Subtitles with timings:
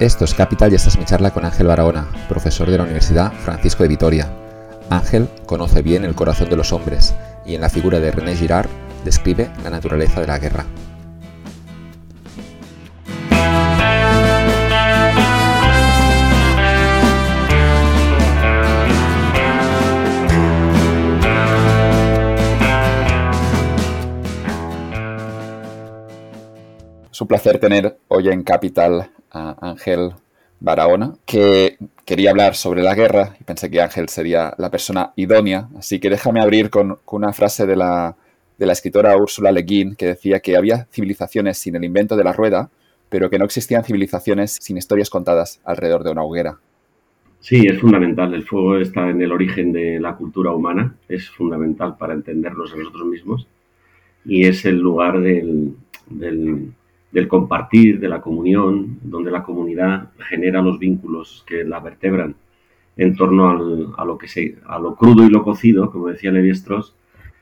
[0.00, 3.32] Esto es Capital y esta es mi charla con Ángel Barahona, profesor de la Universidad
[3.32, 4.28] Francisco de Vitoria.
[4.90, 7.14] Ángel conoce bien el corazón de los hombres
[7.46, 8.68] y en la figura de René Girard
[9.04, 10.66] describe la naturaleza de la guerra.
[27.12, 30.12] Es placer tener hoy en Capital Ángel
[30.60, 35.68] Barahona, que quería hablar sobre la guerra y pensé que Ángel sería la persona idónea,
[35.78, 38.16] así que déjame abrir con, una frase de la,
[38.58, 42.24] de la escritora Úrsula Le Guin que decía que había civilizaciones sin el invento de
[42.24, 42.70] la rueda,
[43.08, 46.58] pero que no existían civilizaciones sin historias contadas alrededor de una hoguera.
[47.40, 48.32] Sí, es fundamental.
[48.32, 52.76] El fuego está en el origen de la cultura humana, es fundamental para entendernos a
[52.76, 53.46] nosotros mismos
[54.24, 55.74] y es el lugar del
[56.06, 56.72] del
[57.28, 62.34] compartir, de la comunión, donde la comunidad genera los vínculos que la vertebran
[62.96, 66.50] en torno a, lo que se, a lo crudo y lo cocido, como decía Levi
[66.50, 66.94] Strauss,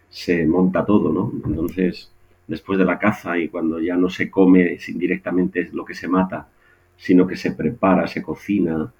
[0.09, 1.33] se monta todo, ¿no?
[1.47, 2.11] Entonces,
[2.47, 6.48] después de la caza y cuando ya no se come directamente lo que se mata,
[6.97, 8.92] sino que se prepara, se cocina,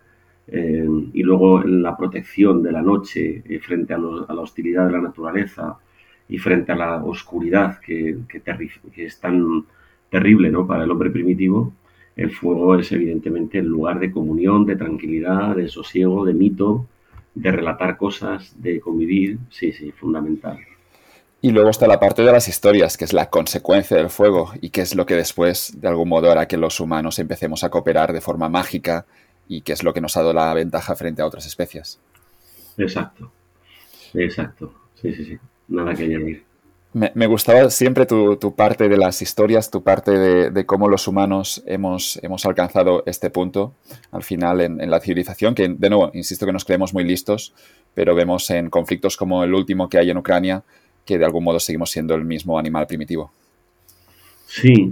[0.49, 5.01] eh, y luego la protección de la noche eh, frente a, la hostilidad de la
[5.01, 5.79] naturaleza
[6.29, 9.65] y frente a la oscuridad que, que, que es tan
[10.13, 10.67] terrible ¿no?
[10.67, 11.73] para el hombre primitivo,
[12.15, 16.87] el fuego es evidentemente el lugar de comunión, de tranquilidad, de sosiego, de mito,
[17.35, 19.39] de relatar cosas, de convivir.
[19.49, 20.59] Sí, sí, fundamental.
[21.41, 24.69] Y luego está la parte de las historias, que es la consecuencia del fuego y
[24.69, 28.13] que es lo que después, de algún modo, hará que los humanos empecemos a cooperar
[28.13, 29.07] de forma mágica
[29.49, 31.99] y que es lo que nos ha dado la ventaja frente a otras especies.
[32.77, 33.33] Exacto,
[34.13, 34.75] exacto.
[34.95, 35.39] Sí, sí, sí.
[35.69, 36.52] Nada que añadir.
[36.95, 40.11] Me, gustaba siempre tu, parte de las historias, tu parte
[40.51, 43.73] de, cómo los humanos hemos, hemos, alcanzado este punto
[44.11, 47.55] al final en, la civilización, que de nuevo, insisto que nos creemos muy listos,
[47.95, 50.63] pero vemos en conflictos como el último que hay en Ucrania
[51.07, 53.33] que de algún modo seguimos siendo el mismo animal primitivo.
[54.47, 54.91] Sí,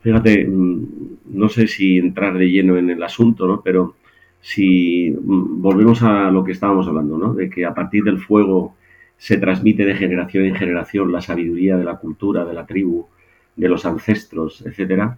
[0.00, 0.86] fíjate, mm,
[1.30, 3.62] no sé si entrar de lleno en el asunto, ¿no?
[3.62, 3.94] pero
[4.42, 7.32] si mm, volvemos a lo que estábamos hablando, ¿no?
[7.32, 8.74] de que a partir del fuego
[9.22, 13.06] se transmite de generación en generación la sabiduría de la cultura, de la tribu,
[13.54, 15.12] de los ancestros, etc.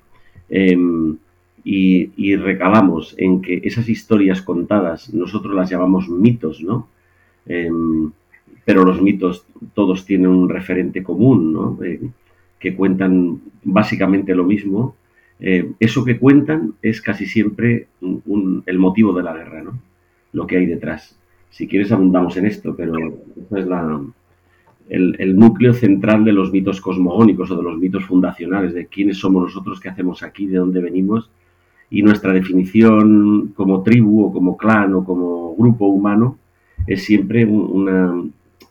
[0.50, 1.16] Em,
[1.64, 6.86] y, recalamos en que esas historias contadas nosotros las llamamos mitos, ¿no?
[7.46, 8.12] Em,
[8.66, 11.78] pero los mitos todos tienen un referente común, ¿no?
[11.82, 12.02] Eh,
[12.58, 14.96] que cuentan básicamente lo mismo.
[15.40, 17.88] Eh, eso que cuentan es casi siempre
[18.66, 19.78] el motivo de la guerra, ¿no?
[20.34, 21.18] Lo que hay detrás.
[21.54, 22.96] Si quieres abundamos en esto, pero
[23.56, 24.00] es la,
[24.88, 29.44] el, núcleo central de los mitos cosmogónicos o de los mitos fundacionales, de quiénes somos
[29.44, 31.30] nosotros, qué hacemos aquí, de dónde venimos,
[31.90, 36.38] y nuestra definición como tribu o como clan o como grupo humano
[36.88, 38.20] es siempre una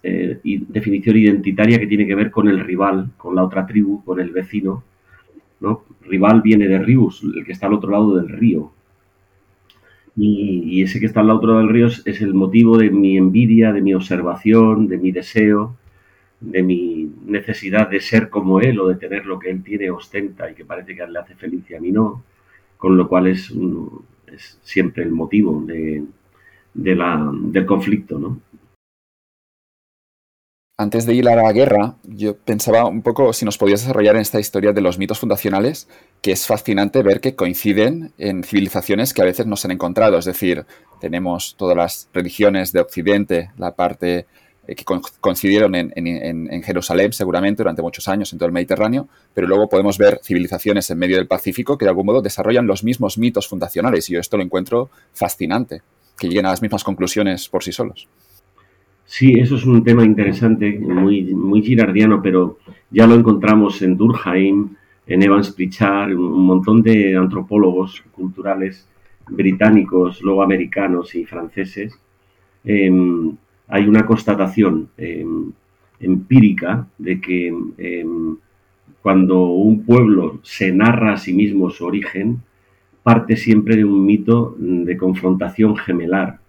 [0.04, 4.20] eh, definición identitaria que tiene que ver con el rival, con la otra tribu, con
[4.20, 4.84] el vecino.
[5.62, 5.84] ¿no?
[6.02, 8.74] Rival viene de Rius, el que está al otro lado del río.
[10.16, 13.82] Y, ese que está al otro del río es, el motivo de mi envidia, de
[13.82, 15.76] mi observación, de mi deseo,
[16.40, 20.52] de mi necesidad de ser como él o de tener lo que él tiene, ostenta
[20.52, 22.24] y que parece que le hace feliz y a mí no,
[22.78, 23.52] con lo cual es,
[24.28, 26.06] es siempre el motivo de,
[26.74, 28.40] la, del conflicto, ¿no?
[30.76, 34.24] Antes de ir a la guerra, yo pensaba un poco si nos podías desarrollar en
[34.24, 35.88] esta historia de los mitos fundacionales,
[36.24, 40.18] que es fascinante ver que coinciden en civilizaciones que a veces no se han encontrado.
[40.18, 40.66] Es decir,
[41.00, 44.26] tenemos todas las religiones de Occidente, la parte
[44.68, 44.84] eh, que
[45.20, 50.22] coincidieron en, Jerusalén seguramente durante muchos años en todo el Mediterráneo, pero luego podemos ver
[50.24, 54.14] civilizaciones en medio del Pacífico que de algún modo desarrollan los mismos mitos fundacionales y
[54.14, 55.84] yo esto lo encuentro fascinante,
[56.18, 58.08] que lleguen a las mismas conclusiones por sí solos.
[59.06, 62.58] Sí, eso es un tema interesante, muy, girardiano, pero
[62.90, 64.70] ya lo encontramos en Durkheim,
[65.06, 68.88] en Evans Pritchard, un montón de antropólogos culturales
[69.30, 72.00] británicos, luego americanos y franceses.
[72.64, 73.36] Em,
[73.68, 75.52] hay una constatación em,
[76.00, 77.48] empírica de que
[77.78, 78.38] em,
[79.02, 82.42] cuando un pueblo se narra a sí mismo su origen,
[83.04, 86.40] parte siempre de un mito de confrontación gemelar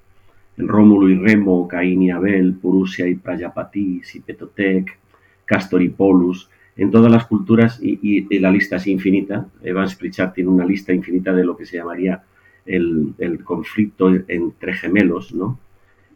[0.57, 4.99] Rómulo y Remo, Caín y Abel, Purusia y Prayapati, Sipetotec,
[5.45, 10.51] Castor y Polus, en todas las culturas, y, la lista es infinita, Evans Pritchard tiene
[10.51, 12.23] una lista infinita de lo que se llamaría
[12.67, 13.15] el,
[13.45, 15.59] conflicto entre gemelos, ¿no?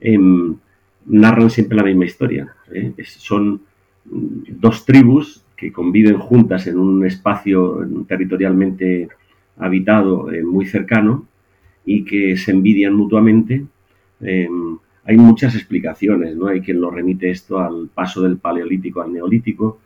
[0.00, 0.56] Em,
[1.06, 2.54] narran siempre la misma historia.
[2.72, 2.92] ¿eh?
[3.04, 3.60] son
[4.04, 9.08] dos tribus que conviven juntas en un espacio territorialmente
[9.58, 11.26] habitado eh, muy cercano
[11.84, 13.64] y que se envidian mutuamente.
[14.20, 16.48] Em, hay muchas explicaciones, ¿no?
[16.48, 19.78] Hay quien lo remite esto al paso del paleolítico al neolítico,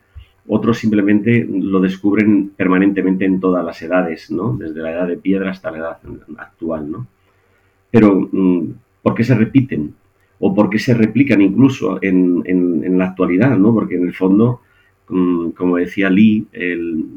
[0.47, 4.57] otros simplemente lo descubren permanentemente en todas las edades, ¿no?
[4.57, 5.97] Desde la edad de piedra hasta la edad
[6.37, 7.07] actual, ¿no?
[7.89, 9.93] Pero, mm, ¿por qué se repiten?
[10.39, 13.73] ¿O por qué se replican incluso en, la actualidad, ¿no?
[13.73, 14.61] Porque en el fondo,
[15.07, 16.47] mm, como decía Lee,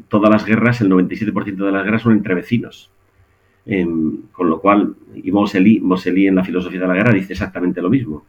[0.07, 2.89] todas las guerras, el 97% de las guerras son entre vecinos.
[4.31, 8.25] Con lo cual, y Moseley, en la filosofía de la guerra dice exactamente lo mismo.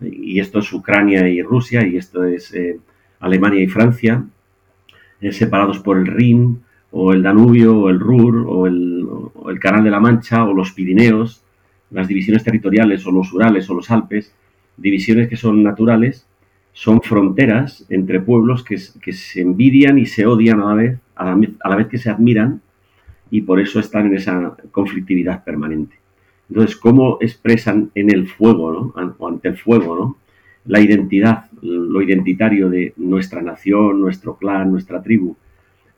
[0.00, 2.78] Y esto es Ucrania y Rusia, y esto es eh,
[3.20, 4.24] Alemania y Francia,
[5.20, 6.60] eh, separados por el Rin,
[6.90, 11.42] o el Danubio, o el Ruhr, o el, Canal de la Mancha, o los Pirineos,
[11.90, 14.34] las divisiones territoriales, o los Urales, o los Alpes,
[14.76, 16.26] divisiones que son naturales,
[16.72, 21.76] son fronteras entre pueblos que, se envidian y se odian a la, vez, a la
[21.76, 22.60] vez que se admiran
[23.32, 25.96] y por eso están en esa conflictividad permanente.
[26.50, 29.14] Entonces, ¿cómo expresan en el fuego, ¿no?
[29.18, 30.16] o ante el fuego, ¿no?
[30.66, 35.34] la identidad, lo identitario de nuestra nación, nuestro clan, nuestra tribu,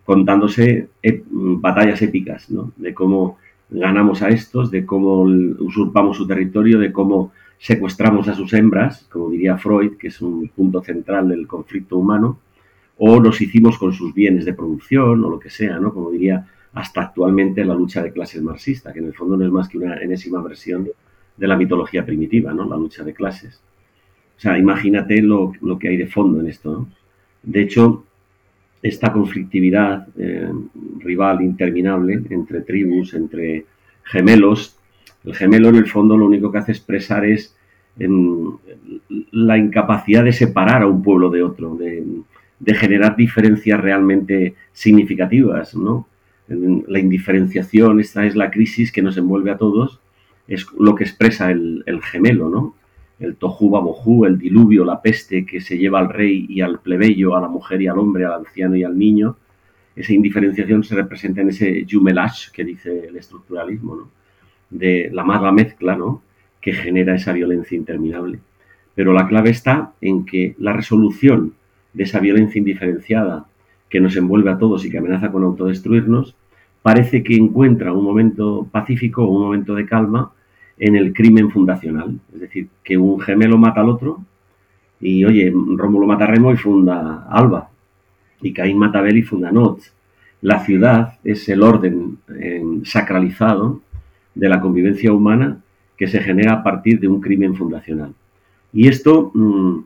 [0.04, 0.90] contándose
[1.32, 2.70] batallas épicas, ¿no?
[2.76, 3.38] de cómo
[3.68, 9.30] ganamos a estos, de cómo usurpamos su territorio, de cómo secuestramos a sus hembras, como
[9.30, 12.38] diría Freud, que es un punto central del conflicto humano,
[12.96, 15.92] o los hicimos con sus bienes de producción, o lo que sea, ¿no?
[15.92, 19.50] como diría hasta actualmente la lucha de clases marxista, que en el fondo no es
[19.50, 20.88] más que una enésima versión
[21.36, 22.68] de la mitología primitiva, ¿no?
[22.68, 23.60] La lucha de clases.
[24.36, 26.86] O sea, imagínate lo, que hay de fondo en esto,
[27.42, 28.04] De hecho,
[28.82, 30.50] esta conflictividad eh,
[30.98, 33.66] rival interminable entre tribus, entre
[34.02, 34.76] gemelos,
[35.24, 37.56] el gemelo en el fondo lo único que hace expresar es
[37.98, 38.56] em,
[39.30, 46.06] la incapacidad de separar a un pueblo de otro, de generar diferencias realmente significativas, ¿no?
[46.48, 50.00] La indiferenciación, esta es la crisis que nos envuelve a todos,
[50.46, 52.74] es lo que expresa el, gemelo, ¿no?
[53.18, 57.36] El tohu babohu, el diluvio, la peste que se lleva al rey y al plebeyo,
[57.36, 59.36] a la mujer y al hombre, al anciano y al niño.
[59.96, 64.10] Esa indiferenciación se representa en ese jumelage que dice el estructuralismo, ¿no?
[64.68, 66.22] De la mala mezcla, ¿no?
[66.60, 68.40] Que genera esa violencia interminable.
[68.94, 71.54] Pero la clave está en que la resolución
[71.92, 73.46] de esa violencia indiferenciada
[73.94, 76.34] que nos envuelve a todos y que amenaza con autodestruirnos,
[76.82, 80.32] parece que encuentra un momento pacífico un momento de calma
[80.80, 82.18] en el crimen fundacional.
[82.34, 84.18] Es decir, que un gemelo mata al otro
[85.00, 87.70] y, oye, Rómulo mata Remo y funda Alba.
[88.42, 89.78] Y Caín mata a y funda Not.
[90.42, 93.80] La ciudad es el orden eh, sacralizado
[94.34, 95.60] de la convivencia humana
[95.96, 98.12] que se genera a partir de un crimen fundacional.
[98.72, 99.78] Y esto mm,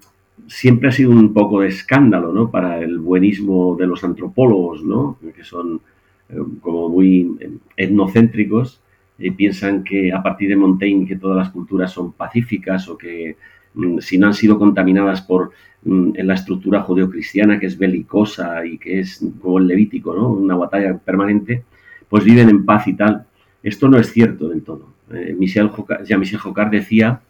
[0.47, 2.51] siempre ha sido un poco de escándalo, ¿no?
[2.51, 5.19] Para el buenismo de los antropólogos, ¿no?
[5.35, 5.81] Que son
[6.29, 8.81] eh, como muy eh, etnocéntricos
[9.19, 13.37] y piensan que a partir de Montaigne que todas las culturas son pacíficas o que
[13.75, 15.53] mm, si no han sido contaminadas por
[15.85, 20.29] mm, la estructura judeocristiana que es belicosa y que es como el Levítico, ¿no?
[20.29, 21.65] Una batalla permanente,
[22.09, 23.27] pues viven en paz y tal.
[23.63, 24.93] Esto no es cierto del todo.
[25.13, 25.71] Eh, Michel
[26.05, 27.23] Jean-Michel Jocard decía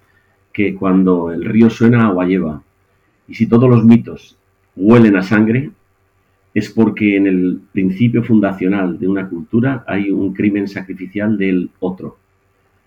[0.52, 2.62] que cuando el río suena, agua lleva.
[3.28, 4.36] Y si todos los mitos
[4.74, 5.70] huelen a sangre,
[6.54, 12.18] es porque en el principio fundacional de una cultura hay un crimen sacrificial del otro,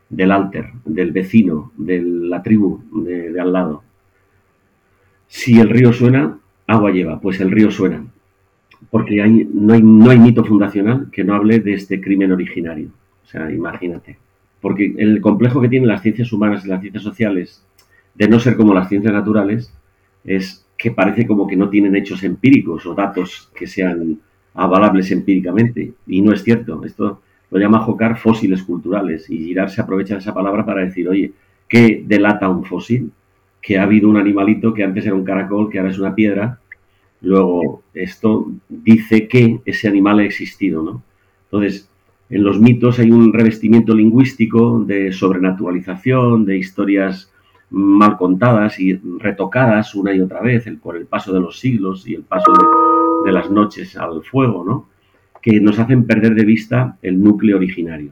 [0.10, 3.84] del alter, del vecino, de la tribu de, al lado.
[5.28, 6.38] Si el río suena,
[6.68, 8.06] agua lleva, pues el río suena.
[8.90, 12.90] Porque no, hay, no hay mito fundacional que no hable de este crimen originario.
[13.24, 14.18] O sea, imagínate.
[14.60, 17.66] Porque el complejo que tienen las ciencias humanas y las ciencias sociales
[18.16, 19.74] de no ser como las ciencias naturales
[20.24, 24.20] es que parece como que no tienen hechos empíricos o datos que sean
[24.54, 25.94] avalables empíricamente.
[26.08, 26.84] Y no es cierto.
[26.84, 29.30] Esto lo llama Jocar fósiles culturales.
[29.30, 31.34] Y Girard se aprovecha de esa palabra para decir, oye,
[31.68, 33.12] ¿qué delata un fósil?
[33.62, 36.60] Que ha habido un animalito que antes era un caracol, que ahora es una piedra.
[37.22, 41.04] Luego, esto dice que ese animal ha existido, ¿no?
[41.46, 41.88] Entonces,
[42.30, 47.31] en los mitos hay un revestimiento lingüístico de sobrenaturalización, de historias
[47.72, 52.14] mal contadas y retocadas una y otra vez por el paso de los siglos y
[52.14, 52.52] el paso
[53.26, 54.90] de, las noches al fuego, ¿no?
[55.42, 58.12] que nos hacen perder de vista el núcleo originario.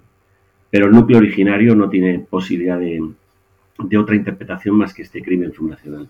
[0.72, 3.02] Pero el núcleo originario no tiene posibilidad de,
[3.98, 6.08] otra interpretación más que este crimen fundacional.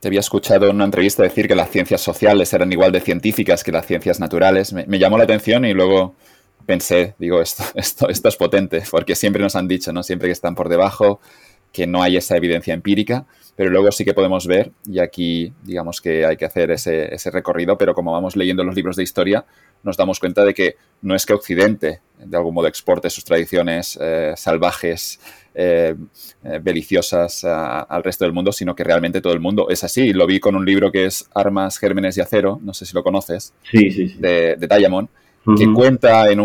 [0.00, 3.62] Te había escuchado en una entrevista decir que las ciencias sociales eran igual de científicas
[3.62, 4.72] que las ciencias naturales.
[4.72, 6.14] Me, llamó la atención y luego
[6.64, 10.02] pensé, digo, esto, esto, esto es potente, porque siempre nos han dicho, ¿no?
[10.02, 11.20] Siempre que están por debajo,
[11.72, 16.00] que no hay esa evidencia empírica, pero luego sí que podemos ver, y aquí digamos
[16.00, 19.44] que hay que hacer ese, ese recorrido, pero como vamos leyendo los libros de historia,
[19.82, 23.98] nos damos cuenta de que no es que Occidente de algún modo exporte sus tradiciones
[24.00, 25.20] eh, salvajes,
[25.54, 25.94] eh,
[26.44, 30.12] eh, beliciosas al resto del mundo, sino que realmente todo el mundo es así.
[30.12, 33.02] Lo vi con un libro que es Armas, Gérmenes y Acero, no sé si lo
[33.02, 35.08] conoces, De, Diamond,
[35.56, 36.40] que cuenta en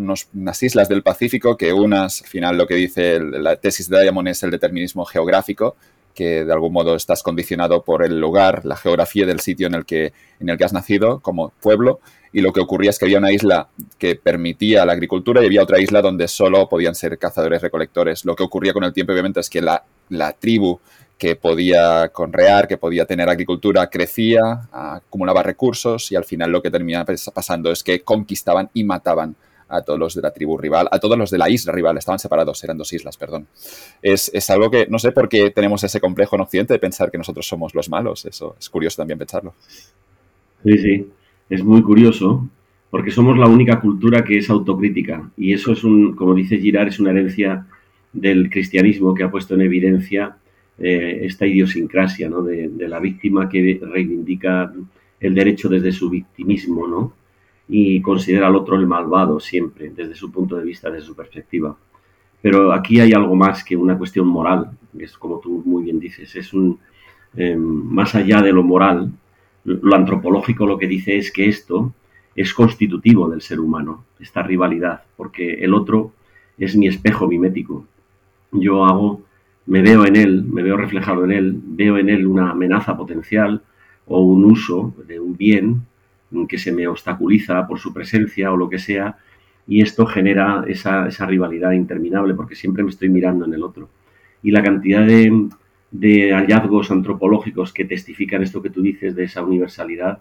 [0.00, 4.28] unas islas del Pacífico que unas, al final lo que dice la tesis de Diamond
[4.28, 5.76] es el determinismo geográfico,
[6.14, 9.84] que de algún modo estás condicionado por el lugar, la geografía del sitio en el
[9.84, 12.00] que, en el que has nacido como pueblo.
[12.32, 15.62] Y lo que ocurría es que había una isla que permitía la agricultura y había
[15.62, 18.24] otra isla donde solo podían ser cazadores recolectores.
[18.24, 20.78] Lo que ocurría con el tiempo, obviamente, es que la, la tribu
[21.18, 26.70] que podía conrear, que podía tener agricultura, crecía, acumulaba recursos y al final lo que
[26.70, 29.36] terminaba pasando es que conquistaban y mataban
[29.70, 32.18] a todos los de la tribu rival, a todos los de la isla rival, estaban
[32.18, 33.46] separados, eran dos islas, perdón.
[34.02, 37.10] Es, es, algo que no sé por qué tenemos ese complejo en Occidente de pensar
[37.10, 39.54] que nosotros somos los malos, eso es curioso también pensarlo.
[40.64, 41.06] Sí, sí,
[41.48, 42.48] es muy curioso
[42.90, 46.88] porque somos la única cultura que es autocrítica y eso es un, como dice Girard,
[46.88, 47.66] es una herencia
[48.12, 50.36] del cristianismo que ha puesto en evidencia
[50.78, 52.42] eh, esta idiosincrasia ¿no?
[52.42, 54.72] de, de, la víctima que reivindica
[55.20, 57.19] el derecho desde su victimismo, ¿no?
[57.72, 61.76] Y considera al otro el malvado siempre, desde su punto de vista, desde su perspectiva.
[62.42, 66.34] Pero aquí hay algo más que una cuestión moral, es como tú muy bien dices,
[66.34, 66.80] es un,
[67.36, 69.12] em, más allá de lo moral,
[69.64, 71.92] lo antropológico lo que dice es que esto
[72.34, 76.12] es constitutivo del ser humano, esta rivalidad, porque el otro
[76.58, 77.86] es mi espejo mimético.
[78.50, 79.22] Yo hago,
[79.66, 83.62] me veo en él, me veo reflejado en él, veo en él una amenaza potencial
[84.06, 85.82] o un uso de un bien
[86.48, 89.16] que se me obstaculiza por su presencia o lo que sea,
[89.66, 93.88] y esto genera esa, rivalidad interminable porque siempre me estoy mirando en el otro.
[94.42, 100.18] Y la cantidad de, hallazgos antropológicos que testifican esto que tú dices de esa universalidad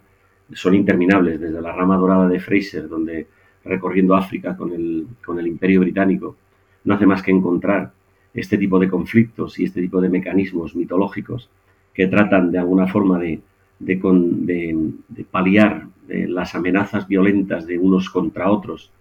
[0.54, 3.28] son interminables, desde la rama dorada de Fraser, donde
[3.64, 6.36] recorriendo África con el, con el imperio británico,
[6.84, 7.92] no hace más que encontrar
[8.34, 11.50] este tipo de conflictos y este tipo de mecanismos mitológicos
[11.94, 13.42] que tratan de alguna forma de,
[13.80, 18.92] de, paliar las amenazas violentas de unos contra otros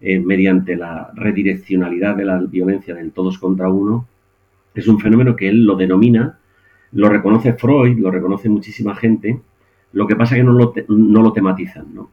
[0.00, 4.06] eh, mediante la redireccionalidad de la violencia del todos contra uno,
[4.74, 6.38] es un fenómeno que él lo denomina,
[6.92, 9.40] lo reconoce Freud, lo reconoce muchísima gente,
[9.92, 12.10] lo que pasa es que no lo, no lo tematizan, ¿no?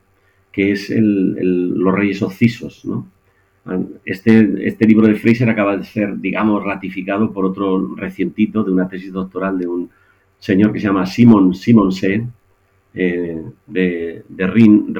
[0.51, 2.86] que es el, los reyes ocisos.
[2.86, 3.05] ¿no?
[4.05, 8.88] Este, este libro de Fraser acaba de ser, digamos, ratificado por otro recientito de una
[8.88, 9.89] tesis doctoral de un
[10.45, 12.31] señor que se llama Simon Simonsen,
[12.93, 14.95] eh, de, de Rain,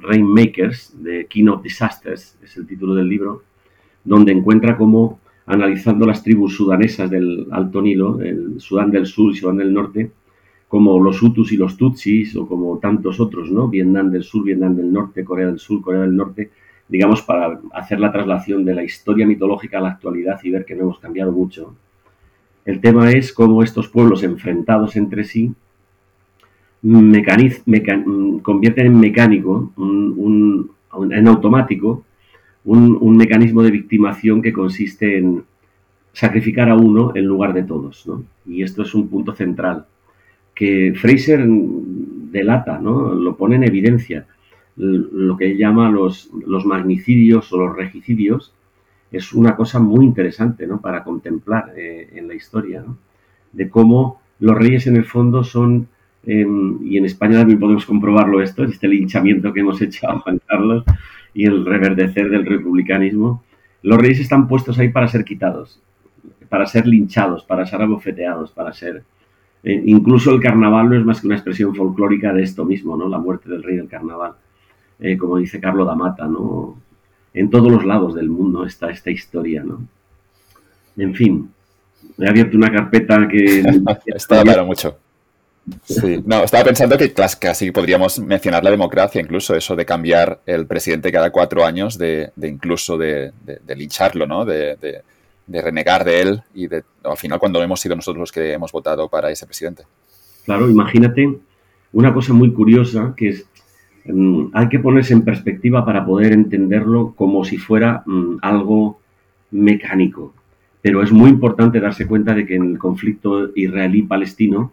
[0.00, 3.42] Rainmakers, de King of Disasters, es el título del libro,
[4.02, 9.36] donde encuentra cómo, analizando las tribus sudanesas del Alto Nilo, el Sudán del Sur y
[9.36, 10.12] Sudán del Norte,
[10.66, 13.68] como los Hutus y los Tutsis, o como tantos otros, ¿no?
[13.68, 16.52] Vietnam del Sur, Vietnam del Norte, Corea del Sur, Corea del Norte,
[16.88, 20.74] digamos, para hacer la traslación de la historia mitológica a la actualidad y ver que
[20.74, 21.74] no hemos cambiado mucho.
[22.66, 25.54] El tema es cómo estos pueblos enfrentados entre sí
[28.42, 32.04] convierten en mecánico, en automático,
[32.64, 35.44] un, mecanismo de victimación que consiste en
[36.12, 38.04] sacrificar a uno en lugar de todos.
[38.46, 39.86] Y esto es un punto central
[40.52, 44.26] que Fraser delata, lo pone en evidencia.
[44.76, 48.52] Lo que él llama los magnicidios o los regicidios
[49.10, 50.80] es una cosa muy interesante ¿no?
[50.80, 52.84] para contemplar eh, en la historia,
[53.52, 55.88] de cómo los reyes en el fondo son
[56.26, 60.40] Em, y en España también podemos comprobarlo esto, este linchamiento que hemos hecho a Juan
[60.44, 60.84] Carlos
[61.32, 63.44] y el reverdecer del republicanismo.
[63.82, 65.80] Los reyes están puestos ahí para ser quitados,
[66.48, 69.04] para ser linchados, para ser abofeteados, para ser...
[69.62, 73.08] Eh, incluso el carnaval no es más que una expresión folclórica de esto mismo, ¿no?
[73.08, 74.32] La muerte del rey del carnaval,
[74.98, 76.76] eh, como dice Carlo Damata, ¿no?
[77.36, 79.86] En todos los lados del mundo está esta historia, ¿no?
[80.96, 81.50] En fin,
[82.18, 83.60] he abierto una carpeta que...
[84.06, 84.96] está claro mucho.
[85.84, 90.66] Sí, no, estaba pensando que casi podríamos mencionar la democracia, incluso eso de cambiar el
[90.66, 93.32] presidente cada cuatro años, de, incluso de,
[93.66, 94.46] lincharlo, ¿no?
[94.46, 95.02] De,
[95.46, 99.08] renegar de él y de, al final cuando hemos sido nosotros los que hemos votado
[99.10, 99.84] para ese presidente.
[100.46, 101.38] Claro, imagínate
[101.92, 103.46] una cosa muy curiosa que es,
[104.52, 109.00] hay que ponerse en perspectiva para poder entenderlo como si fuera mm, algo
[109.50, 110.34] mecánico,
[110.82, 114.72] pero es muy importante darse cuenta de que en el conflicto israelí-palestino,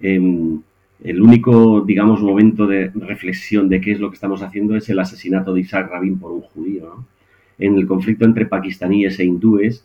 [0.00, 0.60] Em,
[1.02, 4.98] el único, digamos, momento de reflexión de qué es lo que estamos haciendo es el
[4.98, 7.04] asesinato de Isaac Rabin por un judío.
[7.58, 9.84] En el conflicto entre pakistaníes e hindúes,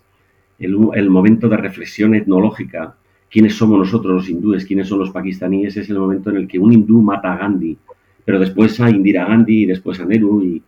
[0.59, 2.95] el, momento de reflexión etnológica,
[3.29, 6.59] quiénes somos nosotros los hindúes, quiénes son los pakistaníes, es el momento en el que
[6.59, 7.77] un hindú mata a Gandhi,
[8.25, 10.61] pero después a Indira Gandhi y después a Nehru, y,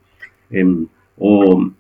[0.52, 1.72] em, o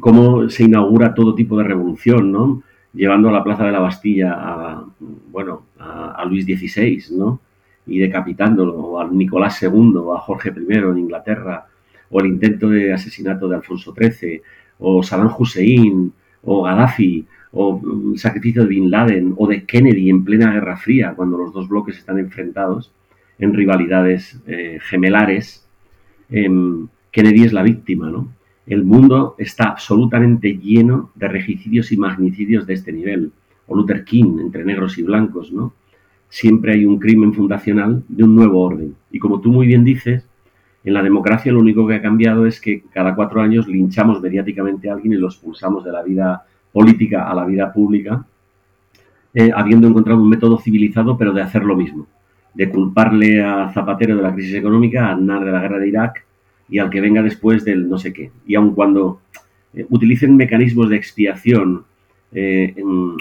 [0.00, 2.62] cómo se inaugura todo tipo de revolución, ¿no?
[2.92, 4.84] Llevando a la Plaza de la Bastilla a,
[5.30, 7.40] bueno, a, Luis XVI, ¿no?
[7.86, 11.66] Y decapitándolo, o a Nicolás II, a Jorge I en Inglaterra,
[12.10, 14.42] o el intento de asesinato de Alfonso XIII,
[14.78, 17.80] o Saddam Hussein, o Gaddafi, o
[18.12, 21.68] el sacrificio de Bin Laden, o de Kennedy en plena Guerra Fría, cuando los dos
[21.68, 22.92] bloques están enfrentados
[23.38, 25.66] en rivalidades eh, gemelares,
[26.30, 28.28] em, Kennedy es la víctima, ¿no?
[28.66, 33.32] El mundo está absolutamente lleno de regicidios y magnicidios de este nivel.
[33.68, 35.72] O Luther King, entre negros y blancos, ¿no?
[36.28, 38.96] Siempre hay un crimen fundacional de un nuevo orden.
[39.12, 40.26] Y como tú muy bien dices,
[40.84, 44.90] en la democracia lo único que ha cambiado es que cada cuatro años linchamos mediáticamente
[44.90, 48.24] a alguien y lo expulsamos de la vida política a la vida pública,
[49.32, 52.06] eh, habiendo encontrado un método civilizado, pero de hacer lo mismo.
[52.56, 56.24] De culparle a Zapatero de la crisis económica, a Aznar de la guerra de Irak,
[56.68, 58.30] y al que venga después del no sé qué.
[58.46, 59.20] Y aun cuando
[59.74, 61.84] eh, utilicen mecanismos de expiación
[62.32, 62.74] eh,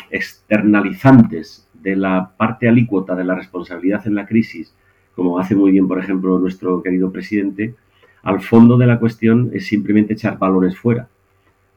[0.10, 4.74] externalizantes de la parte alícuota de la responsabilidad en la crisis,
[5.16, 7.76] como hace muy bien, por ejemplo, nuestro querido presidente,
[8.24, 11.08] al fondo de la cuestión es simplemente echar balones fuera,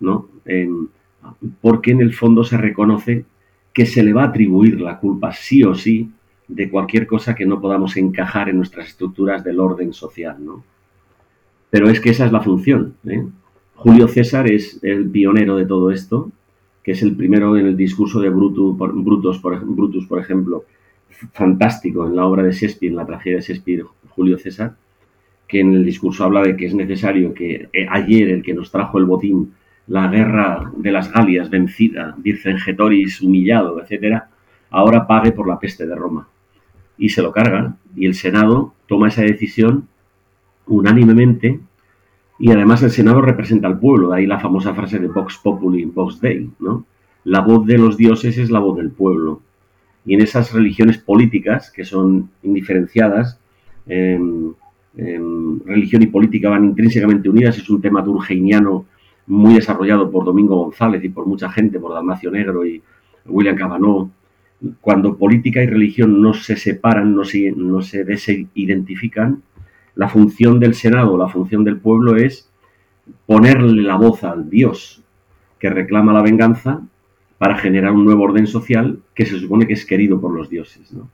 [0.01, 0.29] ¿no?
[1.61, 3.27] porque en el fondo se reconoce
[3.73, 6.11] que se le va a atribuir la culpa sí o sí
[6.49, 10.65] de cualquier cosa que no podamos encajar en nuestras estructuras del orden social, ¿no?
[11.71, 12.95] Pero es que esa es la función.
[13.07, 13.25] ¿eh?
[13.75, 16.33] Julio César es el pionero de todo esto,
[16.83, 20.65] que es el primero en el discurso de Brutus, por, Brutus, por, Brutus, por ejemplo,
[21.33, 24.75] fantástico en la obra de Shakespeare, en la tragedia de Shakespeare, Julio César,
[25.47, 28.71] que en el discurso habla de que es necesario que eh, ayer el que nos
[28.71, 29.53] trajo el botín,
[29.87, 34.29] la guerra de las Galias vencida, Vircengetoris humillado, etcétera,
[34.71, 36.29] ahora pague por la peste de Roma.
[36.99, 39.89] Y se lo cargan, y el Senado toma esa decisión
[40.67, 41.61] unánimemente
[42.39, 45.85] y además el Senado representa al pueblo, de ahí la famosa frase de Vox Populi,
[45.85, 46.85] Vox Dei, ¿no?
[47.25, 49.43] La voz de los dioses es la voz del pueblo.
[50.07, 53.41] Y en esas religiones políticas, que son indiferenciadas,
[53.87, 54.53] em,
[54.97, 58.87] em, religión y política van intrínsecamente unidas, es un tema turgeiniano
[59.27, 62.81] muy desarrollado por Domingo González y por mucha gente, por Dalmacio Negro y
[63.27, 64.11] William Cabanó.
[64.81, 69.43] Cuando política y religión no se separan, no se, no se desidentifican,
[69.95, 72.49] la función del Senado, la función del pueblo es
[73.27, 75.03] ponerle la voz al Dios
[75.59, 76.83] que reclama la venganza
[77.39, 80.93] para generar un nuevo orden social que se supone que es querido por los dioses,
[80.93, 81.09] ¿no?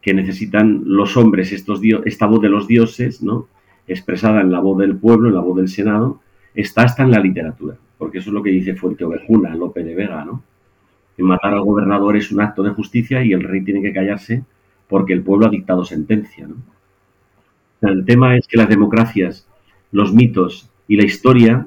[0.00, 3.48] que necesitan los hombres esta voz de los dioses, ¿no?
[3.86, 6.20] expresada en la voz del pueblo, en la voz del Senado,
[6.54, 9.94] está hasta en la literatura, porque eso es lo que dice Fuente Ovejuna, Lope de
[9.94, 10.42] Vega, ¿no?
[11.18, 14.44] Matar al gobernador es un acto de justicia y el rey tiene que callarse
[14.88, 16.46] porque el pueblo ha dictado sentencia.
[16.46, 16.56] ¿no?
[17.82, 19.46] El tema es que las democracias,
[19.90, 21.66] los mitos y la historia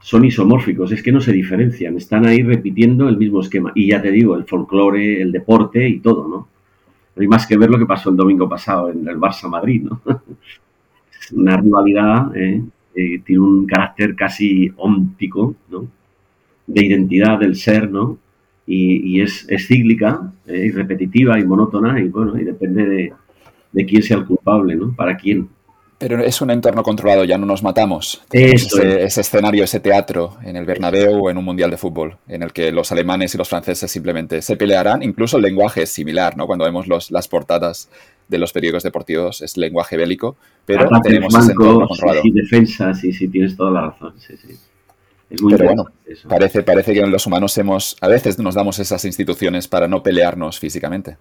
[0.00, 3.72] son isomórficos, es que no se diferencian, están ahí repitiendo el mismo esquema.
[3.74, 6.48] Y ya te digo, el folclore, el deporte y todo, ¿no?
[7.16, 10.00] Hay más que ver lo que pasó el domingo pasado en el Barça Madrid, ¿no?
[11.32, 12.34] Una rivalidad.
[12.34, 12.62] Eh,
[13.24, 15.86] tiene un carácter casi óntico, ¿no?
[16.66, 18.18] De identidad del ser, ¿no?
[18.72, 20.66] Y, es, cíclica, ¿eh?
[20.66, 23.12] y repetitiva y monótona, y bueno, y depende de,
[23.72, 24.94] de quién sea el culpable, ¿no?
[24.94, 25.48] Para quién.
[25.98, 28.22] Pero es un entorno controlado, ya no nos matamos.
[28.32, 32.42] Ese, ese, escenario, ese teatro en el Bernabéu o en un mundial de fútbol, en
[32.42, 35.02] el que los alemanes y los franceses simplemente se pelearán.
[35.02, 36.46] Incluso el lenguaje es similar, ¿no?
[36.46, 37.90] Cuando vemos los, las portadas
[38.28, 42.22] de los periódicos deportivos es lenguaje bélico, pero tenemos ese entorno controlado.
[42.22, 44.14] Sí, defensa, sí, sí, tienes toda la razón.
[44.18, 44.54] Sí, sí.
[45.30, 45.84] Es muy pero bueno,
[46.28, 50.58] parece, parece que los humanos hemos, a veces nos damos esas instituciones para no pelearnos
[50.58, 51.16] físicamente.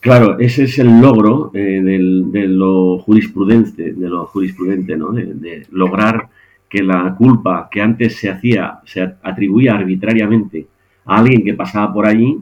[0.00, 5.10] Claro, ese es el logro eh, de lo jurisprudente, de lo jurisprudente, ¿no?
[5.10, 6.28] De, lograr
[6.68, 10.66] que la culpa que antes se hacía, se atribuía arbitrariamente
[11.04, 12.38] a alguien que pasaba por allí,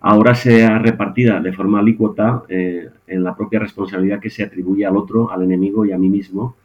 [0.00, 4.96] ahora sea repartida de forma alícuota eh, en la propia responsabilidad que se atribuye al
[4.96, 6.56] otro, al enemigo y a mí mismo,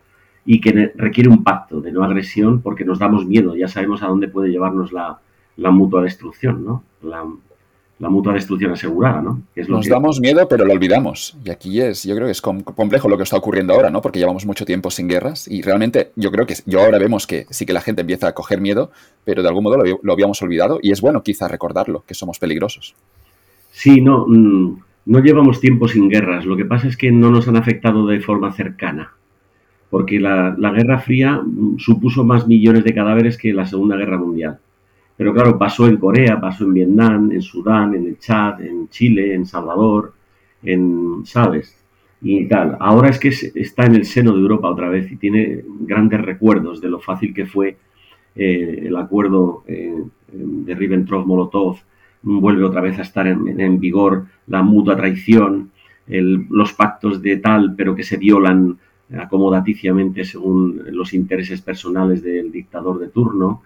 [0.45, 4.08] y que requiere un pacto de no agresión porque nos damos miedo, ya sabemos a
[4.08, 5.19] dónde puede llevarnos la,
[5.58, 6.84] la mutua destrucción, ¿no?
[7.02, 7.25] La,
[7.99, 9.41] la mutua destrucción asegurada, ¿no?
[9.67, 11.38] Nos damos miedo, pero lo olvidamos.
[11.43, 14.02] Y aquí es, yo creo que es complejo lo que está ocurriendo ahora, ¿no?
[14.02, 17.45] Porque llevamos mucho tiempo sin guerras y realmente yo creo que yo ahora vemos que
[17.49, 18.91] sí que la gente empieza a coger miedo,
[19.25, 22.95] pero de algún modo lo, habíamos olvidado y es bueno quizá recordarlo, que somos peligrosos.
[23.71, 26.45] Sí, no, mm, no llevamos tiempo sin guerras.
[26.45, 29.12] Lo que pasa es que no nos han afectado de forma cercana.
[29.89, 34.60] Porque la, Guerra Fría mm, supuso más millones de cadáveres que la Segunda Guerra Mundial
[35.17, 39.34] Pero claro, pasó en Corea, pasó en Vietnam, en Sudán, en el Chad, en Chile,
[39.34, 40.13] en Salvador,
[40.63, 41.75] en, ¿sabes?
[42.21, 42.78] Y tal.
[42.80, 46.82] Ahora es que está en el seno de Europa otra vez y tiene grandes recuerdos
[46.82, 47.78] de lo fácil que fue
[48.36, 51.78] eh, el acuerdo eh, de Ribbentrop-Molotov.
[52.21, 55.71] Vuelve otra vez a estar en, vigor la mutua traición,
[56.08, 58.78] los pactos de tal, pero que se violan
[59.17, 63.63] acomodaticiamente según los intereses personales del dictador de turno.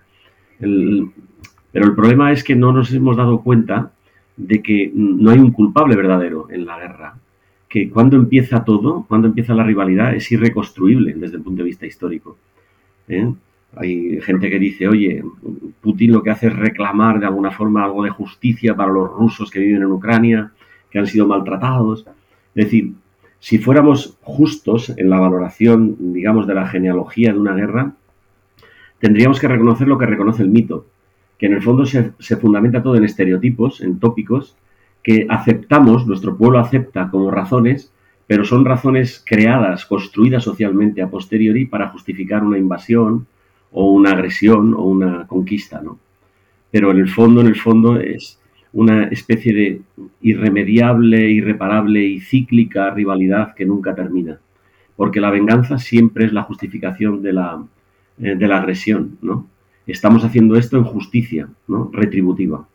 [0.59, 3.91] pero el problema es que no nos hemos dado cuenta
[4.37, 7.15] de que no hay un culpable verdadero en la guerra,
[7.67, 11.85] que cuando empieza todo, cuando empieza la rivalidad, es irreconstruible desde el punto de vista
[11.85, 12.37] histórico.
[13.07, 13.31] ¿eh?
[13.75, 15.23] Hay gente que dice, oye,
[15.81, 19.49] Putin lo que hace es reclamar de alguna forma algo de justicia para los rusos
[19.49, 20.51] que viven en Ucrania,
[20.89, 22.05] que han sido maltratados.
[22.53, 22.93] Es decir,
[23.43, 27.91] si fuéramos justos en la valoración, digamos, de la genealogía de una guerra,
[28.99, 30.85] tendríamos que reconocer lo que reconoce el mito,
[31.37, 34.55] que en el fondo se, fundamenta todo en estereotipos, en tópicos,
[35.03, 37.91] que aceptamos, nuestro pueblo acepta como razones,
[38.27, 43.27] pero son razones creadas, construidas socialmente a posteriori para justificar una invasión
[43.73, 45.99] o una agresión o una conquista, ¿no?
[46.71, 48.39] Pero en el fondo, en el fondo es
[48.73, 49.81] una especie de
[50.21, 54.39] irremediable, irreparable y cíclica rivalidad que nunca termina.
[54.95, 57.63] Porque la venganza siempre es la justificación de la,
[58.19, 59.47] eh, de la agresión, ¿no?
[59.85, 61.89] Estamos haciendo esto en justicia, ¿no?
[61.93, 62.67] Retributiva.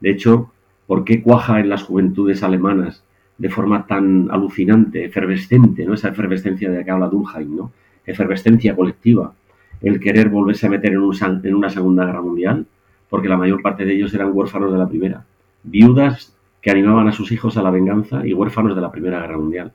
[0.00, 0.52] De hecho,
[0.86, 3.04] ¿por qué cuaja en las juventudes alemanas
[3.38, 5.94] de forma tan alucinante, efervescente, ¿no?
[5.94, 7.72] Esa efervescencia de la que habla Durkheim, ¿no?
[8.04, 9.32] Efervescencia colectiva.
[9.80, 11.00] El querer volverse a meter en,
[11.44, 12.66] en una Segunda Guerra Mundial,
[13.08, 15.24] porque la mayor parte de ellos eran huérfanos de la Primera
[15.70, 19.38] viudas que animaban a sus hijos a la venganza y huérfanos de la Primera Guerra
[19.38, 19.72] Mundial.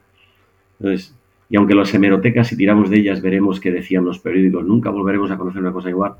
[0.80, 1.16] Entonces,
[1.50, 5.32] y aunque las hemerotecas, si tiramos de ellas, veremos que decían los periódicos, nunca volveremos
[5.32, 6.14] a conocer una cosa igual,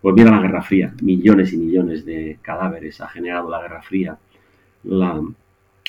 [0.00, 4.16] pues mira la Guerra Fría, millones y millones de cadáveres ha generado la Guerra Fría,
[4.84, 5.20] la,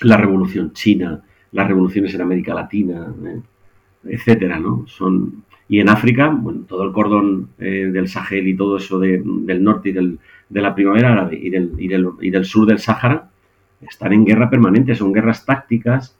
[0.01, 1.21] Revolución China,
[1.51, 3.41] las revoluciones en América Latina, ¿eh?
[4.05, 4.85] etcétera, ¿no?
[4.87, 9.63] Son, y en África, bueno, todo el cordón eh, del Sahel y todo eso del
[9.63, 10.19] norte y del,
[10.49, 13.29] de la primavera árabe y del, y del, sur del Sáhara
[13.81, 16.15] están en guerra permanente, son guerras tácticas,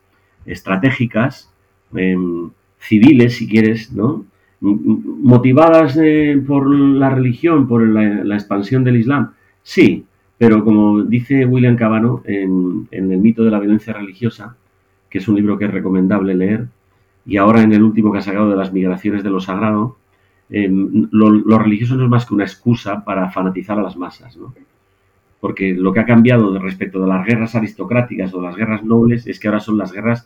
[0.46, 1.52] estratégicas,
[1.96, 4.26] em, civiles, si quieres, ¿no?
[4.60, 10.06] motivadas eh, por la religión, por la, expansión del Islam, sí,
[10.38, 14.56] pero como dice William Cabano en, en, El mito de la violencia religiosa,
[15.10, 16.68] que es un libro que es recomendable leer,
[17.26, 19.98] y ahora en el último que ha sacado de las migraciones de lo sagrado,
[20.50, 24.54] Em, lo, religioso no es más que una excusa para fanatizar a las masas, ¿no?
[25.42, 29.40] Porque lo que ha cambiado respecto de las guerras aristocráticas o las guerras nobles es
[29.40, 30.26] que ahora son las guerras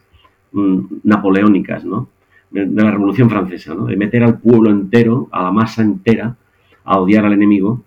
[0.52, 2.08] mm, napoleónicas, ¿no?
[2.52, 3.86] De, la Revolución Francesa, ¿no?
[3.86, 6.36] De meter al pueblo entero, a la masa entera,
[6.84, 7.84] a odiar al enemigo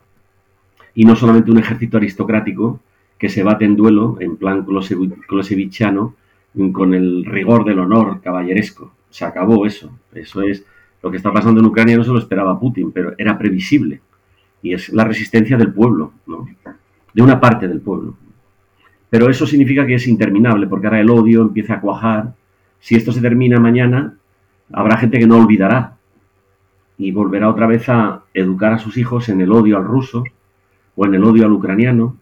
[0.94, 2.80] y no solamente un ejército aristocrático
[3.18, 6.14] que se bate en duelo, en plan closevichano,
[6.72, 8.92] con el rigor del honor caballeresco.
[9.10, 9.90] Se acabó eso.
[10.12, 10.64] Eso es
[11.04, 14.00] lo que está pasando en Ucrania no se lo esperaba Putin, pero era previsible.
[14.62, 16.14] Y es la resistencia del pueblo,
[17.12, 18.16] de una parte del pueblo.
[19.10, 22.32] Pero eso significa que es interminable, porque ahora el odio empieza a cuajar.
[22.80, 24.14] Si esto se termina mañana,
[24.72, 25.98] habrá gente que no olvidará
[26.96, 30.24] y volverá otra vez a educar a sus hijos en el odio al ruso
[30.96, 32.16] o en el odio al ucraniano.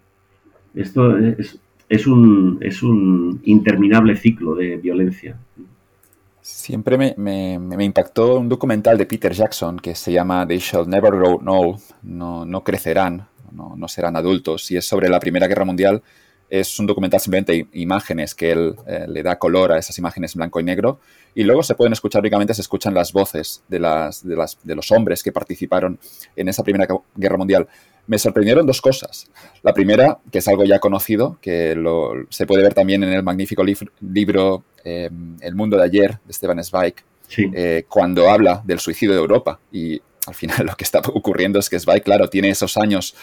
[0.75, 5.37] Esto es, es, un, es un interminable ciclo de violencia.
[6.43, 11.41] Siempre me, impactó un documental de Peter Jackson que se llama They Shall Never Grow
[11.47, 16.03] Old, no, no crecerán, no, no, serán adultos, y es sobre la Primera Guerra Mundial.
[16.53, 20.41] Es un documental simplemente imágenes que él eh, le da color a esas imágenes en
[20.41, 21.01] blanco y negro,
[21.35, 24.75] y luego se pueden escuchar, únicamente se escuchan las voces de, las, de, las, de
[24.75, 25.99] los hombres que participaron
[26.37, 26.87] en esa Primera
[27.17, 27.69] Guerra Mundial
[28.07, 29.31] me sorprendieron dos cosas.
[29.63, 31.77] La primera, que es algo ya conocido, que
[32.31, 36.63] se puede ver también en el magnífico libro em, El mundo de ayer de Stefan
[36.65, 36.95] Zweig,
[37.39, 39.59] eh, cuando habla del suicidio de Europa.
[39.71, 43.15] Y al final lo que está ocurriendo es que Zweig, claro, tiene esos años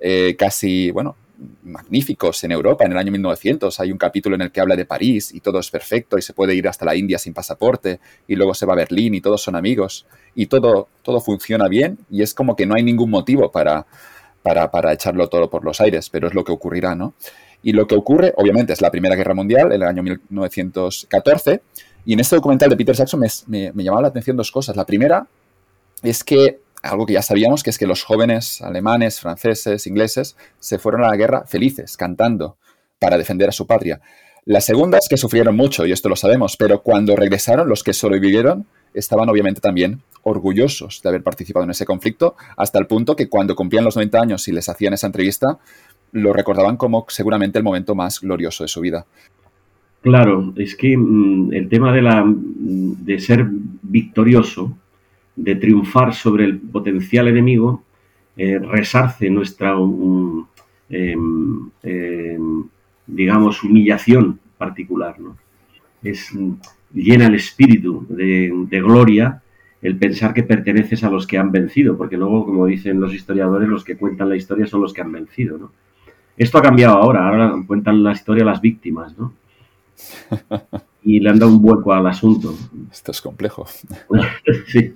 [0.00, 1.16] eh, casi, bueno,
[1.62, 2.84] magníficos en Europa.
[2.84, 5.58] En el año 1900 hay un capítulo en el que habla de París y todo
[5.58, 8.74] es perfecto y se puede ir hasta la India sin pasaporte y luego se va
[8.74, 12.66] a Berlín y todos son amigos y todo, todo funciona bien y es como que
[12.66, 13.86] no hay ningún motivo para
[14.44, 17.14] para, echarlo todo por los aires, pero es lo que ocurrirá, ¿no?
[17.62, 21.62] Y lo que ocurre, obviamente, es la Primera Guerra Mundial, en el año 1914,
[22.04, 24.76] y en este documental de Peter Jackson me, me, llamaba la atención dos cosas.
[24.76, 25.26] La primera
[26.02, 30.78] es que, algo que ya sabíamos, que es que los jóvenes alemanes, franceses, ingleses, se
[30.78, 32.56] fueron a la guerra felices, cantando,
[32.98, 34.00] para defender a su patria.
[34.44, 37.94] La segunda es que sufrieron mucho, y esto lo sabemos, pero cuando regresaron, los que
[37.94, 43.28] sobrevivieron, estaban obviamente también orgullosos de haber participado en ese conflicto, hasta el punto que
[43.28, 45.58] cuando cumplían los 90 años y les hacían esa entrevista,
[46.12, 49.06] lo recordaban como seguramente el momento más glorioso de su vida.
[50.02, 53.46] Claro, es que mm, el tema de, la, de ser
[53.82, 54.76] victorioso,
[55.36, 57.82] de triunfar sobre el potencial enemigo,
[58.36, 59.74] eh, resarce nuestra,
[60.90, 62.64] em, em,
[63.06, 65.18] digamos, humillación particular.
[65.20, 65.36] ¿no?
[66.02, 66.30] Es,
[66.92, 69.40] llena el espíritu de, gloria
[69.82, 73.68] el pensar que perteneces a los que han vencido, porque luego, como dicen los historiadores,
[73.68, 75.72] los que cuentan la historia son los que han vencido, ¿no?
[76.36, 79.34] Esto ha cambiado ahora, ahora cuentan la historia las víctimas, ¿no?
[81.04, 82.54] Y le han dado un vuelco al asunto.
[82.90, 83.66] Esto es complejo.
[84.66, 84.94] sí.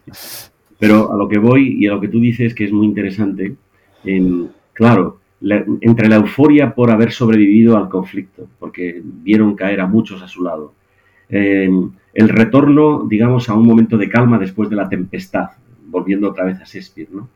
[0.79, 3.57] Pero a lo que voy y a lo que tú dices que es muy interesante,
[4.73, 5.21] claro,
[5.81, 10.45] entre la euforia por haber sobrevivido al conflicto, porque vieron caer a muchos a su
[10.45, 10.73] lado,
[11.29, 15.51] el retorno, digamos, a un momento de calma después de la tempestad,
[15.87, 17.29] volviendo otra vez a Shakespeare, ¿no?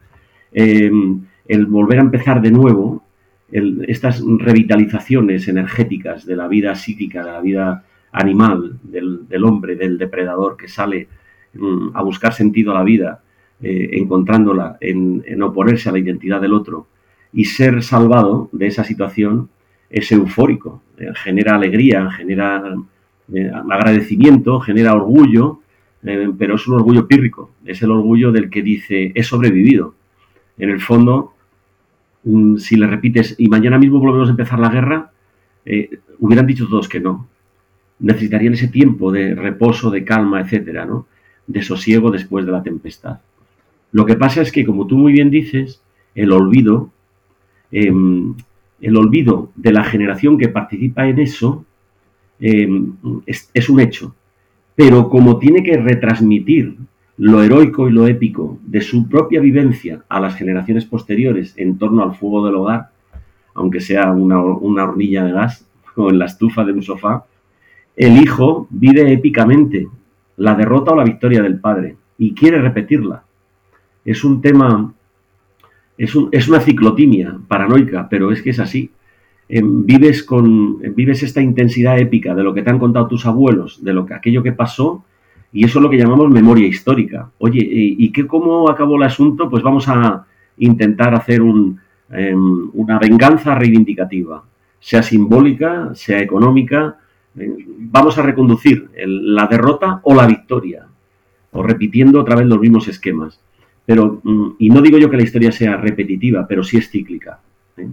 [0.52, 3.02] Em, el volver a empezar de nuevo,
[3.50, 10.57] estas revitalizaciones energéticas de la vida psíquica, de la vida animal, del, hombre, del depredador
[10.57, 11.09] que sale
[11.55, 13.22] mm, a buscar sentido a la vida,
[13.62, 16.87] eh, encontrándola en, oponerse a la identidad del otro,
[17.33, 19.48] y ser salvado de esa situación
[19.88, 22.62] es eufórico, eh, genera alegría, genera
[23.33, 25.61] eh, agradecimiento, genera orgullo,
[26.37, 29.94] pero es un orgullo pírrico, es el orgullo del que dice, he sobrevivido.
[30.59, 31.35] En el fondo,
[32.25, 35.12] mm, si le repites, y mañana mismo volvemos a empezar la guerra,
[36.18, 37.29] hubieran dicho todos que no.
[38.02, 41.06] Necesitarían ese tiempo de reposo, de calma, etcétera, ¿no?
[41.46, 43.20] De sosiego después de la tempestad.
[43.92, 45.82] Lo que pasa es que, como tú muy bien dices,
[46.14, 46.90] el olvido,
[47.70, 48.34] em,
[48.80, 51.64] el olvido de la generación que participa en eso,
[52.40, 52.68] eh,
[53.26, 54.14] es, un hecho.
[54.74, 56.76] Pero como tiene que retransmitir
[57.18, 62.02] lo heroico y lo épico de su propia vivencia a las generaciones posteriores en torno
[62.02, 62.88] al fuego del hogar,
[63.54, 67.24] aunque sea una, una hornilla de gas o en la estufa de un sofá,
[67.96, 69.88] el hijo vive épicamente
[70.37, 73.24] la derrota o la victoria del padre y quiere repetirla.
[74.05, 74.92] Es un tema,
[75.96, 78.90] es, es una ciclotimia paranoica, pero es que es así
[79.61, 83.92] vives, con, vives esta intensidad épica de lo que te han contado tus abuelos, de
[83.92, 85.05] lo que, aquello que pasó,
[85.52, 87.31] y eso es lo que llamamos memoria histórica.
[87.38, 89.50] Oye, ¿y, qué, cómo acabó el asunto?
[89.50, 90.24] Pues vamos a
[90.57, 91.78] intentar hacer un,
[92.11, 94.42] em, una venganza reivindicativa,
[94.81, 96.96] sea simbólica, sea económica.
[97.34, 100.86] Vamos a reconducir la derrota o la victoria,
[101.52, 103.40] o repitiendo otra vez los mismos esquemas.
[103.84, 107.40] Pero, mm, y no digo yo que la historia sea repetitiva, pero sí es cíclica.
[107.76, 107.88] ¿eh?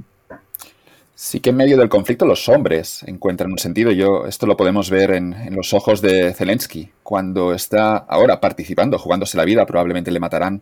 [1.16, 3.92] Sí que en medio del conflicto los hombres encuentran un sentido.
[3.92, 9.36] Yo, esto lo podemos ver en, los ojos de Zelensky, cuando está ahora participando, jugándose
[9.36, 10.62] la vida, probablemente le matarán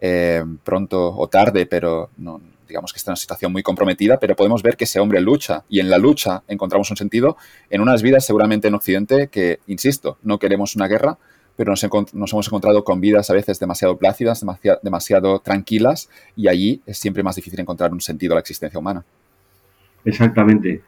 [0.00, 4.36] eh, pronto o tarde, pero no, digamos que está en una situación muy comprometida, pero
[4.36, 7.36] podemos ver que ese hombre lucha y en la lucha encontramos un sentido
[7.70, 11.18] en unas vidas seguramente en Occidente que, insisto, no queremos una guerra,
[11.56, 11.82] pero nos,
[12.32, 17.22] hemos encontrado con vidas a veces demasiado plácidas, demasiado, demasiado tranquilas y allí es siempre
[17.22, 19.04] más difícil encontrar un sentido a la existencia humana.
[20.04, 20.82] Exactamente.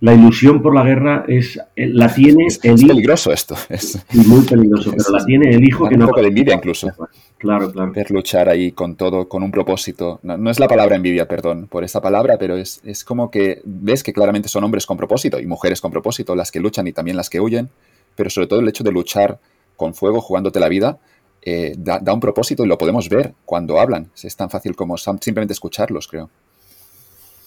[0.00, 3.56] La ilusión por la guerra es la tiene es, es peligroso esto.
[3.70, 6.04] Es muy peligroso, pero la tiene el hijo que no.
[6.04, 6.90] Un poco de envidia incluso.
[7.38, 7.92] Claro, claro.
[7.92, 10.20] Ver luchar ahí con todo, con un propósito.
[10.22, 14.02] No, es la palabra envidia, perdón, por esa palabra, pero es, es como que ves
[14.02, 17.16] que claramente son hombres con propósito y mujeres con propósito, las que luchan y también
[17.16, 17.70] las que huyen,
[18.16, 19.38] pero sobre todo el hecho de luchar
[19.76, 20.98] con fuego, jugándote la vida,
[21.40, 24.10] eh, da, da un propósito y lo podemos ver cuando hablan.
[24.22, 26.28] Es tan fácil como simplemente escucharlos, creo.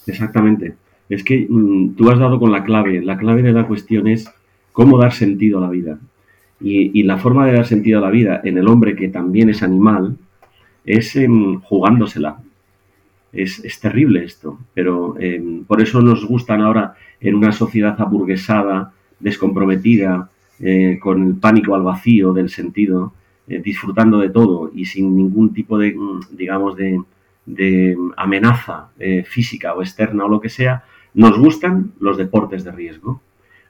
[0.08, 0.76] Exactamente.
[1.10, 3.02] Es que mm, tú has dado con la clave.
[3.02, 4.32] La clave de la cuestión es
[4.72, 6.00] cómo dar sentido a la vida.
[6.62, 9.64] Y, la forma de dar sentido a la vida en el hombre que también es
[9.64, 10.18] animal
[10.86, 12.42] es em, jugándosela.
[13.32, 20.30] Es, terrible esto, pero em, por eso nos gustan ahora en una sociedad aburguesada, descomprometida,
[20.60, 23.14] eh, con el pánico al vacío del sentido,
[23.48, 27.02] eh, disfrutando de todo y sin ningún tipo de, mm, digamos, de,
[27.46, 32.72] de amenaza eh, física o externa o lo que sea, nos gustan los deportes de
[32.72, 33.22] riesgo.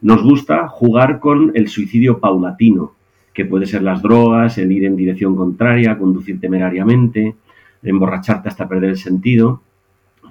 [0.02, 2.94] Nos gusta jugar con el suicidio paulatino,
[3.34, 7.36] que puede ser las drogas, el ir en dirección contraria, conducir temerariamente,
[7.84, 9.62] emborracharte hasta perder el sentido.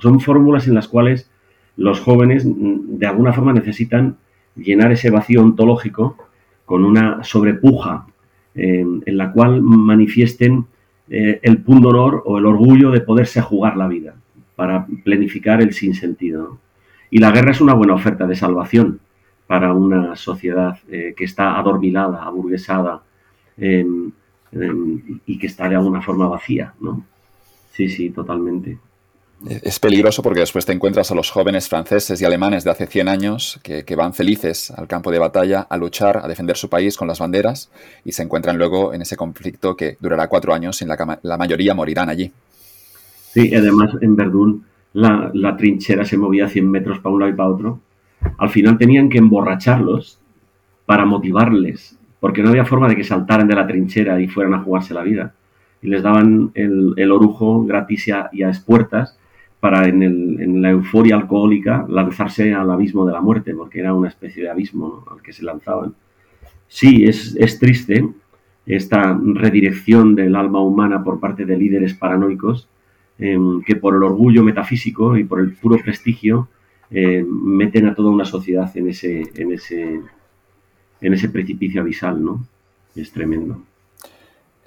[0.01, 1.31] Son fórmulas en las cuales
[1.77, 4.16] los jóvenes de alguna forma necesitan
[4.57, 6.16] llenar ese vacío ontológico
[6.64, 8.07] con una sobrepuja
[8.55, 10.66] eh, en la cual manifiesten
[11.09, 14.16] eh, el punto honor o el orgullo de poderse jugar la vida
[14.57, 16.59] para planificar el sinsentido.
[17.11, 19.01] Y la guerra es una buena oferta de salvación
[19.47, 23.03] para una sociedad eh, que está adormilada, aburguesada,
[23.57, 24.12] em,
[24.53, 27.05] em, y que está de alguna forma vacía, ¿no?
[27.73, 28.79] Sí, sí, totalmente.
[29.47, 33.09] Es peligroso porque después te encuentras a los jóvenes franceses y alemanes de hace 100
[33.09, 37.07] años que, van felices al campo de batalla a luchar, a defender su país con
[37.07, 37.71] las banderas
[38.05, 41.73] y se encuentran luego en ese conflicto que durará cuatro años y la, la mayoría
[41.73, 42.33] morirán allí.
[43.33, 44.64] Sí, además en Verdún
[44.99, 47.81] la, trinchera se movía 100 metros para un lado y para otro.
[48.37, 50.21] Al final tenían que emborracharlos
[50.87, 54.61] para motivarles, porque no había forma de que saltaran de la trinchera y fueran a
[54.61, 55.35] jugarse la vida.
[55.83, 58.43] Y les daban el, orujo gratis y a, y
[59.61, 64.43] para en, la euforia alcohólica lanzarse al abismo de la muerte, porque era una especie
[64.43, 65.95] de abismo al que se lanzaban.
[66.67, 68.09] Sí, es, triste
[68.67, 72.69] esta redirección del alma humana por parte de líderes paranoicos
[73.19, 76.49] em, que por el orgullo metafísico y por el puro prestigio
[76.91, 80.01] em, meten a toda una sociedad en ese, en ese,
[81.01, 82.47] en ese precipicio abisal, ¿no?
[82.95, 83.63] Es tremendo.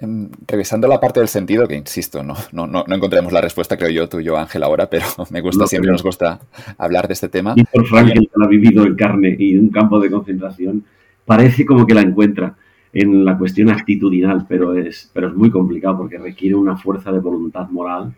[0.02, 3.90] Em, revisando la parte del sentido, que insisto, no, no, no, encontremos la respuesta, creo
[3.90, 6.40] yo, tú y yo, Ángel, ahora, pero me gusta, siempre nos gusta
[6.76, 7.54] hablar de este tema.
[7.54, 10.84] Y por Frank, que ha vivido en carne y en un campo de concentración,
[11.24, 12.56] parece como que la encuentra
[12.92, 17.20] en la cuestión actitudinal, pero es, pero es muy complicado porque requiere una fuerza de
[17.20, 18.12] voluntad moral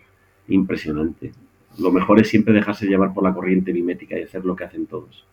[0.48, 1.32] impresionante.
[1.78, 4.86] Lo mejor es siempre dejarse llevar por la corriente mimética y hacer lo que hacen
[4.86, 5.24] todos.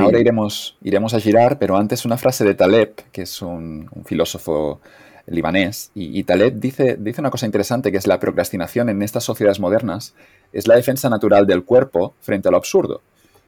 [0.00, 4.04] Ahora iremos, iremos a girar, pero antes una frase de Taleb, que es un, un
[4.04, 4.80] filósofo
[5.26, 5.90] libanés.
[5.94, 10.14] Y, Taleb dice, dice una cosa interesante, que es la procrastinación en estas sociedades modernas
[10.52, 13.00] es la defensa natural del cuerpo frente a lo absurdo.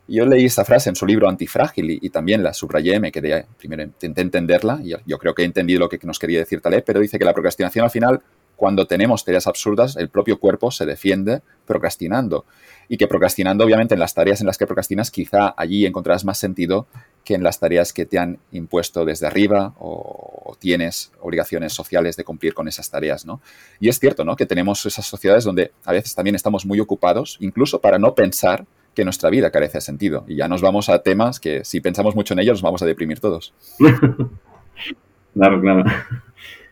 [0.06, 3.46] Y yo leí esta frase en su libro Antifrágil y, también la subrayé, me quedé,
[3.58, 6.84] primero intenté entenderla y yo creo que he entendido lo que nos quería decir Taleb,
[6.84, 8.20] pero dice que la procrastinación al final,
[8.64, 12.46] cuando tenemos tareas absurdas, el propio cuerpo se defiende procrastinando.
[12.88, 16.38] Y que procrastinando, obviamente, en las tareas en las que procrastinas, quizá allí encontrarás más
[16.38, 16.86] sentido
[17.24, 22.24] que en las tareas que te han impuesto desde arriba o, tienes obligaciones sociales de
[22.24, 23.42] cumplir con esas tareas, ¿no?
[23.80, 24.34] Y es cierto, ¿no?
[24.34, 28.64] Que tenemos esas sociedades donde a veces también estamos muy ocupados, incluso para no pensar
[28.94, 30.24] que nuestra vida carece de sentido.
[30.26, 32.86] Y ya nos vamos a temas que si pensamos mucho en ellos nos vamos a
[32.86, 33.52] deprimir todos.
[35.34, 35.84] claro, claro.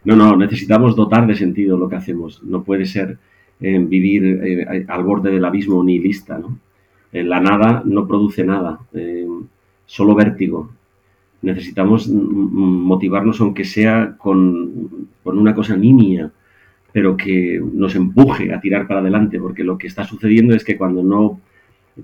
[0.05, 2.43] No, no, necesitamos dotar de sentido lo que hacemos.
[2.43, 3.19] No puede ser
[3.61, 6.59] eh, vivir eh, al borde del abismo nihilista, ¿no?
[7.13, 8.81] Eh, la nada no produce nada
[9.87, 10.71] solo vértigo.
[11.43, 16.31] Necesitamos motivarnos, aunque sea con, una cosa nimia,
[16.93, 20.77] pero que nos empuje a tirar para adelante, porque lo que está sucediendo es que
[20.77, 21.41] cuando no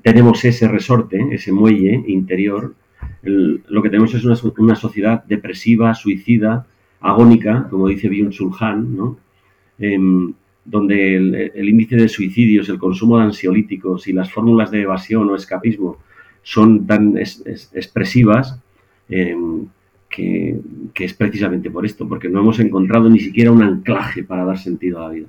[0.03, 2.75] tenemos ese resorte, ese muelle interior,
[3.23, 6.67] lo que tenemos es una, sociedad depresiva, suicida,
[7.01, 9.17] agónica, como dice Byung-Chul Han.
[9.79, 10.35] Em,
[10.69, 15.35] donde el, índice de suicidios, el consumo de ansiolíticos y las fórmulas de evasión o
[15.35, 15.97] escapismo
[16.43, 18.59] son tan expresivas
[19.09, 19.67] em,
[20.11, 20.61] que,
[20.95, 24.99] es precisamente por esto, porque no hemos encontrado ni siquiera un anclaje para dar sentido
[24.99, 25.29] a la vida.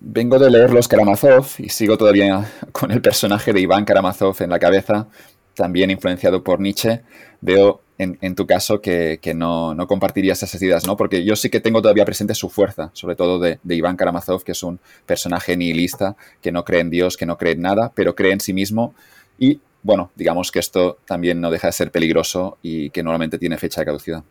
[0.00, 4.50] Vengo de leer Los Karamazov y sigo todavía con el personaje de Iván Karamazov en
[4.50, 5.08] la cabeza,
[5.56, 7.00] también influenciado por Nietzsche.
[7.40, 10.96] Veo en, tu caso que, no, compartirías esas ideas, ¿no?
[10.96, 14.44] Porque yo sí que tengo todavía presente su fuerza, sobre todo de, de, Iván Karamazov,
[14.44, 17.90] que es un personaje nihilista, que no cree en Dios, que no cree en nada,
[17.94, 18.94] pero cree en sí mismo
[19.38, 23.56] y bueno, digamos que esto también no deja de ser peligroso y que normalmente tiene
[23.56, 24.24] fecha de caducidad.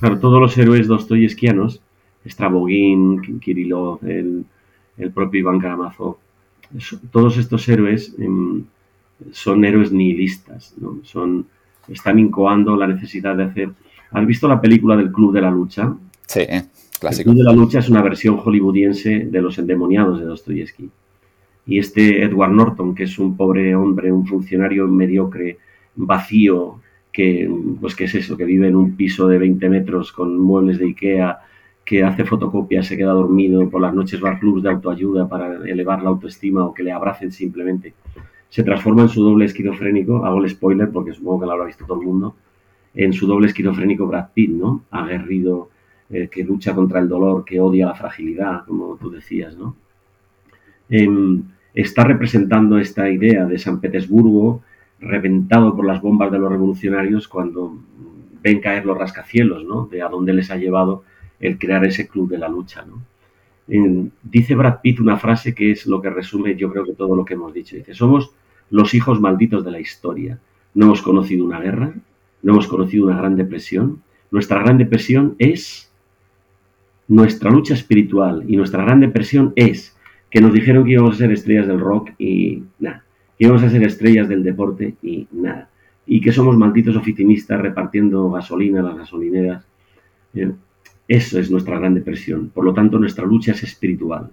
[0.00, 1.82] Claro, todos los héroes dostoyevskianos,
[2.26, 4.46] Stravogin, Kirillov, el,
[5.14, 6.16] propio Iván Karamazov,
[7.12, 8.64] todos estos héroes em,
[9.32, 11.00] son héroes nihilistas, ¿no?
[11.02, 11.46] son,
[11.88, 13.70] están incoando la necesidad de hacer...
[14.10, 15.94] ¿Has visto la película del Club de la Lucha?
[16.26, 16.46] Sí,
[17.00, 17.30] clásico.
[17.30, 20.90] El Club de la Lucha es una versión hollywoodiense de Los Endemoniados de Dostoyevsky
[21.66, 25.58] y este Edward Norton, que es un pobre hombre, un funcionario mediocre,
[25.96, 26.80] vacío,
[27.12, 27.50] que,
[27.80, 28.36] pues, ¿qué es eso?
[28.36, 31.40] Que vive en un piso de 20 metros con muebles de Ikea,
[31.84, 35.56] que hace fotocopias, se queda dormido, por las noches va a clubs de autoayuda para
[35.66, 37.94] elevar la autoestima o que le abracen simplemente.
[38.48, 41.84] Se transforma en su doble esquizofrénico, hago el spoiler porque supongo que lo habrá visto
[41.84, 42.36] todo el mundo,
[42.94, 44.84] en su doble esquizofrénico Brad Pitt, ¿no?
[44.90, 45.70] Aguerrido,
[46.08, 49.76] eh, que lucha contra el dolor, que odia la fragilidad, como tú decías, ¿no?
[50.88, 51.42] Em,
[51.74, 54.62] está representando esta idea de San Petersburgo
[55.00, 57.76] reventado por las bombas de los revolucionarios cuando
[58.42, 59.86] ven caer los rascacielos, ¿no?
[59.86, 61.04] De a dónde les ha llevado
[61.40, 63.02] el crear ese club de la lucha, ¿no?
[63.66, 67.24] Dice Brad Pitt una frase que es lo que resume yo creo que todo lo
[67.24, 67.76] que hemos dicho.
[67.76, 68.32] Dice, somos
[68.70, 70.38] los hijos malditos de la historia.
[70.74, 71.94] No hemos conocido una guerra,
[72.42, 74.02] no hemos conocido una gran depresión.
[74.30, 75.90] Nuestra gran depresión es
[77.08, 79.96] nuestra lucha espiritual y nuestra gran depresión es
[80.30, 83.04] que nos dijeron que íbamos a ser estrellas del rock y nada,
[83.38, 85.70] que íbamos a ser estrellas del deporte y nada,
[86.04, 89.64] y que somos malditos oficinistas repartiendo gasolina a las gasolineras
[90.34, 90.52] Eh,
[91.08, 92.50] eso es nuestra gran depresión.
[92.50, 94.30] Por lo tanto, nuestra lucha es espiritual.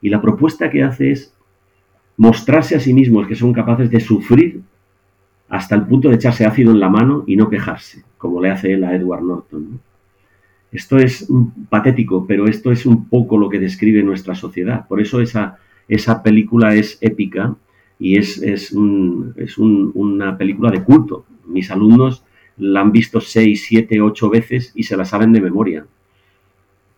[0.00, 1.34] Y la propuesta que hace es
[2.16, 4.60] mostrarse a sí mismos que son capaces de sufrir
[5.48, 8.72] hasta el punto de echarse ácido en la mano y no quejarse, como le hace
[8.72, 9.80] él a Edward Norton.
[10.70, 11.28] Esto es
[11.68, 14.88] patético, pero esto es un poco lo que describe nuestra sociedad.
[14.88, 15.58] Por eso esa,
[15.88, 17.54] esa película es épica
[17.98, 21.26] y es, es, una película de culto.
[21.46, 22.24] Mis alumnos
[22.56, 25.84] la han visto seis, siete, ocho veces y se la saben de memoria.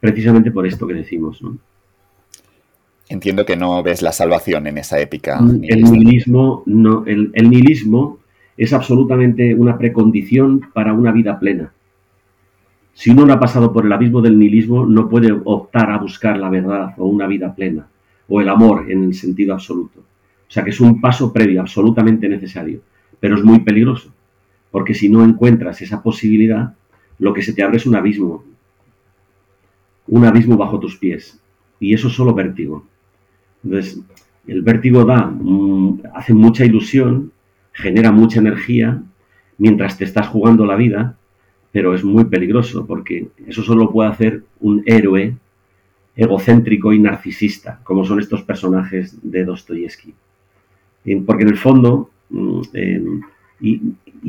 [0.04, 1.40] Precisamente por esto que decimos.
[3.08, 5.38] Entiendo que no ves la salvación en esa épica.
[5.62, 8.18] El nihilismo, no, el, el nihilismo
[8.54, 11.72] es absolutamente una precondición para una vida plena.
[12.92, 16.36] Si uno no ha pasado por el abismo del nihilismo, no puede optar a buscar
[16.36, 17.86] la verdad o una vida plena,
[18.28, 20.00] o el amor en el sentido absoluto.
[20.00, 22.82] O sea que es un paso previo, absolutamente necesario,
[23.18, 24.12] pero es muy peligroso,
[24.70, 26.74] porque si no encuentras esa posibilidad,
[27.18, 28.44] lo que se te abre es un abismo,
[30.08, 31.40] un abismo bajo tus pies,
[31.80, 32.84] y eso es solo vértigo.
[33.62, 34.00] Entonces,
[34.46, 37.32] el vértigo da, mm, hace mucha ilusión,
[37.72, 39.02] genera mucha energía
[39.58, 41.16] mientras te estás jugando la vida,
[41.72, 45.36] pero es muy peligroso porque eso solo puede hacer un héroe
[46.16, 50.14] egocéntrico y narcisista, como son estos personajes de Dostoyevsky.
[51.26, 52.60] Porque en el fondo, mm,
[53.60, 53.80] y,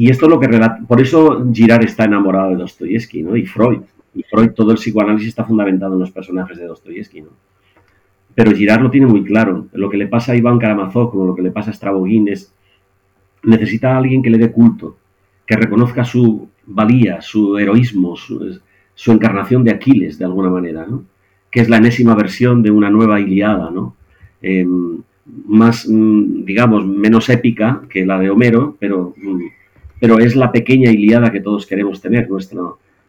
[0.10, 3.36] esto es lo que relata, por eso Girard está enamorado de Dostoyevsky, ¿no?
[3.36, 3.82] Y Freud.
[4.16, 7.30] Y Freud, todo el psicoanálisis está fundamentado en los personajes de Dostoyevsky, ¿no?
[8.34, 9.68] Pero Girard lo tiene muy claro.
[9.74, 12.54] Lo que le pasa a Iván Karamazov, como lo que le pasa a Stravogin, es
[13.44, 14.98] necesita a alguien que le dé culto,
[15.46, 18.60] que reconozca su valía, su heroísmo, su,
[19.12, 21.04] encarnación de Aquiles, de alguna manera, ¿no?
[21.52, 23.96] que es la enésima versión de una nueva Iliada, ¿no?
[24.42, 25.02] Em,
[25.48, 29.42] más, mm, digamos, menos épica que la de Homero, pero, mm,
[30.00, 32.62] pero es la pequeña Iliada que todos queremos tener, nuestra,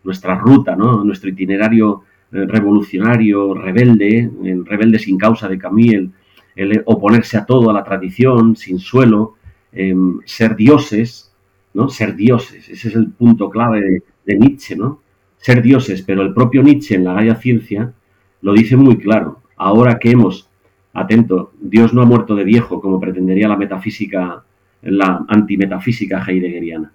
[0.07, 1.05] nuestra ruta, ¿no?
[1.05, 2.03] nuestro itinerario
[2.33, 6.11] eh, revolucionario, rebelde, el rebelde sin causa de Camille,
[6.57, 9.35] el, oponerse a todo, a la tradición, sin suelo,
[9.73, 11.33] em, ser dioses,
[11.75, 11.89] ¿no?
[11.89, 15.03] Ser dioses, ese es el punto clave de, Nietzsche, ¿no?
[15.37, 17.93] Ser dioses, pero el propio Nietzsche en la Gaia Ciencia
[18.43, 19.43] lo dice muy claro.
[19.57, 20.49] Ahora que hemos,
[20.95, 24.43] atento, Dios no ha muerto de viejo como pretendería la metafísica,
[24.83, 26.93] la antimetafísica heideggeriana.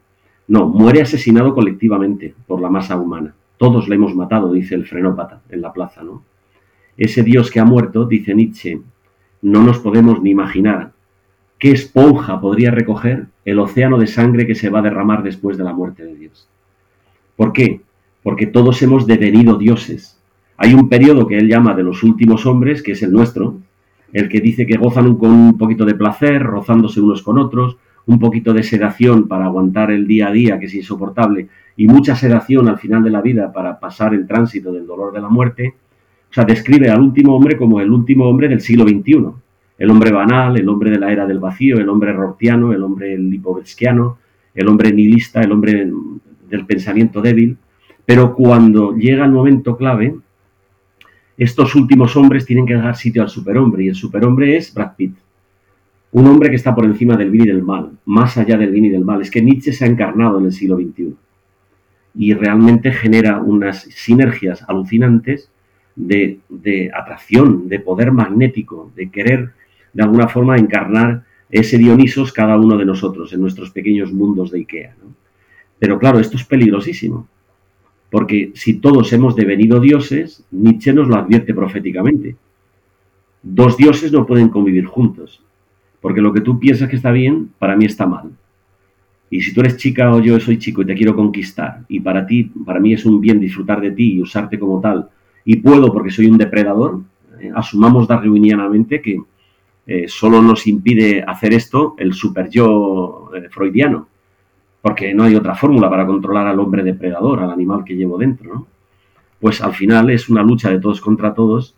[0.48, 3.34] No, muere asesinado colectivamente por la masa humana.
[3.58, 6.24] Todos le hemos matado, dice el frenópata en la plaza, ¿no?
[6.98, 8.82] Ese Dios que ha muerto, dice Nietzsche,
[9.42, 10.92] no nos podemos ni imaginar
[11.62, 15.64] ¿Qué esponja podría recoger el océano de sangre que se va a derramar después de
[15.64, 16.50] la muerte de Dios?
[17.36, 17.82] ¿Por qué?
[18.24, 20.20] Porque todos hemos devenido dioses.
[20.58, 23.60] Hay un periodo que él llama de los últimos hombres, que es el nuestro,
[24.12, 28.20] el que dice que gozan con un poquito de placer, rozándose unos con otros, un
[28.20, 31.48] poquito de sedación para aguantar el día a día, que es insoportable,
[31.78, 35.22] y mucha sedación al final de la vida para pasar el tránsito del dolor de
[35.22, 35.76] la muerte.
[36.30, 39.34] O sea, describe al último hombre como el último hombre del siglo XXI
[39.82, 43.18] el hombre banal, el hombre de la era del vacío, el hombre rortiano, el hombre
[43.18, 44.20] lipovetsquiano,
[44.54, 45.90] el hombre nihilista, el hombre
[46.48, 47.58] del pensamiento débil.
[48.06, 50.16] Pero cuando llega el momento clave,
[51.36, 55.16] estos últimos hombres tienen que dar sitio al superhombre, y el superhombre es Brad Pitt.
[56.14, 58.86] Un hombre que está por encima del bien y del mal, más allá del bien
[58.86, 59.22] y del mal.
[59.22, 61.16] Es que Nietzsche se ha encarnado en el siglo XXI
[62.16, 65.50] y realmente genera unas sinergias alucinantes
[65.96, 66.40] de,
[66.94, 69.52] atracción, de poder magnético, de querer
[69.94, 74.60] de alguna forma encarnar ese Dionisos cada uno de nosotros en nuestros pequeños mundos de
[74.60, 74.96] Ikea.
[75.80, 77.28] Pero claro, esto es peligrosísimo,
[78.10, 82.36] porque si todos hemos devenido dioses, Nietzsche nos lo advierte proféticamente.
[83.44, 85.42] Dos dioses no pueden convivir juntos,
[86.02, 88.32] porque lo que tú piensas que está bien, para mí está mal.
[89.30, 92.26] Y si tú eres chica o yo soy chico y te quiero conquistar, y para
[92.26, 95.10] ti, para mí es un bien disfrutar de ti y usarte como tal,
[95.46, 97.02] y puedo porque soy un depredador,
[97.40, 99.22] eh, asumamos darwinianamente que
[99.88, 104.08] eh, solo nos impide hacer esto el super yo eh, freudiano,
[104.82, 108.54] porque no hay otra fórmula para controlar al hombre depredador, al animal que llevo dentro,
[108.54, 108.68] ¿no?
[109.40, 111.76] Pues al final es una lucha de todos contra todos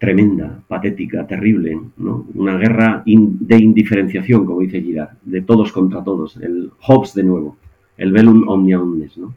[0.00, 2.26] tremenda, patética, terrible, ¿no?
[2.34, 7.58] Una guerra de indiferenciación, como dice Girard, de todos contra todos, el Hobbes de nuevo,
[7.98, 9.34] el velum omnia omnes, ¿no?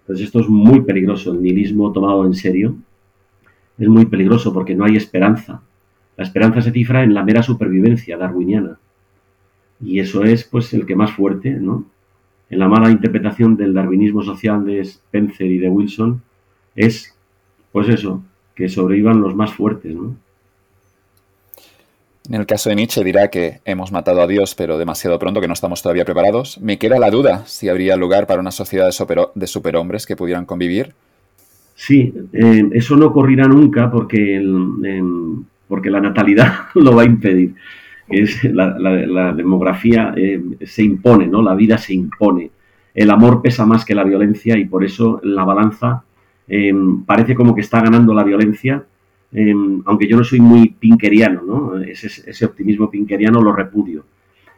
[0.00, 2.76] Entonces esto es muy peligroso, el nihilismo tomado en serio
[3.78, 5.62] es muy peligroso porque no hay esperanza,
[6.18, 8.78] la esperanza se cifra en la mera supervivencia darwiniana.
[9.80, 11.86] Y eso es, pues, el que más fuerte, ¿no?
[12.50, 16.20] En la mala interpretación del darwinismo social de Spencer y de Wilson
[16.74, 17.16] es,
[17.72, 18.22] pues eso,
[18.58, 20.16] que sobrevivan los más fuertes, ¿no?
[22.28, 25.46] En el caso de Nietzsche dirá que hemos matado a Dios, pero demasiado pronto, que
[25.46, 26.60] no estamos todavía preparados.
[26.60, 28.90] Me queda la duda si habría lugar para una sociedad
[29.34, 30.92] de, superhombres que pudieran convivir.
[31.76, 37.54] Sí, eh, eso no ocurrirá nunca porque, em, porque la natalidad lo va a impedir.
[38.08, 41.42] Es, la, demografía eh, se impone, ¿no?
[41.42, 42.50] La vida se impone.
[42.92, 46.02] El amor pesa más que la violencia y por eso la balanza
[46.48, 48.84] em, parece como que está ganando la violencia
[49.30, 51.78] Em, aunque yo no soy muy pinkeriano, ¿no?
[51.80, 54.04] Ese, optimismo pinkeriano lo repudio.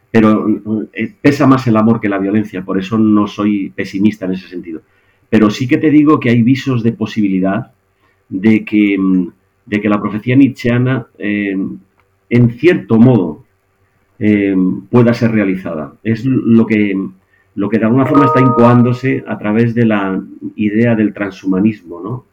[0.09, 4.33] Pero eh, pesa más el amor que la violencia, por eso no soy pesimista en
[4.33, 4.81] ese sentido.
[5.29, 7.71] Pero sí que te digo que hay visos de posibilidad
[8.29, 9.29] de que, em,
[9.65, 13.45] de que la profecía nietzscheana, en cierto modo,
[14.89, 15.93] pueda ser realizada.
[16.03, 16.95] Es lo que,
[17.55, 20.21] lo que de alguna forma está incoándose a través de la
[20.55, 22.25] idea del transhumanismo, ¿no?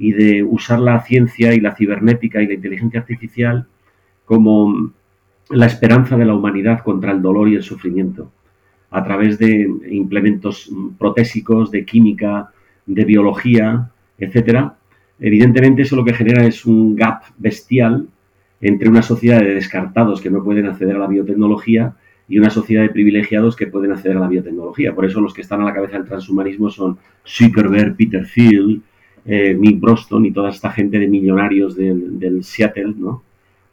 [0.00, 3.66] y de usar la ciencia y la cibernética y la inteligencia artificial
[4.24, 4.92] como
[5.50, 8.32] la esperanza de la humanidad contra el dolor y el sufrimiento,
[8.90, 12.50] a través de implementos protésicos, de química,
[12.86, 14.76] de biología, etcétera.
[15.18, 18.06] Evidentemente eso lo que genera es un gap bestial
[18.62, 21.94] entre una sociedad de descartados que no pueden acceder a la biotecnología
[22.30, 24.94] y una sociedad de privilegiados que pueden acceder a la biotecnología.
[24.94, 28.80] Por eso los que están a la cabeza del transhumanismo son Zuckerberg, Peter Thiel,
[29.26, 33.24] eh, Mick Broston y toda esta gente de millonarios del, Seattle, ¿no?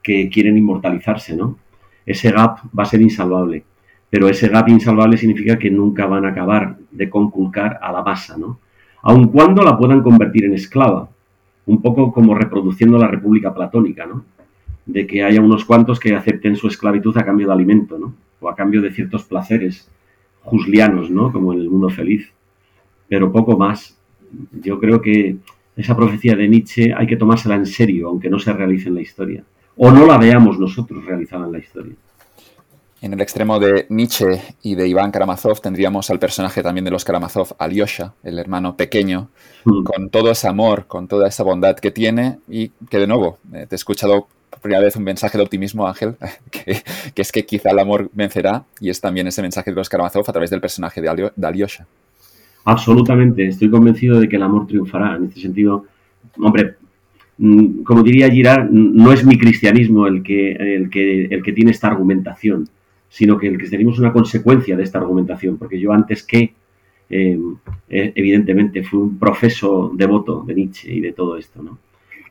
[0.01, 1.59] Que quieren inmortalizarse, ¿no?
[2.03, 3.63] Ese gap va a ser insalvable.
[4.09, 8.37] Pero ese gap insalvable significa que nunca van a acabar de conculcar a la masa,
[8.37, 8.59] ¿no?
[9.03, 11.07] Aun cuando la puedan convertir en esclava.
[11.67, 14.25] Un poco como reproduciendo la República Platónica, ¿no?
[14.87, 18.13] De que haya unos cuantos que acepten su esclavitud a cambio de alimento, ¿no?
[18.39, 19.89] O a cambio de ciertos placeres
[20.41, 21.31] juslianos, ¿no?
[21.31, 22.31] Como en el mundo feliz.
[23.07, 23.97] Pero poco más
[24.51, 25.37] yo creo que
[25.75, 29.01] esa profecía de Nietzsche hay que tomársela en serio, aunque no se realice en la
[29.01, 29.43] historia.
[29.75, 31.93] O no la veamos nosotros realizada en la historia.
[32.99, 37.05] En el extremo de Nietzsche y de Iván Karamazov tendríamos al personaje también de los
[37.05, 39.29] Karamazov, Alyosha, el hermano pequeño,
[39.65, 39.83] hmm.
[39.83, 43.67] con todo ese amor, con toda esa bondad que tiene y que de nuevo, eh,
[43.69, 46.15] te he escuchado por primera vez un mensaje de optimismo, Ángel,
[46.51, 50.25] que, es que quizá el amor vencerá y es también ese mensaje de los Karamazov
[50.27, 51.85] a través del personaje de, Alyosha.
[52.65, 55.15] Absolutamente, estoy convencido de que el amor triunfará.
[55.17, 55.85] En este sentido,
[56.39, 56.77] hombre,
[57.37, 61.69] mm, como diría Girard, no es mi cristianismo el que, el que, el que tiene
[61.69, 62.67] esta argumentación,
[63.09, 66.53] sino que el cristianismo es una consecuencia de esta argumentación, porque yo antes que,
[67.09, 67.55] em,
[67.89, 71.79] e, evidentemente, fui un profeso devoto de Nietzsche y de todo esto, ¿no?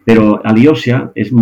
[0.04, 1.32] Pero Alyosha es,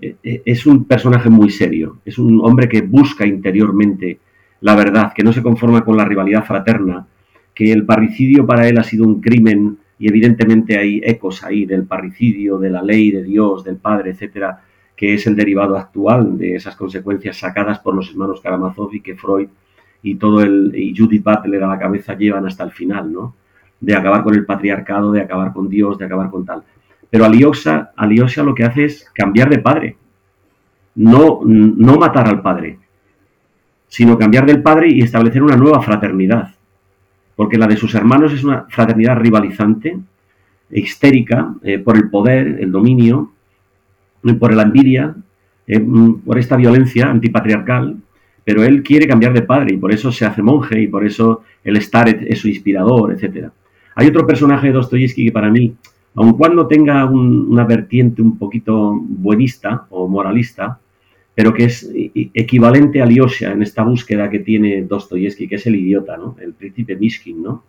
[0.00, 4.18] e, e, es un personaje muy serio, es un hombre que busca interiormente
[4.64, 7.06] la verdad, que no se conforma con la rivalidad fraterna,
[7.54, 11.84] que el parricidio para él ha sido un crimen y evidentemente hay ecos ahí del
[11.84, 14.62] parricidio, de la ley de Dios, del Padre, etcétera,
[14.96, 19.16] que es el derivado actual de esas consecuencias sacadas por los hermanos Karamazov y que
[19.16, 19.48] Freud
[20.02, 23.34] y todo el y Judith Butler a la cabeza llevan hasta el final, ¿no?
[23.80, 26.62] De acabar con el patriarcado, de acabar con Dios, de acabar con tal.
[27.10, 29.96] Pero Alyosha, Alyosha lo que hace es cambiar de padre,
[30.94, 32.78] no, no matar al padre,
[33.88, 36.54] sino cambiar del padre y establecer una nueva fraternidad
[37.36, 39.98] porque la de sus hermanos es una fraternidad rivalizante,
[40.70, 43.32] histérica, eh, por el poder, el dominio,
[44.38, 45.14] por la envidia,
[45.66, 47.96] eh, mm, por esta violencia antipatriarcal,
[48.44, 51.42] pero él quiere cambiar de padre y por eso se hace monje y por eso
[51.62, 53.48] el estar es su inspirador, etc.
[53.94, 55.74] Hay otro personaje de Dostoyevsky que para mí,
[56.14, 60.78] aun cuando tenga una vertiente un poquito buenista o moralista,
[61.34, 61.90] pero que es
[62.34, 66.36] equivalente a Lyosha en esta búsqueda que tiene Dostoyevsky, que es el idiota, ¿no?
[66.40, 67.64] El príncipe Mishkin, ¿no?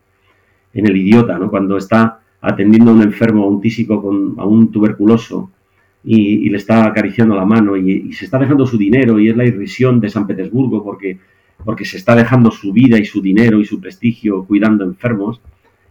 [0.73, 1.49] En el idiota, ¿no?
[1.49, 5.49] Cuando está atendiendo a un enfermo, a un tísico, con, a un tuberculoso,
[6.05, 9.45] y, le está acariciando la mano y, se está dejando su dinero y es la
[9.45, 11.17] irrisión de San Petersburgo porque,
[11.63, 15.41] porque se está dejando su vida y su dinero y su prestigio cuidando enfermos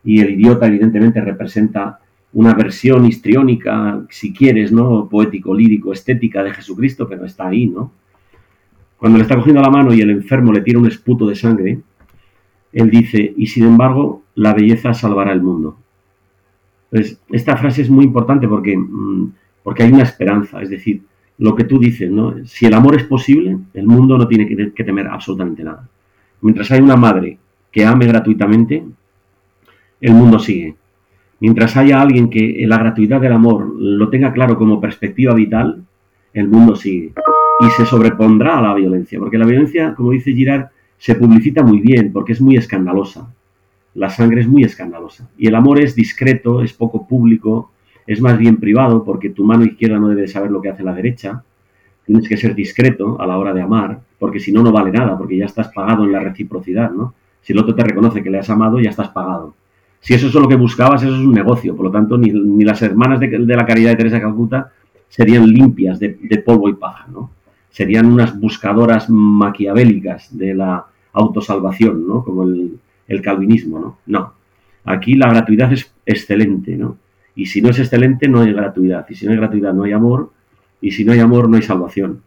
[0.04, 1.98] y el idiota evidentemente representa
[2.34, 5.08] una versión histriónica, si quieres, ¿no?
[5.08, 7.92] Poético, lírico, estética de Jesucristo, pero está ahí, ¿no?
[8.96, 11.80] Cuando le está cogiendo la mano y el enfermo le tira un esputo de sangre,
[12.72, 15.76] él dice, y sin embargo, la belleza salvará el mundo.
[16.90, 19.32] Entonces, esta frase es muy importante porque, mm,
[19.64, 21.02] porque hay una esperanza, es decir,
[21.38, 22.34] lo que tú dices, ¿no?
[22.44, 25.88] Si el amor es posible, el mundo no tiene que, temer absolutamente nada.
[26.42, 27.38] Mientras hay una madre
[27.72, 28.84] que ame gratuitamente,
[30.00, 30.76] el mundo sigue.
[31.40, 35.82] Mientras haya alguien que la gratuidad del amor lo tenga claro como perspectiva vital,
[36.34, 37.12] el mundo sigue.
[37.60, 41.80] Y se sobrepondrá a la violencia, porque la violencia, como dice Girard, se publicita muy
[41.80, 43.32] bien, porque es muy escandalosa.
[43.94, 45.28] La sangre es muy escandalosa.
[45.38, 47.72] Y el amor es discreto, es poco público,
[48.06, 50.94] es más bien privado, porque tu mano izquierda no debe saber lo que hace la
[50.94, 51.42] derecha.
[52.06, 55.16] tienes que ser discreto a la hora de amar, porque si no, no vale nada,
[55.16, 57.14] porque ya estás pagado en la reciprocidad, ¿no?
[57.40, 59.54] Si el otro te reconoce que le has amado, ya estás pagado.
[60.00, 61.74] Si eso es lo que buscabas, eso es un negocio.
[61.74, 62.30] Por lo tanto, ni,
[62.62, 64.70] las hermanas de, la caridad de Teresa Calcuta
[65.08, 67.30] serían limpias de, polvo y paja, ¿no?
[67.70, 70.84] Serían unas buscadoras maquiavélicas de la
[71.14, 72.22] autosalvación, ¿no?
[72.22, 72.78] Como el,
[73.08, 73.98] el calvinismo, ¿no?
[74.06, 74.32] No.
[74.84, 76.96] Aquí la gratuidad es excelente, ¿no?
[77.36, 79.06] Y si no es excelente, no hay gratuidad.
[79.08, 80.30] Y si no hay gratuidad, no hay amor.
[80.80, 82.22] Y si no hay amor, no hay salvación.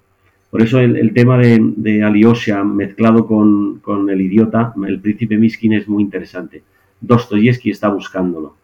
[0.49, 5.87] Por eso el, tema de, de Alyosha mezclado con, el idiota, el príncipe Miskin, es
[5.87, 6.63] muy interesante.
[7.01, 8.55] Dostoyevsky está buscándolo.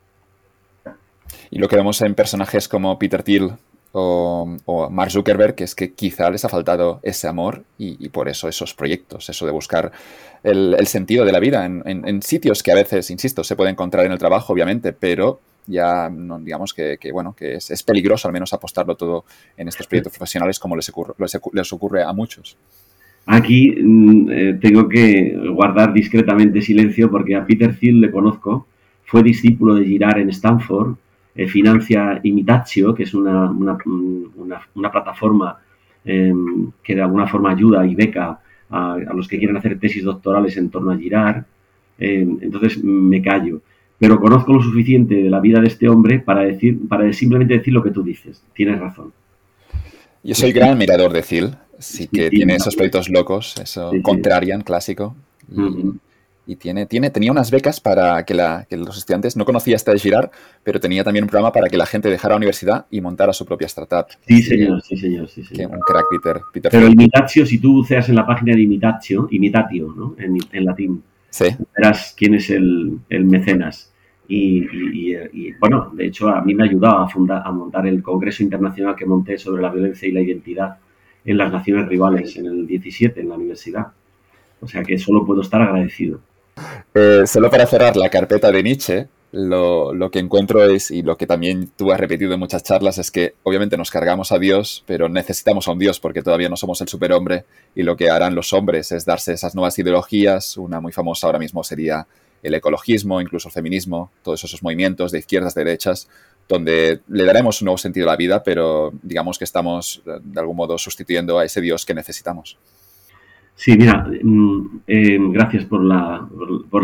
[1.51, 3.51] Y lo que vemos en personajes como Peter Thiel
[3.91, 8.73] o, Mark Zuckerberg, es que quizá les ha faltado ese amor y, por eso esos
[8.73, 9.91] proyectos, eso de buscar
[10.41, 14.05] el, sentido de la vida en, en, sitios que a veces, insisto, se puede encontrar
[14.05, 18.53] en el trabajo, obviamente, pero ya no, digamos que, bueno, que es, peligroso al menos
[18.53, 19.25] apostarlo todo
[19.57, 21.13] en estos proyectos profesionales como les ocurre,
[21.53, 22.57] les ocurre a muchos.
[23.25, 28.67] Aquí mm, eh, tengo que guardar discretamente silencio porque a Peter Thiel le conozco,
[29.05, 30.95] fue discípulo de Girard en Stanford,
[31.35, 35.57] eh, financia Imitatio, que es una, una, plataforma
[36.05, 38.39] em, que de alguna forma ayuda y beca
[38.69, 41.43] a, a, los que quieren hacer tesis doctorales en torno a Girard.
[41.97, 43.61] Em, entonces me callo
[44.03, 47.73] pero conozco lo suficiente de la vida de este hombre para decir, para simplemente decir
[47.73, 48.43] lo que tú dices.
[48.53, 49.13] Tienes razón.
[50.21, 55.15] Yo soy gran admirador de Thiel, sí que tiene esos proyectos locos, eso contrarian clásico.
[56.45, 58.33] Y, tiene, tiene, tenía unas becas para que,
[58.75, 60.31] los estudiantes, no conocía hasta de Girard,
[60.65, 63.45] pero tenía también un programa para que la gente dejara la universidad y montara su
[63.45, 64.07] propia startup.
[64.27, 65.29] Sí, señor, sí, señor.
[65.29, 66.41] Sí, un crack, Peter.
[66.51, 70.13] Peter pero Imitatio, si tú buceas en la página de Imitatio, Imitatio, ¿no?
[70.17, 71.01] En, latín,
[71.77, 73.92] verás quién es el, el mecenas.
[74.27, 78.95] Y, bueno, de hecho a mí me ha ayudado a, a montar el Congreso Internacional
[78.95, 80.77] que monté sobre la violencia y la identidad
[81.25, 83.87] en las naciones rivales en el 17 en la universidad.
[84.61, 86.19] O sea que solo puedo estar agradecido.
[86.93, 91.17] Eh, solo para cerrar la carpeta de Nietzsche, lo, lo, que encuentro es, y lo
[91.17, 94.83] que también tú has repetido en muchas charlas, es que obviamente nos cargamos a Dios,
[94.85, 98.35] pero necesitamos a un Dios porque todavía no somos el superhombre y lo que harán
[98.35, 100.55] los hombres es darse esas nuevas ideologías.
[100.57, 102.05] Una muy famosa ahora mismo sería
[102.43, 106.09] el ecologismo, incluso el feminismo, todos esos movimientos de izquierdas, derechas,
[106.47, 110.57] donde le daremos un nuevo sentido a la vida, pero digamos que estamos de algún
[110.57, 112.57] modo sustituyendo a ese Dios que necesitamos.
[113.55, 116.27] Sí, mira, mm, eh, gracias por la,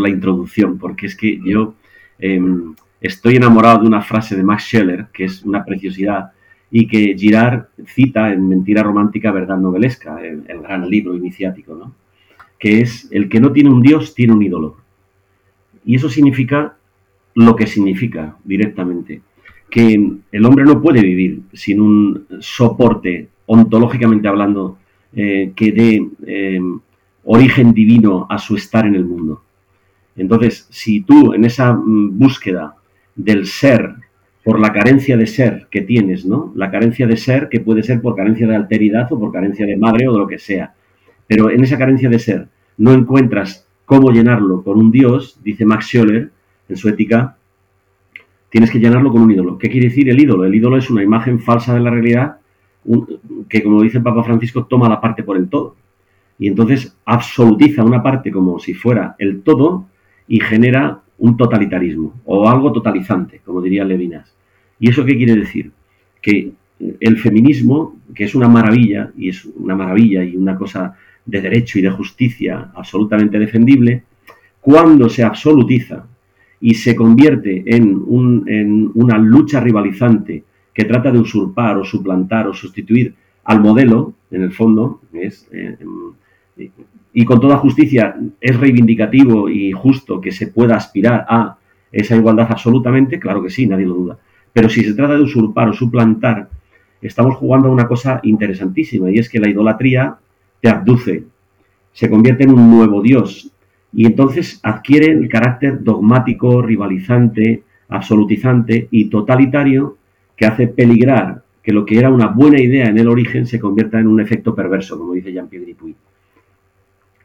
[0.07, 1.73] introducción, porque es que yo
[2.19, 6.31] em, estoy enamorado de una frase de Max Scheller, que es una preciosidad,
[6.71, 11.95] y que Girard cita en Mentira Romántica, Verdad Novelesca, el, el gran libro iniciático, ¿no?
[12.59, 14.77] que es el que no tiene un Dios tiene un ídolo.
[15.89, 16.75] Y eso significa
[17.33, 19.23] lo que significa directamente,
[19.71, 19.99] que
[20.31, 24.77] el hombre no puede vivir sin un soporte, ontológicamente hablando,
[25.15, 26.59] eh, que dé eh,
[27.23, 29.41] origen divino a su estar en el mundo.
[30.15, 32.75] Entonces, si tú en esa mm, búsqueda
[33.15, 33.95] del ser,
[34.43, 36.53] por la carencia de ser que tienes, ¿no?
[36.55, 39.75] La carencia de ser que puede ser por carencia de alteridad o por carencia de
[39.75, 40.71] madre o de lo que sea.
[41.25, 45.87] Pero en esa carencia de ser no encuentras cómo llenarlo con un dios, dice Max
[45.87, 46.29] Scholler
[46.69, 47.35] en su ética,
[48.51, 49.57] tienes que llenarlo con un ídolo.
[49.57, 50.45] ¿Qué quiere decir el ídolo?
[50.45, 52.37] El ídolo es una imagen falsa de la realidad
[53.49, 55.75] que, como dice el Papa Francisco, toma la parte por el todo.
[56.37, 59.87] Y entonces absolutiza una parte como si fuera el todo
[60.27, 64.35] y genera un totalitarismo o algo totalizante, como diría Levinas.
[64.79, 65.71] ¿Y eso qué quiere decir?
[66.21, 66.51] Que
[66.99, 70.95] el feminismo, que es una maravilla, y es una maravilla y una cosa
[71.29, 74.03] de derecho y de justicia absolutamente defendible,
[74.59, 76.05] cuando se absolutiza
[76.59, 78.01] y se convierte en,
[78.93, 83.13] una lucha rivalizante que trata de usurpar o suplantar o sustituir
[83.45, 85.77] al modelo, en el fondo, es, eh,
[87.13, 91.57] y con toda justicia es reivindicativo y justo que se pueda aspirar a
[91.91, 94.17] esa igualdad absolutamente, claro que sí, nadie lo duda.
[94.53, 96.49] Pero si se trata de usurpar o suplantar,
[97.01, 100.17] estamos jugando a una cosa interesantísima y es que la idolatría
[100.61, 101.23] te abduce,
[101.93, 103.51] se convierte en un nuevo Dios
[103.93, 109.97] y entonces adquiere el carácter dogmático, rivalizante, absolutizante y totalitario
[110.35, 113.99] que hace peligrar que lo que era una buena idea en el origen se convierta
[113.99, 115.95] en un efecto perverso, como dice Jean-Pierre Dupuy.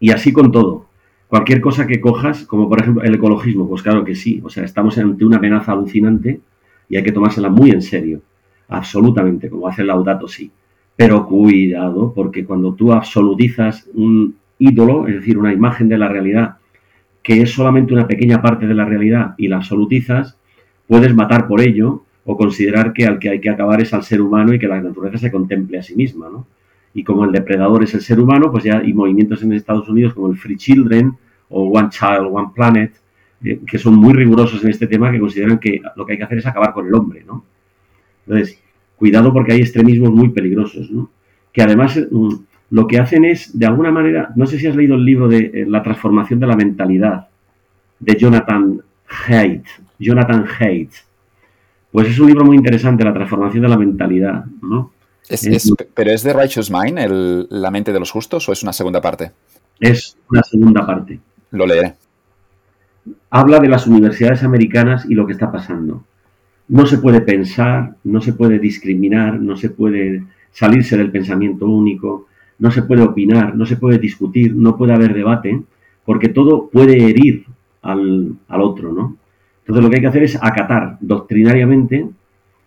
[0.01, 0.87] Y así con todo.
[1.29, 4.41] Cualquier cosa que cojas, como por ejemplo el ecologismo, pues claro que sí.
[4.45, 6.41] O sea, estamos ante una amenaza alucinante
[6.89, 8.21] y hay que tomársela muy en serio.
[8.69, 10.51] Absolutamente, como hace Laudato sí.
[10.97, 16.57] Pero cuidado, porque cuando tú absolutizas un ídolo, es decir, una imagen de la realidad,
[17.23, 20.39] que es solamente una pequeña parte de la realidad y la absolutizas,
[20.87, 24.21] puedes matar por ello o considerar que al que hay que acabar es al ser
[24.21, 26.47] humano y que la naturaleza se contemple a sí misma, ¿no?
[26.95, 30.15] y como el depredador es el ser humano, pues ya hay movimientos en Estados Unidos
[30.15, 31.13] como el Free Children
[31.49, 32.95] o One Child, One Planet,
[33.45, 36.25] eh, que son muy rigurosos en este tema, que consideran que lo que hay que
[36.25, 37.45] hacer es acabar con el hombre, ¿no?
[38.27, 38.63] Entonces,
[38.97, 41.11] cuidado porque hay extremismos muy peligrosos, ¿no?
[41.53, 42.35] Que además mm,
[42.71, 45.51] lo que hacen es, de alguna manera, no sé si has leído el libro de
[45.55, 47.29] eh, La transformación de la mentalidad,
[48.01, 48.81] de Jonathan
[49.27, 49.65] Haidt,
[49.99, 50.93] Jonathan Haidt.
[51.93, 54.93] Pues es un libro muy interesante, La transformación de la mentalidad, ¿no?
[55.95, 56.99] ¿Pero es de Righteous Mind,
[57.51, 59.33] la mente de los justos, o es una segunda parte?
[59.81, 61.19] Es una segunda parte.
[61.51, 61.95] Lo leeré.
[63.31, 66.05] Habla de las universidades americanas y lo que está pasando.
[66.69, 72.27] No se puede pensar, no se puede discriminar, no se puede salirse del pensamiento único,
[72.59, 75.63] no se puede opinar, no se puede discutir, no puede haber debate,
[76.05, 77.45] porque todo puede herir
[77.83, 79.17] al, al otro, ¿no?
[79.61, 82.07] Entonces lo que hay que hacer es acatar doctrinariamente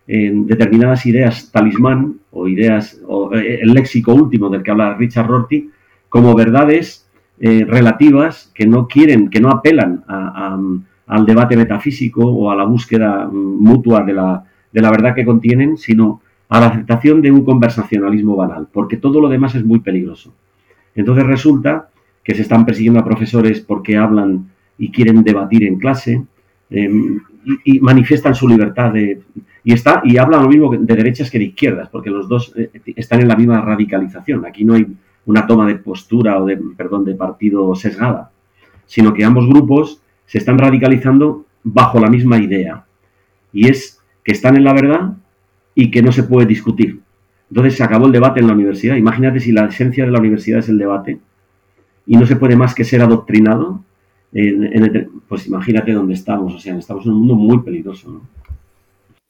[0.08, 5.28] en determinadas ideas talismán o ideas, o eh, el léxico último del que habla Richard
[5.28, 5.70] Rorty,
[6.10, 7.08] como verdades
[7.40, 10.04] eh, relativas que no quieren, que no apelan
[11.08, 15.26] al debate metafísico o a la búsqueda mm, mutua de la, de la verdad que
[15.26, 19.80] contienen, sino a la aceptación de un conversacionalismo banal, porque todo lo demás es muy
[19.80, 20.34] peligroso.
[20.96, 21.90] Entonces resulta
[22.24, 26.24] que se están persiguiendo a profesores porque hablan y quieren debatir en clase,
[26.70, 27.20] em,
[27.64, 29.22] y, manifiestan su libertad de,
[29.64, 32.70] y está y hablan lo mismo de derechas que de izquierdas, porque los dos eh,
[32.96, 34.46] están en la misma radicalización.
[34.46, 34.86] Aquí no hay
[35.26, 38.32] una toma de postura o de perdón de partido sesgada,
[38.86, 42.86] sino que ambos grupos se están radicalizando bajo la misma idea
[43.52, 45.14] y es que están en la verdad
[45.74, 47.00] y que no se puede discutir.
[47.50, 48.96] Entonces se acabó el debate en la universidad.
[48.96, 51.20] Imagínate si la esencia de la universidad es el debate
[52.06, 53.82] y no se puede más que ser adoctrinado
[55.28, 58.22] pues imagínate dónde estamos, o sea, estamos en un mundo muy peligroso.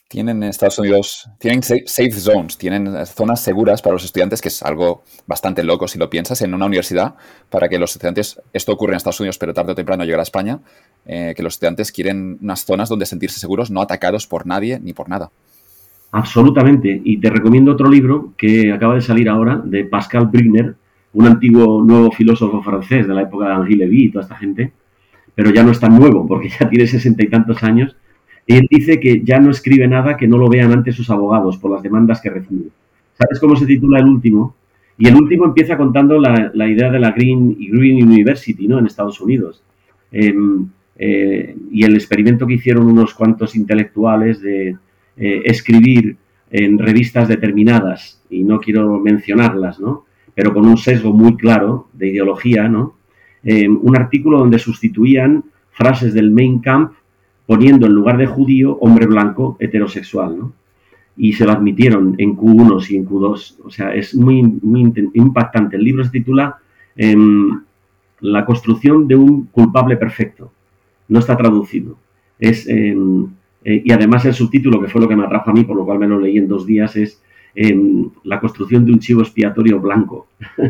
[0.09, 4.63] Tienen en Estados Unidos, tienen safe zones, tienen zonas seguras para los estudiantes, que es
[4.63, 7.15] algo bastante loco si lo piensas, en una universidad,
[7.49, 10.23] para que los estudiantes, esto ocurre en Estados Unidos, pero tarde o temprano llegará a
[10.23, 10.59] España,
[11.05, 14.93] eh, que los estudiantes quieren unas zonas donde sentirse seguros, no atacados por nadie ni
[14.93, 15.29] por nada.
[16.13, 20.75] Absolutamente, y te recomiendo otro libro que acaba de salir ahora, de Pascal Brigner,
[21.11, 24.71] un antiguo nuevo filósofo francés de la época de Henri Levy y toda esta gente,
[25.35, 27.97] pero ya no es tan nuevo, porque ya tiene sesenta y tantos años.
[28.47, 31.57] Y él dice que ya no escribe nada que no lo vean antes sus abogados
[31.57, 32.69] por las demandas que recibe.
[33.13, 34.55] ¿Sabes cómo se titula el último?
[34.97, 38.79] Y el último empieza contando la, idea de la Green, Green University ¿no?
[38.79, 39.61] en Estados Unidos.
[40.11, 40.67] Em,
[40.97, 44.77] eh, y el experimento que hicieron unos cuantos intelectuales de
[45.17, 46.15] eh, escribir
[46.49, 50.05] en revistas determinadas, y no quiero mencionarlas, ¿no?
[50.37, 52.95] pero con un sesgo muy claro de ideología, ¿no?
[53.43, 56.91] Em, un artículo donde sustituían frases del Main Camp
[57.47, 60.53] poniendo en lugar de judío hombre blanco heterosexual, ¿no?
[61.15, 63.55] Y se lo admitieron en Q1 y en Q2.
[63.63, 64.37] O sea, es muy,
[65.13, 65.77] impactante.
[65.77, 66.57] El libro se titula
[66.95, 67.63] em,
[68.19, 70.51] La construcción de un culpable perfecto.
[71.07, 71.97] No está traducido.
[72.37, 73.27] Es, em,
[73.63, 75.85] eh, y además el subtítulo, que fue lo que me atrajo a mí, por lo
[75.85, 77.23] cual me lo leí en dos días, es
[78.23, 80.27] La construcción de un chivo expiatorio blanco.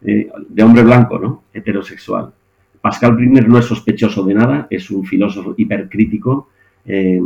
[0.00, 1.42] Eh, de hombre blanco, ¿no?
[1.52, 2.32] Heterosexual.
[2.80, 6.48] Pascal Brigner no es sospechoso de nada, es un filósofo hipercrítico,
[6.84, 7.20] eh,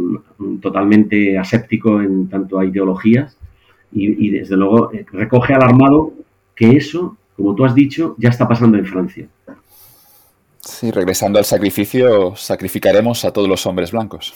[0.61, 3.37] totalmente aséptico en tanto a ideologías
[3.93, 6.15] y, desde luego eh, recoge alarmado
[6.57, 9.29] que eso, como tú has dicho, ya está pasando en Francia.
[10.61, 14.35] Sí, regresando al sacrificio, sacrificaremos a todos los hombres blancos.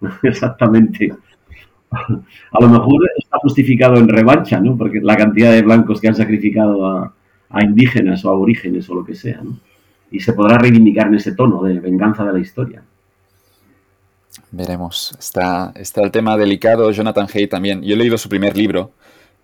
[0.22, 1.12] Exactamente.
[1.90, 4.76] A lo mejor está justificado en revancha, ¿no?
[4.76, 7.14] Porque la cantidad de blancos que han sacrificado a,
[7.50, 9.60] a indígenas o aborígenes o lo que sea, ¿no?
[10.14, 12.84] Y se podrá reivindicar en ese tono de venganza de la historia.
[14.52, 15.12] Veremos.
[15.18, 16.88] Está, está el tema delicado.
[16.92, 17.82] Jonathan Hay también.
[17.82, 18.92] Yo he leído su primer libro,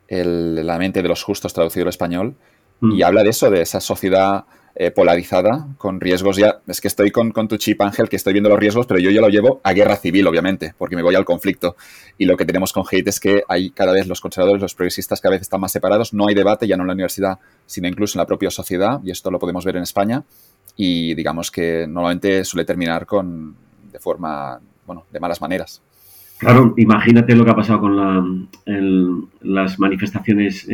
[0.08, 2.36] La mente de los justos, traducido al español,
[2.80, 3.02] y mm.
[3.02, 4.44] habla de eso, de esa sociedad
[4.76, 6.60] eh, polarizada, con riesgos ya.
[6.68, 9.20] Es que estoy con, tu chip, Ángel, que estoy viendo los riesgos, pero yo ya
[9.20, 11.74] lo llevo a guerra civil, obviamente, porque me voy al conflicto.
[12.16, 15.20] Y lo que tenemos con Hate es que hay cada vez los conservadores, los progresistas
[15.20, 16.14] cada vez están más separados.
[16.14, 19.10] No hay debate ya no en la universidad, sino incluso en la propia sociedad, y
[19.10, 20.22] esto lo podemos ver en España.
[20.76, 23.54] Y digamos que normalmente suele terminar con
[23.92, 25.82] de forma, bueno, de malas maneras.
[26.38, 28.24] Claro, imagínate lo que ha pasado con la,
[29.42, 30.66] las manifestaciones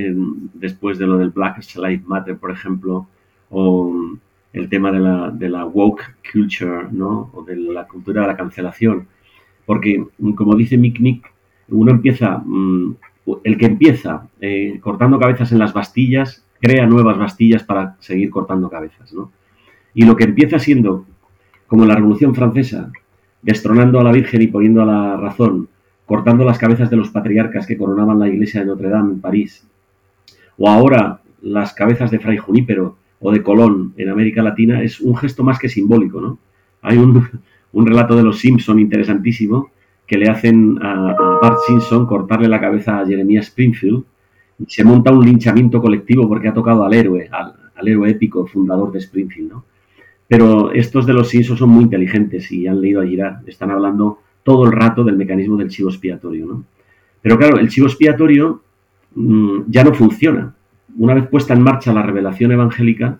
[0.54, 3.08] después de lo del Black Lives Matter, por ejemplo,
[3.50, 4.16] o
[4.52, 7.30] el tema de la, de la woke culture, ¿no?
[7.34, 9.08] O de la cultura de la cancelación.
[9.64, 11.32] Porque, como dice Mick Nick,
[11.68, 12.96] uno empieza, mm,
[13.42, 18.70] el que empieza eh, cortando cabezas en las bastillas, crea nuevas bastillas para seguir cortando
[18.70, 19.32] cabezas, ¿no?
[19.96, 21.06] Y lo que empieza siendo,
[21.66, 22.92] como la Revolución Francesa,
[23.40, 25.68] destronando a la Virgen y poniendo a la razón,
[26.04, 29.66] cortando las cabezas de los patriarcas que coronaban la iglesia de Notre Dame en París,
[30.58, 35.16] o ahora las cabezas de Fray Junípero o de Colón en América Latina, es un
[35.16, 36.38] gesto más que simbólico, ¿no?
[36.82, 37.26] Hay un,
[37.72, 39.70] relato de los Simpson interesantísimo
[40.06, 44.04] que le hacen a, Bart Simpson cortarle la cabeza a Jeremiah Springfield
[44.58, 48.46] y se monta un linchamiento colectivo porque ha tocado al héroe, al, al héroe épico
[48.46, 49.64] fundador de Springfield, ¿no?
[50.28, 53.48] Pero estos de los Simpsons son muy inteligentes y han leído a Girard.
[53.48, 56.46] Están hablando todo el rato del mecanismo del chivo expiatorio.
[56.46, 56.64] ¿no?
[57.22, 58.62] Pero claro, el chivo expiatorio
[59.14, 60.54] mm, ya no funciona.
[60.98, 63.18] Una vez puesta en marcha la revelación evangélica,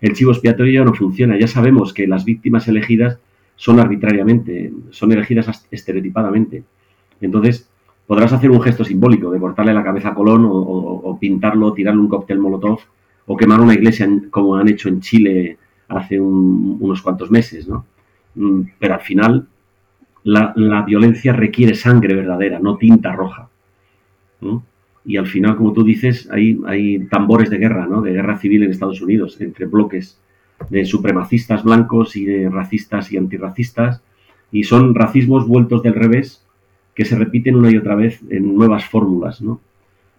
[0.00, 1.38] el chivo expiatorio ya no funciona.
[1.38, 3.18] Ya sabemos que las víctimas elegidas
[3.56, 6.64] son arbitrariamente, son elegidas estereotipadamente.
[7.20, 7.68] Entonces,
[8.06, 12.08] podrás hacer un gesto simbólico de cortarle la cabeza a Colón o, pintarlo, tirarle un
[12.08, 12.80] cóctel molotov
[13.26, 15.58] o quemar una iglesia como han hecho en Chile
[15.96, 17.84] hace unos cuantos meses, ¿no?
[18.34, 19.46] Mm, pero al final
[20.24, 23.48] la, violencia requiere sangre verdadera, no tinta roja.
[25.04, 28.02] Y al final, como tú dices, hay, hay tambores de guerra, ¿no?
[28.02, 30.18] De guerra civil en Estados Unidos, entre bloques
[30.70, 34.02] de supremacistas blancos y de racistas y antirracistas,
[34.50, 36.44] y son racismos vueltos del revés
[36.94, 39.60] que se repiten una y otra vez en nuevas fórmulas, ¿no?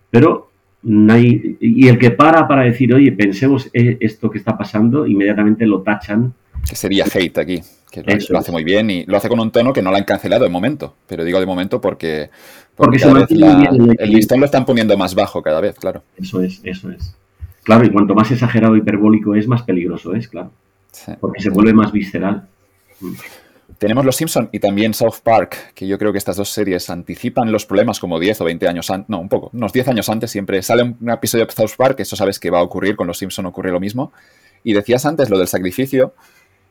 [0.10, 0.50] Pero
[0.84, 5.82] y el que para para decir, oye, pensemos e-, esto que está pasando, inmediatamente lo
[5.82, 6.34] tachan.
[6.68, 7.62] Que sería hate aquí,
[7.92, 10.04] que lo, hace muy bien y lo hace con un tono que no lo han
[10.04, 10.96] cancelado de momento.
[11.08, 12.30] Pero digo de momento porque,
[12.76, 16.04] porque, el listón lo están poniendo más bajo cada vez, claro.
[16.18, 17.16] Eso es, eso es.
[17.64, 20.52] Claro, y cuanto más exagerado hiperbólico es, más peligroso es, claro.
[21.20, 22.48] Porque se vuelve más visceral.
[23.84, 27.52] Tenemos Los Simpson y también South Park, que yo creo que estas dos series anticipan
[27.52, 30.32] los problemas como 10 o 20 años antes, no, un poco, unos 10 años antes
[30.32, 33.18] siempre sale un episodio de South Park, eso sabes que va a ocurrir, con Los
[33.18, 34.14] Simpson ocurre lo mismo.
[34.64, 36.14] Y decías antes lo del sacrificio,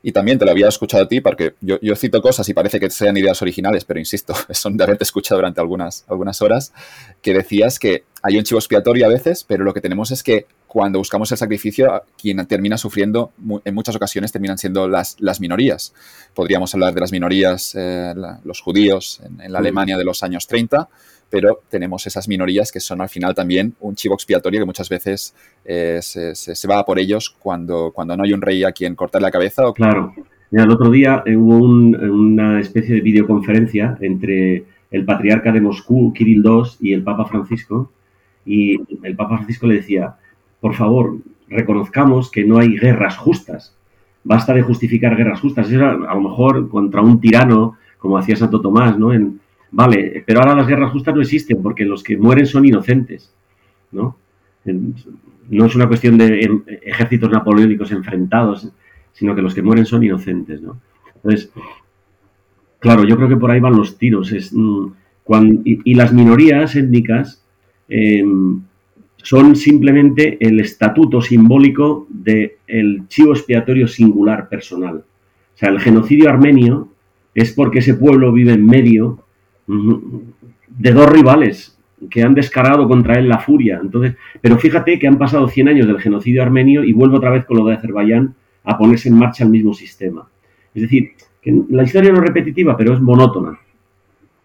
[0.03, 2.91] y también te lo había escuchado a ti, porque yo, cito cosas y parece que
[2.91, 6.73] sean ideas originales, pero insisto, son de haberte escuchado durante algunas, algunas horas,
[7.21, 10.47] que decías que hay un chivo expiatorio a veces, pero lo que tenemos es que
[10.67, 13.33] cuando buscamos el sacrificio, quien termina sufriendo
[13.65, 15.93] en muchas ocasiones terminan siendo las, las minorías.
[16.33, 20.89] Podríamos hablar de las minorías, eh, los judíos en, la Alemania de los años 30,
[21.33, 25.35] pero tenemos esas minorías que son al final también un chivo expiatorio que muchas veces
[25.65, 29.31] eh, se, va por ellos cuando, cuando no hay un rey a quien cortar la
[29.31, 29.63] cabeza.
[29.75, 30.13] Claro.
[30.51, 36.43] el otro día eh, hubo una especie de videoconferencia entre el patriarca de Moscú, Kirill
[36.45, 37.91] II, y el Papa Francisco,
[38.45, 40.17] y el Papa Francisco le decía,
[40.61, 41.17] por favor,
[41.49, 43.75] reconozcamos que no hay guerras justas.
[44.23, 45.71] Basta de justificar guerras justas.
[45.71, 49.15] Eso a lo mejor contra un tirano, como hacía Santo Tomás, ¿no?
[49.15, 49.41] En,
[49.73, 53.35] Vale, pero ahora las guerras justas no existen porque los que mueren son inocentes,
[53.91, 54.19] ¿no?
[54.65, 56.49] No es una cuestión de
[56.83, 58.71] ejércitos napoleónicos enfrentados,
[59.13, 60.79] sino que los que mueren son inocentes, ¿no?
[61.17, 61.51] Entonces,
[62.79, 64.31] claro, yo creo que por ahí van los tiros.
[64.33, 64.93] Es, mm,
[65.65, 67.43] y, las minorías étnicas
[67.89, 68.61] em,
[69.17, 74.97] son simplemente el estatuto simbólico del chivo expiatorio singular personal.
[74.97, 76.89] O sea, el genocidio armenio
[77.35, 79.25] es porque ese pueblo vive en medio
[79.67, 81.79] de dos rivales
[82.11, 83.79] que han descarado contra él la furia.
[83.83, 87.45] Entonces, pero fíjate que han pasado 100 años del genocidio armenio y vuelve otra vez
[87.45, 88.35] con lo de Azerbaiyán
[88.65, 90.29] a ponerse en marcha el mismo sistema.
[90.75, 93.59] Es decir, que la historia no es repetitiva, pero es monótona.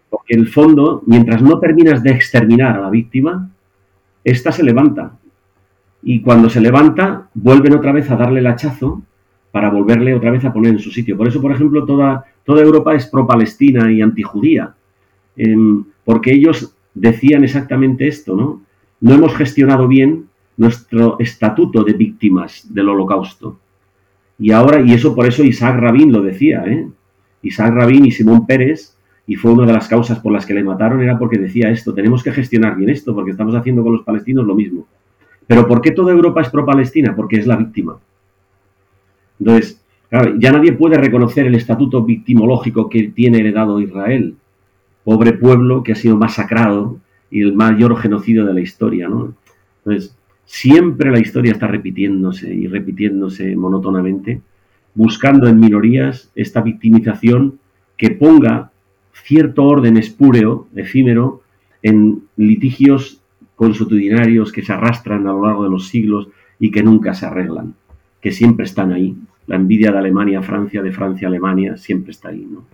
[0.10, 3.50] Porque en el fondo, mientras no terminas de exterminar a la víctima,
[4.24, 5.18] ésta se levanta.
[6.04, 9.04] Y cuando se levanta, vuelven otra vez a darle el hachazo
[9.52, 11.18] para volverle otra vez a poner en su sitio.
[11.18, 14.77] Por eso, por ejemplo, toda, toda Europa es pro-palestina y antijudía
[16.04, 18.62] porque ellos decían exactamente esto, ¿no?
[19.00, 20.26] No hemos gestionado bien
[20.58, 23.60] nuestro estatuto de víctimas del holocausto.
[24.40, 26.88] Y ahora, y eso por eso Isaac Rabin lo decía, ¿eh?
[27.44, 28.96] Isaac Rabin y Simón Pérez,
[29.28, 31.94] y fue una de las causas por las que le mataron, era porque decía esto,
[31.94, 34.88] tenemos que gestionar bien esto, porque estamos haciendo con los palestinos lo mismo.
[35.46, 37.16] Pero ¿por qué toda Europa es pro-palestina?
[37.16, 38.00] Porque es la víctima.
[39.40, 44.36] Entonces, ya nadie puede reconocer el estatuto victimológico que tiene heredado Israel
[45.08, 47.00] pobre pueblo que ha sido masacrado
[47.32, 49.36] y el mayor genocidio de la historia, ¿no?
[49.78, 54.42] Entonces, siempre la historia está repitiéndose y repitiéndose monótonamente,
[54.96, 57.58] buscando en minorías esta victimización
[57.96, 58.72] que ponga
[59.14, 61.42] cierto orden espúreo, efímero,
[61.82, 63.22] en litigios
[63.56, 66.28] consuetudinarios que se arrastran a lo largo de los siglos
[66.60, 67.76] y que nunca se arreglan,
[68.20, 69.16] que siempre están ahí.
[69.46, 72.66] La envidia de Alemania a Francia, de Francia a Alemania, siempre está ahí, ¿no?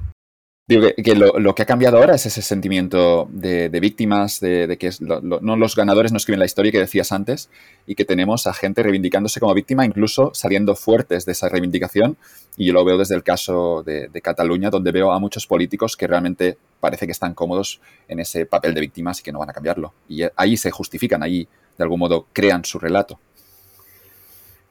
[0.65, 5.57] Digo que, lo, que ha cambiado ahora es ese sentimiento de, víctimas, de, que no
[5.57, 7.49] los ganadores no escriben la historia que decías antes,
[7.85, 12.15] y que tenemos a gente reivindicándose como víctima, incluso saliendo fuertes de esa reivindicación.
[12.55, 16.07] Y yo lo veo desde el caso de, Cataluña, donde veo a muchos políticos que
[16.07, 19.53] realmente parece que están cómodos en ese papel de víctimas y que no van a
[19.53, 19.93] cambiarlo.
[20.07, 21.45] Y ahí se justifican, ahí
[21.77, 23.19] de algún modo crean su relato.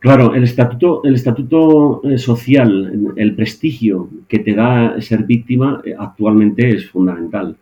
[0.03, 5.95] Claro, el estatuto, el estatuto eh, social, el prestigio que te da ser víctima eh,
[5.97, 7.57] actualmente es fundamental.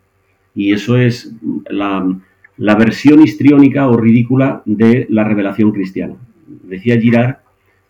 [0.55, 1.35] Y eso es
[1.69, 2.17] la,
[2.57, 6.15] versión histriónica o ridícula de la revelación cristiana.
[6.65, 7.37] Decía Girard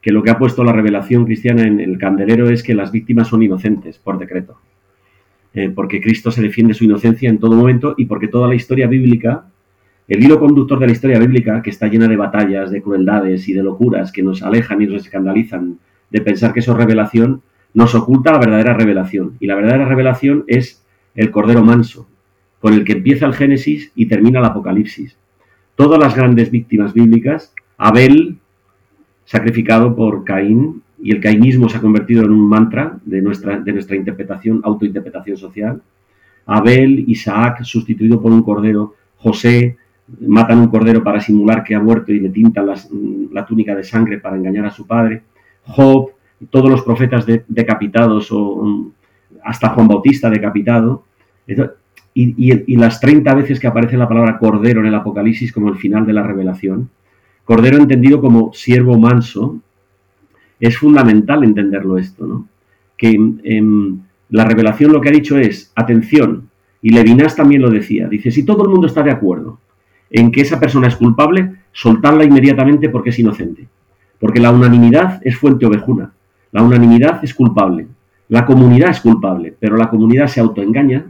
[0.03, 3.28] que lo que ha puesto la revelación cristiana en el candelero es que las víctimas
[3.28, 4.59] son inocentes por decreto.
[5.55, 8.88] Eh, porque Cristo se defiende su inocencia en todo momento y porque toda la historia
[8.88, 9.44] bíblica
[10.11, 13.52] el hilo conductor de la historia bíblica, que está llena de batallas, de crueldades y
[13.52, 15.78] de locuras que nos alejan y nos escandalizan
[16.11, 17.42] de pensar que eso es revelación,
[17.74, 19.36] nos oculta la verdadera revelación.
[19.38, 20.84] Y la verdadera revelación es
[21.14, 22.08] el Cordero Manso,
[22.58, 25.16] con el que empieza el Génesis y termina el Apocalipsis.
[25.76, 28.38] Todas las grandes víctimas bíblicas, Abel,
[29.26, 33.72] sacrificado por Caín, y el caínismo se ha convertido en un mantra de nuestra, de
[33.72, 35.80] nuestra interpretación, autointerpretación social.
[36.46, 39.76] Abel, Isaac, sustituido por un cordero, José,
[40.20, 42.66] matan un cordero para simular que ha muerto y le tintan
[43.32, 45.22] la túnica de sangre para engañar a su padre.
[45.64, 46.11] Job,
[46.50, 48.92] todos los profetas decapitados o
[49.44, 51.04] hasta Juan Bautista decapitado.
[52.12, 55.76] Y, y, las 30 veces que aparece la palabra cordero en el Apocalipsis como el
[55.76, 56.90] final de la revelación.
[57.44, 59.61] Cordero entendido como siervo manso.
[60.58, 62.48] Es fundamental entenderlo esto, ¿no?
[62.96, 63.16] Que
[64.28, 66.50] la revelación lo que ha dicho es, atención,
[66.82, 69.58] y Levinas también lo decía, dice, si todo el mundo está de acuerdo
[70.11, 73.66] en que esa persona es culpable, soltarla inmediatamente porque es inocente.
[74.18, 76.12] Porque la unanimidad es fuente ovejuna.
[76.52, 77.86] La unanimidad es culpable.
[78.28, 81.06] La comunidad es culpable, pero la comunidad se autoengaña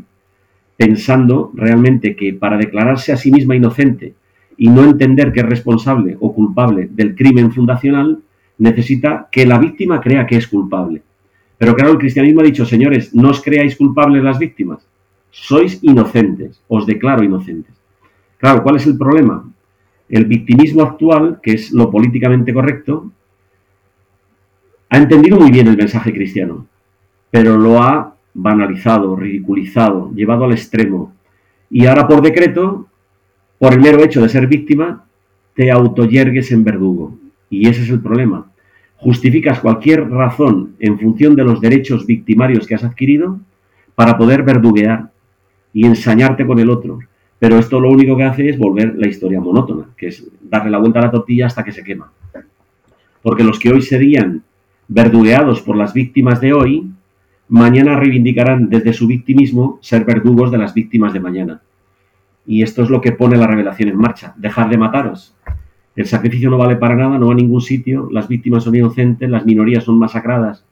[0.77, 4.15] pensando realmente que para declararse a sí misma inocente
[4.57, 8.21] y no entender que es responsable o culpable del crimen fundacional,
[8.57, 11.03] necesita que la víctima crea que es culpable.
[11.59, 14.87] Pero claro, el cristianismo ha dicho, señores, no os creáis culpables las víctimas,
[15.31, 17.80] sois inocentes, os declaro inocentes.
[18.41, 19.45] Claro, ¿cuál es el problema?
[20.09, 23.13] El victimismo actual, que es lo políticamente correcto,
[24.89, 26.67] ha entendido muy bien el mensaje cristiano,
[27.31, 31.13] pero lo ha banalizado, ridiculizado, llevado al extremo.
[31.69, 32.89] Y ahora por decreto,
[33.59, 35.05] por el mero hecho de ser víctima,
[35.55, 37.19] te autoyergues en verdugo.
[37.51, 38.51] Y ese es el problema.
[38.97, 43.39] Justificas cualquier razón en función de los derechos victimarios que has adquirido
[43.95, 45.11] para poder verduguear
[45.75, 47.01] y ensañarte con el otro.
[47.41, 50.79] Pero esto lo único que hace es volver la historia monótona, que es darle la
[50.79, 52.13] vuelta a la tortilla hasta que se quema.
[53.23, 54.43] Porque los que hoy serían
[54.87, 56.91] verdugueados por las víctimas de hoy,
[57.49, 61.63] mañana reivindicarán desde su victimismo ser verdugos de las víctimas de mañana.
[62.47, 64.35] Y esto es lo que pone la revelación en marcha.
[64.37, 65.35] Dejar de mataros.
[65.97, 69.31] El sacrificio no vale para nada, no va a ningún sitio, las víctimas son inocentes,
[69.31, 70.65] las minorías son masacradas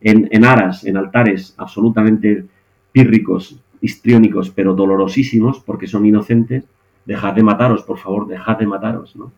[0.00, 2.44] en, en aras, en altares absolutamente
[2.92, 6.64] pírricos, histriónicos, pero dolorosísimos, porque son inocentes,
[7.04, 9.32] dejad de mataros, por favor, dejad de mataros, ¿no?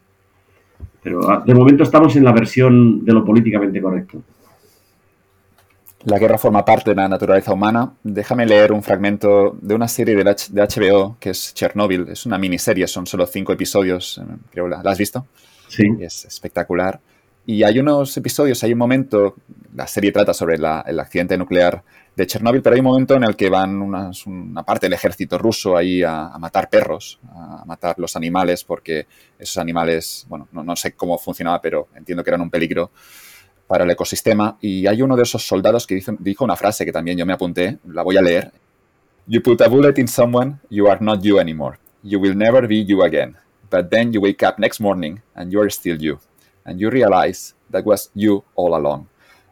[1.03, 4.23] Pero ah, de momento estamos en la versión de lo políticamente correcto.
[6.05, 7.93] La guerra forma parte de la naturaleza humana.
[8.03, 12.09] Déjame leer un fragmento de una serie de, HBO que es Chernobyl.
[12.09, 14.19] Es una miniserie, son solo cinco episodios.
[14.19, 15.27] Eh, creo, ¿La has visto?
[15.69, 15.85] Sí.
[16.01, 17.01] Es espectacular.
[17.45, 19.35] Y hay unos episodios, hay un momento,
[19.75, 20.65] la serie trata sobre el
[21.01, 21.83] accidente nuclear
[22.21, 24.13] de Chernóbil, pero hay un momento en el que van una,
[24.63, 29.07] parte del ejército ruso ahí a, matar perros, a matar los animales, porque
[29.39, 32.91] esos animales, bueno, no, sé cómo funcionaba, pero entiendo que eran un peligro
[33.67, 34.59] para el ecosistema.
[34.61, 37.33] Y hay uno de esos soldados que dijo, dijo una frase que también yo me
[37.33, 38.53] apunté, la voy a leer.
[39.27, 41.79] You put a bullet in someone, you are not you anymore.
[42.03, 43.37] You will never be you again.
[43.71, 46.19] But then you wake up next morning and you are still you.
[46.67, 49.09] And you realize that was you all along.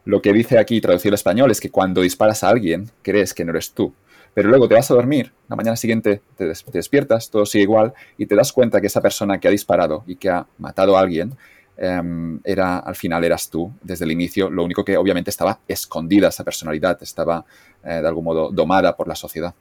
[0.09, 3.45] Lo que dice aquí traducido al español es que cuando disparas a alguien, crees que
[3.45, 3.93] no eres tú.
[4.33, 8.25] Pero luego te vas a dormir, la mañana siguiente te, despiertas, todo sigue igual, y
[8.25, 11.33] te das cuenta que esa persona que ha disparado y que ha matado a alguien,
[11.77, 16.29] em, era, al final eras tú desde el inicio, lo único que obviamente estaba escondida
[16.29, 17.45] esa personalidad, estaba
[17.83, 19.53] eh, de algún modo domada por la sociedad.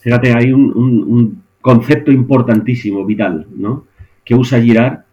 [0.00, 3.86] Fíjate, hay un, un concepto importantísimo, vital, ¿no?
[4.24, 5.04] que usa Girard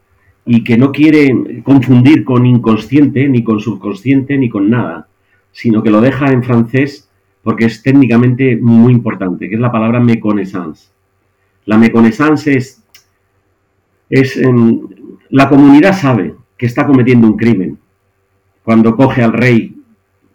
[0.45, 5.07] y que no quiere confundir con inconsciente, ni con subconsciente, ni con nada,
[5.51, 7.09] sino que lo deja en francés
[7.41, 10.89] porque es técnicamente muy importante, que es la palabra méconnaissance.
[11.65, 12.83] La méconnaissance es,
[14.09, 14.39] es
[15.29, 17.77] la comunidad sabe que está cometiendo un crimen
[18.63, 19.75] cuando coge al rey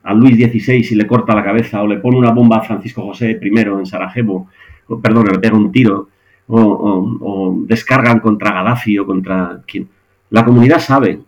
[0.03, 3.03] a Luis XVI y le corta la cabeza, o le pone una bomba a Francisco
[3.03, 4.49] José I en Sarajevo,
[4.89, 6.09] o, perdón, le pega un tiro,
[6.49, 9.89] o, descargan contra Gaddafi o contra quien.
[10.31, 11.21] La comunidad sabe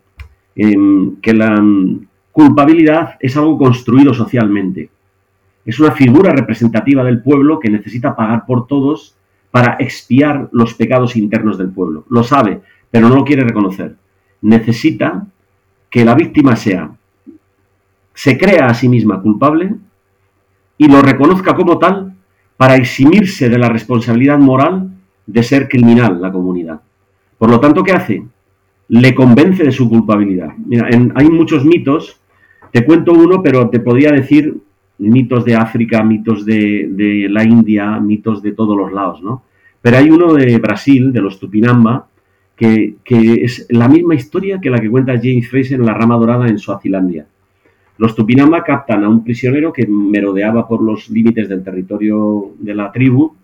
[0.54, 1.62] em, que la
[2.30, 4.90] culpabilidad es algo construido socialmente.
[5.64, 9.14] Es una figura representativa del pueblo que necesita pagar por todos
[9.50, 12.04] para expiar los pecados internos del pueblo.
[12.08, 13.96] Lo sabe, pero no lo quiere reconocer.
[14.40, 15.26] Necesita
[15.90, 16.90] que la víctima sea,
[18.14, 19.74] se crea a sí misma culpable
[20.78, 22.14] y lo reconozca como tal
[22.56, 24.90] para eximirse de la responsabilidad moral
[25.26, 26.80] de ser criminal la comunidad.
[27.38, 28.22] Por lo tanto, ¿qué hace?
[28.92, 30.50] Le convence de su culpabilidad.
[30.66, 32.20] Mira, hay muchos mitos,
[32.72, 34.54] te cuento uno, pero te podría decir
[34.98, 39.44] mitos de África, mitos de, la India, mitos de todos los lados, ¿no?
[39.80, 42.06] Pero hay uno de Brasil, de los Tupinamba,
[42.54, 46.46] que, es la misma historia que la que cuenta James Fraser en La Rama Dorada
[46.46, 47.26] en Suazilandia.
[47.96, 52.92] Los Tupinamba captan a un prisionero que merodeaba por los límites del territorio de la
[52.92, 53.34] tribu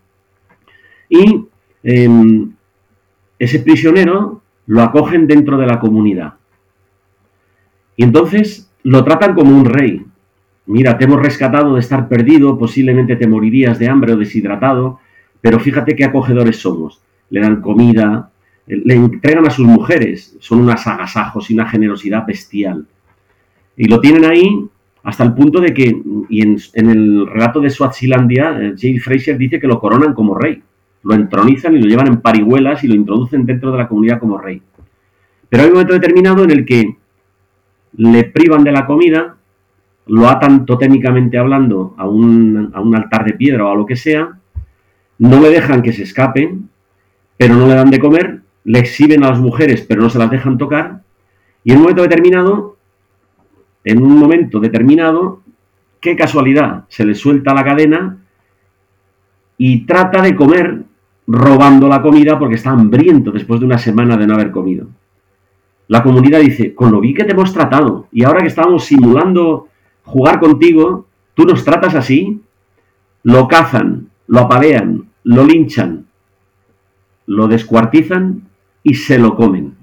[1.09, 1.47] y
[1.83, 2.51] em,
[3.39, 6.35] ese prisionero lo acogen dentro de la comunidad.
[7.97, 10.05] Y entonces lo tratan como un rey,
[10.67, 15.01] mira, te hemos rescatado de estar perdido, posiblemente te morirías de hambre o deshidratado,
[15.41, 17.01] pero fíjate qué acogedores somos.
[17.31, 18.31] Le dan comida,
[18.67, 22.87] le entregan a sus mujeres, son unas agasajos y una generosidad bestial.
[23.77, 24.67] Y lo tienen ahí
[25.03, 25.99] hasta el punto de que,
[26.29, 30.63] y en, el relato de Swazilandia, eh, Jay Fraser dice que lo coronan como rey,
[31.03, 34.39] lo entronizan y lo llevan en parihuelas y lo introducen dentro de la comunidad como
[34.39, 34.63] rey.
[35.49, 36.97] Pero hay un momento determinado en el que
[37.97, 39.37] le privan de la comida,
[40.07, 44.39] lo atan totémicamente hablando a un, altar de piedra o a lo que sea,
[45.19, 46.69] no le dejan que se escapen,
[47.37, 50.31] pero no le dan de comer, le exhiben a las mujeres, pero no se las
[50.31, 51.03] dejan tocar,
[51.65, 52.77] y en un momento determinado,
[53.85, 55.43] en un momento determinado,
[56.01, 58.19] qué casualidad, se le suelta la cadena
[59.59, 60.85] y trata de comer
[61.27, 64.87] robando la comida porque está hambriento después de una semana de no haber comido.
[65.89, 69.69] La comunidad dice, con lo vi que te hemos tratado, y ahora que estábamos simulando
[70.05, 72.41] jugar contigo, tú nos tratas así,
[73.25, 76.07] lo cazan, lo apalean, lo linchan,
[77.27, 78.43] lo descuartizan
[78.83, 79.75] y se lo comen.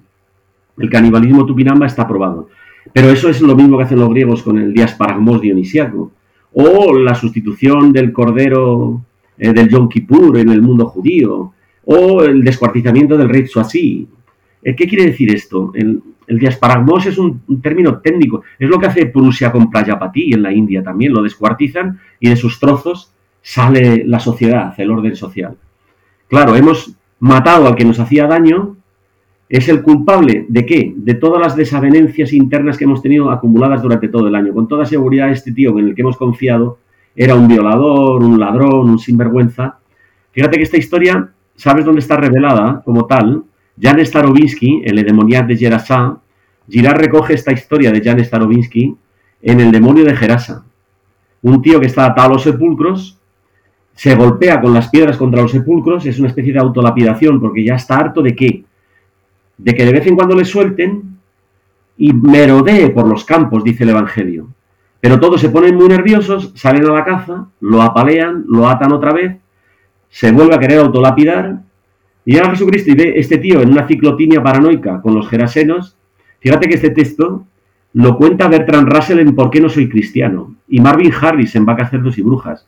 [0.77, 2.49] El canibalismo tupinamba está probado.
[2.93, 6.11] Pero eso es lo mismo que hacen los griegos con el diasparagmos dionisiaco.
[6.53, 9.01] O la sustitución del cordero
[9.37, 11.53] eh, del Yom Kippur en el mundo judío.
[11.85, 14.07] O el descuartizamiento del rey Suasí.
[14.63, 15.71] Eh, ¿Qué quiere decir esto?
[15.75, 18.43] El, el diasparagmos es un, término técnico.
[18.57, 21.13] Es lo que hace Prusia con Prajapati en la India también.
[21.13, 23.11] Lo descuartizan y de sus trozos
[23.41, 25.55] sale la sociedad, el orden social.
[26.27, 28.77] Claro, hemos matado al que nos hacía daño.
[29.47, 30.93] ¿Es el culpable de qué?
[30.95, 34.53] De todas las desavenencias internas que hemos tenido acumuladas durante todo el año.
[34.53, 36.79] Con toda seguridad, este tío en el que hemos confiado
[37.15, 39.79] era un violador, un ladrón, un sinvergüenza.
[40.31, 43.43] Fíjate que esta historia, ¿sabes dónde está revelada como tal?
[43.79, 46.19] Jan Starobinsky, en Le Demoniac de Gerasa,
[46.67, 48.95] Girard recoge esta historia de Jan Starobinsky
[49.41, 50.65] en El demonio de Gerasa.
[51.41, 53.19] Un tío que está atado a los sepulcros,
[53.93, 57.75] se golpea con las piedras contra los sepulcros, es una especie de autolapidación, porque ya
[57.75, 58.65] está harto de qué?
[59.57, 61.17] De que de vez en cuando le suelten
[61.97, 64.47] y merodee por los campos, dice el Evangelio.
[65.05, 69.13] Pero todos se ponen muy nerviosos, salen a la caza, lo apalean, lo atan otra
[69.13, 69.37] vez,
[70.09, 71.59] se vuelve a querer autolapidar
[72.25, 75.95] y llega Jesucristo y ve este tío en una ciclotimia paranoica con los gerasenos.
[76.39, 77.45] Fíjate que este texto
[77.93, 81.91] lo cuenta Bertrand Russell en Por qué no soy cristiano y Marvin Harris en Vacas,
[81.91, 82.67] Cerdos y Brujas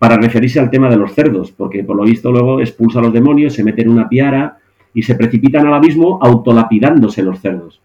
[0.00, 3.12] para referirse al tema de los cerdos, porque por lo visto luego expulsa a los
[3.12, 4.58] demonios, se mete en una piara
[4.92, 7.80] y se precipitan al abismo autolapidándose los cerdos.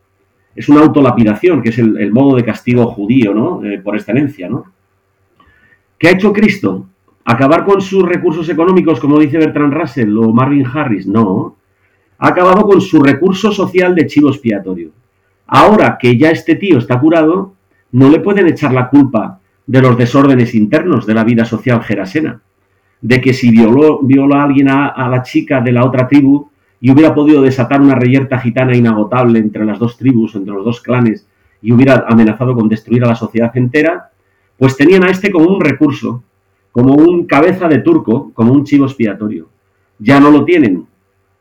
[0.56, 3.64] Es una autolapidación, que es el, modo de castigo judío, ¿no?
[3.64, 4.66] Eh, por excelencia, ¿no?
[5.98, 6.88] ¿Qué ha hecho Cristo?
[7.24, 11.56] acabar con sus recursos económicos, como dice Bertrand Russell o Marvin Harris, no.
[12.18, 14.92] Ha acabado con su recurso social de chivo expiatorio.
[15.48, 17.54] Ahora que ya este tío está curado,
[17.92, 22.42] no le pueden echar la culpa de los desórdenes internos de la vida social gerasena.
[23.02, 24.02] De que si violó,
[24.34, 26.51] a alguien a la chica de la otra tribu
[26.82, 30.82] y hubiera podido desatar una reyerta gitana inagotable entre las dos tribus, entre los dos
[30.82, 31.28] clanes,
[31.62, 34.10] y hubiera amenazado con destruir a la sociedad entera,
[34.58, 36.24] pues tenían a este como un recurso
[36.72, 39.50] como un cabeza de turco, como un chivo expiatorio.
[40.00, 40.86] Ya no lo tienen.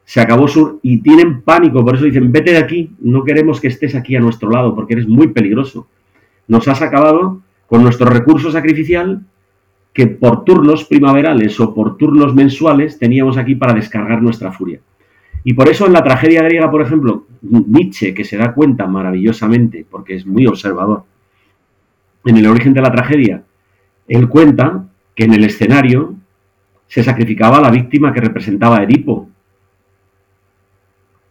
[0.05, 0.81] Se acabó su...
[0.83, 4.21] y tienen pánico, por eso dicen, vete de aquí, no queremos que estés aquí a
[4.21, 5.87] nuestro lado porque eres muy peligroso.
[6.49, 9.25] Nos has acabado con nuestro recurso sacrificial
[9.93, 14.81] que por turnos primaverales o por turnos mensuales teníamos aquí para descargar nuestra furia.
[15.45, 19.87] Y por eso en la tragedia griega, por ejemplo, Nietzsche, que se da cuenta maravillosamente,
[19.89, 21.05] porque es muy observador,
[22.25, 23.43] en el origen de la tragedia,
[24.07, 24.85] él cuenta
[25.15, 26.15] que en el escenario
[26.87, 29.29] se sacrificaba la víctima que representaba a Edipo.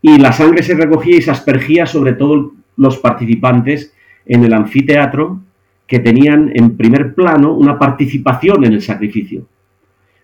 [0.01, 3.93] Y la sangre se recogía y se aspergía sobre todos los participantes
[4.25, 5.41] en el anfiteatro
[5.85, 9.45] que tenían en primer plano una participación en el sacrificio.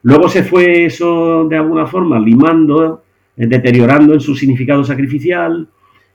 [0.04, 3.02] Luego se fue eso de alguna forma limando,
[3.36, 5.68] deteriorando en su significado sacrificial,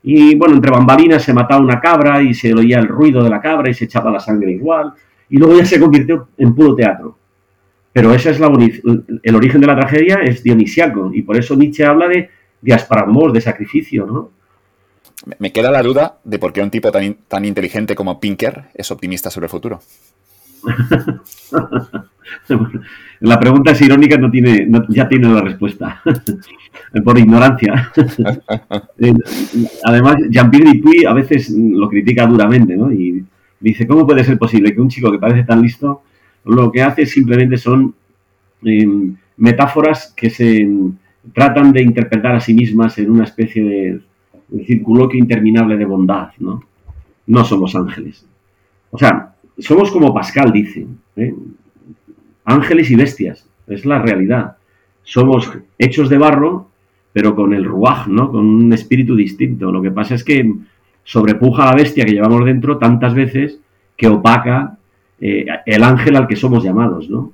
[0.03, 3.41] y bueno, entre bambalinas se mataba una cabra y se oía el ruido de la
[3.41, 4.93] cabra y se echaba la sangre igual,
[5.29, 7.17] y luego ya se convirtió en puro teatro.
[7.93, 8.51] Pero ese es la
[9.23, 12.31] el origen de la tragedia es dionisiaco, y por eso Nietzsche habla de
[12.61, 14.31] diasparamos, de sacrificio, ¿no?
[15.39, 18.91] Me queda la duda de por qué un tipo tan, tan inteligente como Pinker es
[18.91, 19.81] optimista sobre el futuro.
[23.21, 26.03] la pregunta es irónica, no tiene, ya tiene la respuesta.
[27.05, 27.93] por ignorancia.
[29.03, 29.15] Eh,
[29.85, 32.93] además, Jean-Pierre Dupuy a veces lo critica duramente, ¿no?
[32.93, 33.25] Y
[33.59, 36.03] dice, ¿cómo puede ser posible que un chico que parece tan listo,
[36.45, 37.95] lo que hace simplemente son
[38.63, 40.69] em, metáforas que se
[41.33, 44.01] tratan de interpretar a sí mismas en una especie de,
[44.67, 46.63] circuloquio interminable de bondad, ¿no?
[47.27, 48.27] No somos ángeles.
[48.91, 50.87] O sea, somos como Pascal dice,
[51.17, 51.35] ¿eh?
[52.45, 54.57] Ángeles y bestias, es la realidad.
[55.03, 56.69] Somos hechos de barro,
[57.13, 58.31] pero con el ruaj, ¿no?
[58.31, 59.73] Con un espíritu distinto.
[59.73, 60.53] Lo que pasa es que
[61.05, 63.59] sobrepuja a la bestia que llevamos dentro tantas veces
[63.97, 64.79] que opaca
[65.21, 67.33] eh, el ángel al que somos llamados, ¿no?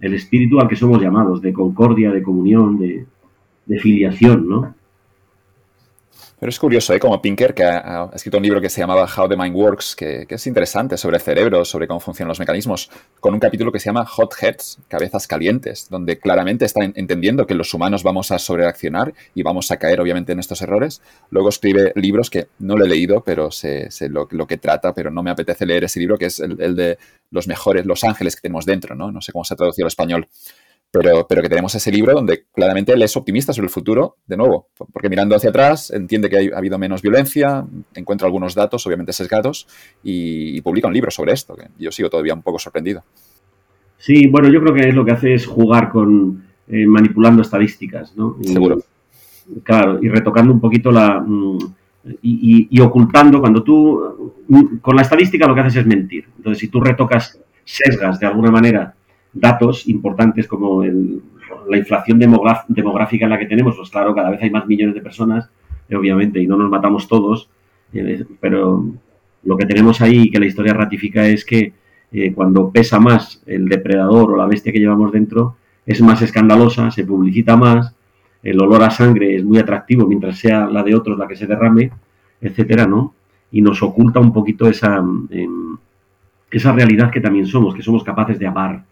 [0.00, 3.06] El espíritu al que somos llamados, de concordia, de comunión, de,
[3.66, 4.74] de filiación, ¿no?
[6.38, 6.98] Pero es curioso, ¿eh?
[6.98, 10.26] Como Pinker, que ha, escrito un libro que se llamaba How the Mind Works, que,
[10.28, 12.90] es interesante sobre el cerebro, sobre cómo funcionan los mecanismos,
[13.20, 17.54] con un capítulo que se llama Hot Heads, cabezas calientes, donde claramente está entendiendo que
[17.54, 21.00] los humanos vamos a sobrereaccionar y vamos a caer, obviamente, en estos errores.
[21.30, 25.22] Luego escribe libros que no lo he leído, pero sé, lo, que trata, pero no
[25.22, 26.98] me apetece leer ese libro, que es el, el de
[27.30, 29.12] los mejores, los ángeles que tenemos dentro, ¿no?
[29.12, 30.28] No sé cómo se ha traducido al español
[30.94, 34.36] pero, pero que tenemos ese libro donde claramente él es optimista sobre el futuro, de
[34.36, 37.64] nuevo, porque mirando hacia atrás entiende que ha habido menos violencia,
[37.96, 39.66] encuentra algunos datos, obviamente sesgados,
[40.04, 43.02] y, publica un libro sobre esto, que yo sigo todavía un poco sorprendido.
[43.98, 48.16] Sí, bueno, yo creo que es lo que hace es jugar con eh, manipulando estadísticas,
[48.16, 48.36] ¿no?
[48.42, 48.78] Seguro.
[49.64, 51.20] Claro, y retocando un poquito la...
[51.20, 51.58] Mm,
[52.22, 56.26] y, y, ocultando, cuando tú, mm, con la estadística lo que haces es mentir.
[56.36, 58.94] Entonces, si tú retocas, sesgas de alguna manera
[59.34, 64.50] datos importantes como la inflación demográfica en la que tenemos, pues claro, cada vez hay
[64.50, 65.50] más millones de personas,
[65.88, 67.50] eh, obviamente, y no nos matamos todos,
[67.92, 68.84] eh, pero
[69.44, 71.72] lo que tenemos ahí que la historia ratifica es que
[72.12, 76.90] eh, cuando pesa más el depredador o la bestia que llevamos dentro, es más escandalosa,
[76.90, 77.94] se publicita más,
[78.42, 81.46] el olor a sangre es muy atractivo mientras sea la de otros la que se
[81.46, 81.90] derrame,
[82.40, 83.14] etcétera, ¿no?
[83.50, 84.96] Y nos oculta un poquito esa,
[85.30, 85.76] em,
[86.50, 88.84] esa realidad que también somos, que somos capaces de amar,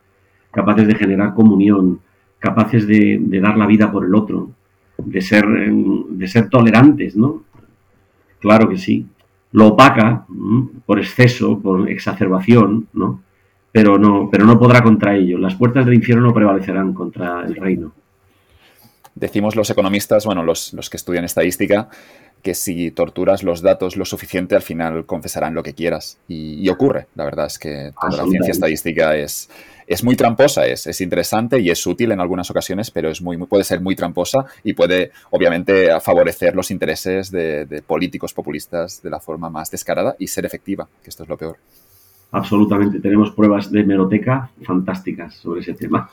[0.52, 2.00] capaces de generar comunión,
[2.38, 4.50] capaces de, dar la vida por el otro,
[4.98, 7.42] de ser, de ser tolerantes, ¿no?
[8.38, 9.06] Claro que sí.
[9.52, 10.24] Lo opaca
[10.86, 13.20] por exceso, por exacerbación, ¿no?
[13.70, 15.38] Pero no, pero no podrá contra ello.
[15.38, 17.92] Las puertas del infierno no prevalecerán contra el reino.
[19.14, 21.88] Decimos los economistas, bueno, los, los que estudian estadística,
[22.42, 26.18] que si torturas los datos lo suficiente, al final confesarán lo que quieras.
[26.28, 29.48] Y, ocurre, la verdad es que toda la ciencia estadística es,
[29.92, 33.36] es muy tramposa, es, es, interesante y es útil en algunas ocasiones, pero es muy,
[33.38, 39.10] puede ser muy tramposa y puede, obviamente, favorecer los intereses de, de políticos populistas de
[39.10, 41.56] la forma más descarada y ser efectiva, que esto es lo peor.
[42.32, 46.10] Absolutamente, tenemos pruebas de meroteca fantásticas sobre ese tema.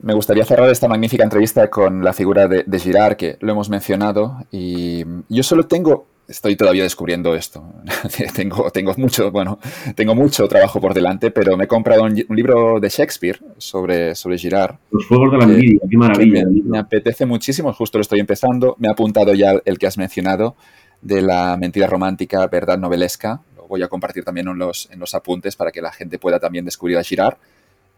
[0.00, 4.36] Me gustaría cerrar esta magnífica entrevista con la figura de, Girard, que lo hemos mencionado,
[4.52, 7.64] y yo solo tengo, estoy todavía descubriendo esto,
[8.34, 9.58] tengo, tengo, mucho, bueno,
[9.94, 14.38] tengo mucho trabajo por delante, pero me he comprado un, libro de Shakespeare sobre, sobre
[14.38, 14.76] Girard.
[14.90, 16.44] Los Fuegos de la Envidia, qué maravilla.
[16.64, 20.56] Me, apetece muchísimo, justo lo estoy empezando, me ha apuntado ya el que has mencionado,
[21.00, 25.14] de la mentira romántica, verdad novelesca, lo voy a compartir también en los, en los
[25.14, 27.36] apuntes para que la gente pueda también descubrir a Girard.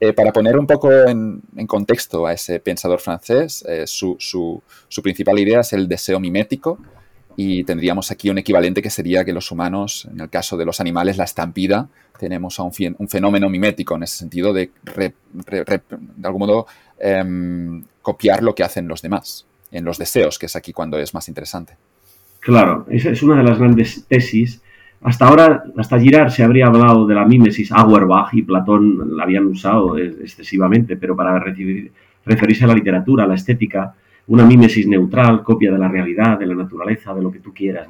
[0.01, 4.63] Eh, para poner un poco en, contexto a ese pensador francés, eh, su,
[5.03, 6.79] principal idea es el deseo mimético
[7.41, 10.81] y tendríamos aquí un equivalente que sería que los humanos, en el caso de los
[10.81, 11.89] animales, la estampida,
[12.19, 12.73] tenemos a un,
[13.09, 15.13] fenómeno mimético en ese sentido de, de
[16.25, 16.67] algún modo,
[16.99, 21.15] em, copiar lo que hacen los demás, en los deseos, que es aquí cuando es
[21.15, 21.75] más interesante.
[22.41, 24.61] Claro, esa es una de las grandes tesis
[25.01, 29.47] hasta ahora, hasta Girard se habría hablado de la mímesis, Auerbach y Platón la habían
[29.47, 33.95] usado excesivamente, pero para referirse a la literatura, a la estética,
[34.29, 37.89] una mímesis neutral, copia de la realidad, de la naturaleza, de lo que tú quieras.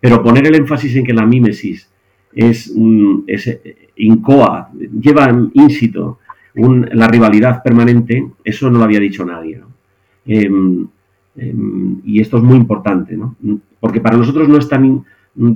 [0.00, 1.90] Pero poner el énfasis en que la mímesis
[2.34, 2.72] es,
[3.26, 3.60] es
[3.96, 6.18] incoa, lleva ínsito
[6.54, 9.60] la rivalidad permanente, eso no lo había dicho nadie.
[10.26, 10.86] Em,
[11.36, 13.36] em, y esto es muy importante, ¿no?
[13.80, 15.04] porque para nosotros no es tan,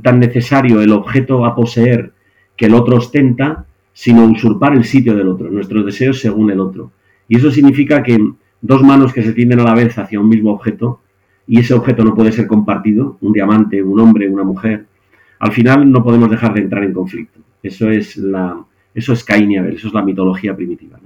[0.03, 2.13] tan necesario el objeto a poseer
[2.57, 6.93] que el otro ostenta, sino usurpar el sitio del otro, nuestros deseos según el otro.
[7.29, 8.33] Y eso significa que
[8.63, 11.01] dos manos que se tienden a la vez hacia un mismo objeto,
[11.47, 14.87] y ese objeto no puede ser compartido, un diamante, un hombre, una mujer,
[15.41, 17.41] al final no podemos dejar de entrar en conflicto.
[17.63, 18.65] Eso es la,
[18.95, 20.99] eso es Caín y Abel, eso es la mitología primitiva.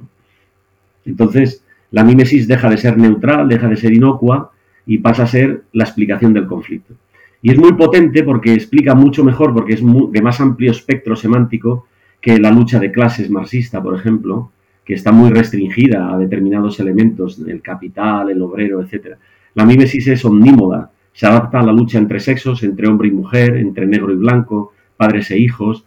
[1.06, 4.50] Entonces, la mímesis deja de ser neutral, deja de ser inocua
[4.86, 6.94] y pasa a ser la explicación del conflicto.
[7.40, 11.86] Y es muy potente porque explica mucho mejor, porque es de más amplio espectro semántico
[12.20, 14.50] que la lucha de clases marxista, por ejemplo,
[14.86, 19.16] que está muy restringida a determinados elementos, el capital, el obrero, etc.
[19.54, 23.56] La mímesis es omnímoda, se adapta a la lucha entre sexos, entre hombre y mujer,
[23.56, 25.84] entre negro y blanco, padres e hijos,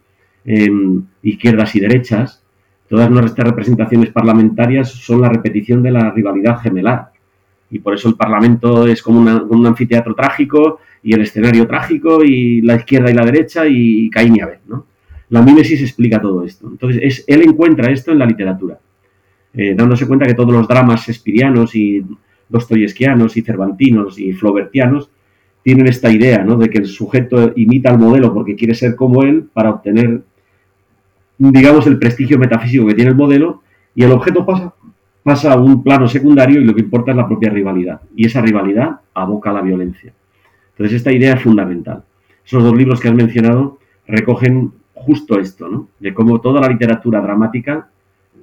[1.22, 2.44] izquierdas y derechas,
[2.90, 7.12] todas nuestras representaciones parlamentarias son la repetición de la rivalidad gemelar.
[7.72, 12.62] Y por eso el Parlamento es como un anfiteatro trágico y el escenario trágico y
[12.62, 14.60] la izquierda y la derecha y Caín y Abel.
[14.68, 14.86] ¿no?
[15.30, 16.68] La mímesis explica todo esto.
[16.68, 18.80] Entonces, es, él encuentra esto en la literatura,
[19.54, 22.06] eh, dándose cuenta que todos los dramas espirianos y
[22.48, 25.10] dostoyevskianos y cervantinos y flaubertianos
[25.64, 26.58] tienen esta idea ¿no?
[26.58, 30.22] de que el sujeto imita al modelo porque quiere ser como él para obtener
[31.40, 33.64] digamos, el prestigio metafísico que tiene el modelo
[33.96, 34.74] y el objeto pasa,
[35.24, 38.02] pasa a un plano secundario y lo que importa es la propia rivalidad.
[38.16, 40.14] Y esa rivalidad aboca a la violencia.
[40.72, 42.04] Entonces, esta idea es fundamental.
[42.46, 45.88] Esos dos libros que has mencionado recogen justo esto, ¿no?
[46.00, 47.90] De cómo toda la literatura dramática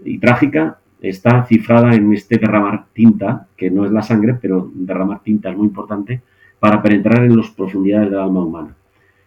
[0.04, 5.23] y trágica está cifrada en este derramar tinta, que no es la sangre, pero derramar
[5.23, 6.23] tinta es muy importante,
[6.59, 8.77] para penetrar en las profundidades del alma humana.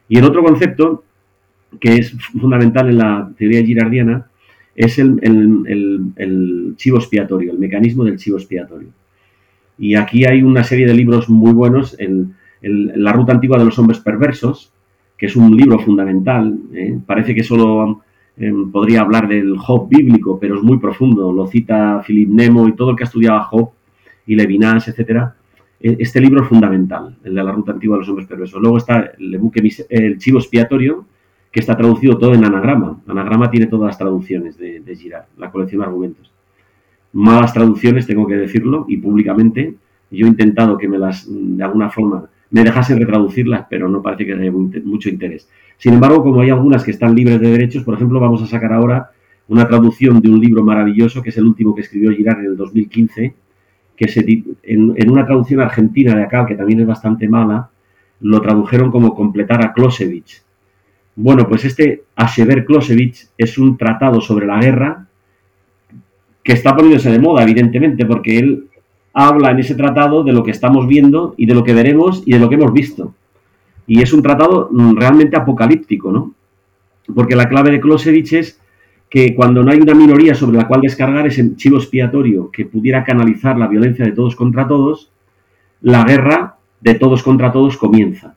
[0.07, 1.03] Y el otro concepto
[1.79, 4.25] que es fundamental en la teoría girardiana,
[4.75, 8.89] es el, chivo expiatorio, el mecanismo del chivo expiatorio.
[9.77, 12.29] Y aquí hay una serie de libros muy buenos, el,
[12.61, 14.71] La ruta antigua de los hombres perversos,
[15.17, 16.57] que es un libro fundamental.
[16.73, 16.97] ¿eh?
[17.05, 18.01] Parece que solo
[18.71, 21.31] podría hablar del Job bíblico, pero es muy profundo.
[21.31, 23.71] Lo cita Philip Nemo y todo el que ha estudiado a Job
[24.25, 25.31] y Levinas, etc.
[25.79, 28.61] E, este libro es fundamental, el de la ruta antigua de los hombres perversos.
[28.61, 29.39] Luego está el,
[29.89, 31.05] el chivo expiatorio,
[31.51, 33.01] que está traducido todo en anagrama.
[33.07, 36.31] Anagrama tiene todas las traducciones de, de Girard, la colección de argumentos.
[37.11, 39.75] Malas traducciones, tengo que decirlo, y públicamente.
[40.11, 44.25] Yo he intentado que me las, de alguna forma, me dejasen retraducirlas, pero no parece
[44.25, 45.47] que haya mucho interés.
[45.77, 48.73] Sin embargo, como hay algunas que están libres de derechos, por ejemplo, vamos a sacar
[48.73, 49.11] ahora
[49.47, 52.57] una traducción de un libro maravilloso, que es el último que escribió Girard en el
[52.57, 53.33] 2015,
[53.95, 54.25] que se,
[54.63, 57.69] en, una traducción argentina de acá, que también es bastante mala,
[58.21, 60.43] lo tradujeron como completar a Klosevich
[61.21, 65.05] bueno, pues este Asever Klosevich es un tratado sobre la guerra
[66.41, 68.68] que está poniéndose de moda, evidentemente, porque él
[69.13, 72.33] habla en ese tratado de lo que estamos viendo y de lo que veremos y
[72.33, 73.13] de lo que hemos visto.
[73.87, 76.33] Y es un tratado mm, realmente apocalíptico, ¿no?
[77.13, 78.59] Porque la clave de Klosevich es
[79.09, 83.03] que cuando no hay una minoría sobre la cual descargar ese chivo expiatorio que pudiera
[83.03, 85.11] canalizar la violencia de todos contra todos,
[85.81, 88.35] la guerra de todos contra todos comienza.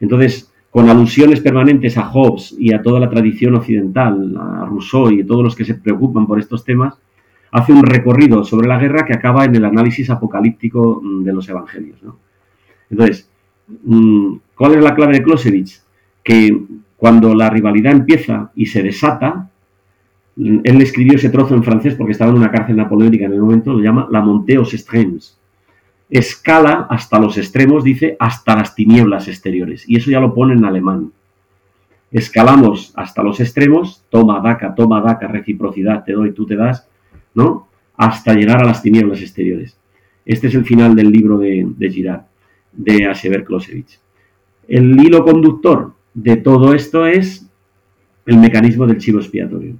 [0.00, 5.20] Entonces, con alusiones permanentes a Hobbes y a toda la tradición occidental, a Rousseau y
[5.20, 6.94] a todos los que se preocupan por estos temas,
[7.52, 11.48] hace un recorrido sobre la guerra que acaba en el análisis apocalíptico mm, de los
[11.48, 11.98] evangelios.
[12.90, 13.28] Entonces,
[13.84, 15.84] mm, ¿cuál es la clave de Clausewitz?
[16.22, 16.56] Que
[16.96, 19.50] cuando la rivalidad empieza y se desata,
[20.36, 23.40] mm, él escribió ese trozo en francés porque estaba en una cárcel napoleónica en el
[23.40, 25.38] momento, lo llama La montée aux extrêmes,
[26.08, 29.88] escala hasta los extremos, dice, hasta las tinieblas exteriores.
[29.88, 31.12] Y eso ya lo pone en alemán.
[32.10, 36.89] Escalamos hasta los extremos, toma, daca, toma, daca, reciprocidad, te doy, tú te das,
[37.34, 37.68] ¿no?
[37.96, 39.76] Hasta llegar a las tinieblas exteriores.
[40.24, 42.22] Este es el final del libro de, Girard,
[42.72, 43.98] de Asever Klosevich.
[44.68, 47.46] El hilo conductor de todo esto es
[48.26, 49.76] el mecanismo del chivo expiatorio.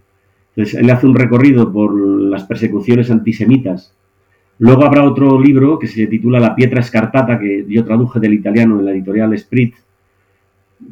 [0.54, 3.94] Entonces, él hace un recorrido por las persecuciones antisemitas
[4.60, 8.78] Luego habrá otro libro que se titula La Pietra Escartata, que yo traduje del italiano
[8.78, 9.74] en la editorial Sprit,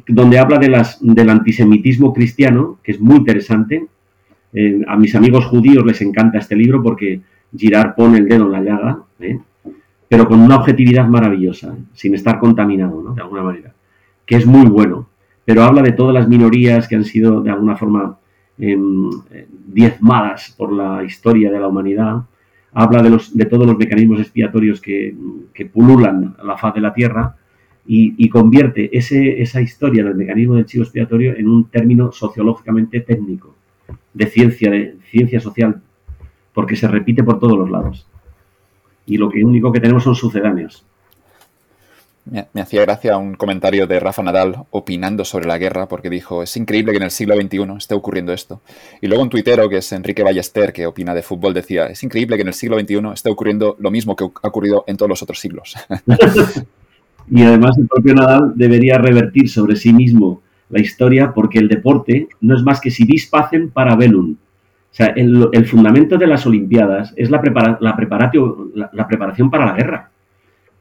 [0.07, 3.85] donde habla de las, del antisemitismo cristiano, que es muy interesante.
[4.53, 7.21] Eh, a mis amigos judíos les encanta este libro porque
[7.55, 9.39] Girard pone el dedo en la llaga, ¿eh?
[10.07, 13.13] pero con una objetividad maravillosa, sin estar contaminado, ¿no?
[13.13, 13.73] de alguna manera,
[14.25, 15.07] que es muy bueno.
[15.45, 18.17] Pero habla de todas las minorías que han sido de alguna forma
[18.57, 19.09] em,
[19.67, 22.23] diezmadas por la historia de la humanidad
[22.73, 25.15] habla de, los, de todos los mecanismos expiatorios que,
[25.73, 27.35] pululan la faz de la Tierra
[27.85, 33.55] y, convierte ese, esa historia del mecanismo del chivo expiatorio en un término sociológicamente técnico,
[34.13, 35.81] de ciencia, de ciencia social,
[36.53, 38.05] porque se repite por todos los lados.
[39.05, 40.85] Y lo que único que tenemos son sucedáneos.
[42.25, 46.55] Me, hacía gracia un comentario de Rafa Nadal opinando sobre la guerra, porque dijo, es
[46.57, 48.61] increíble que en el siglo XXI esté ocurriendo esto.
[49.01, 52.35] Y luego un tuitero, que es Enrique Ballester, que opina de fútbol, decía, es increíble
[52.35, 55.23] que en el siglo XXI esté ocurriendo lo mismo que ha ocurrido en todos los
[55.23, 55.75] otros siglos.
[57.31, 62.27] y además el propio Nadal debería revertir sobre sí mismo la historia, porque el deporte
[62.41, 63.29] no es más que si vis
[63.73, 64.31] para velum.
[64.33, 67.41] O sea, el, fundamento de las Olimpiadas es la,
[67.79, 67.97] la,
[68.91, 70.09] la preparación para la guerra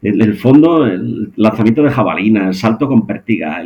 [0.03, 3.63] el, el, fondo, el lanzamiento de jabalina, el salto con pértiga,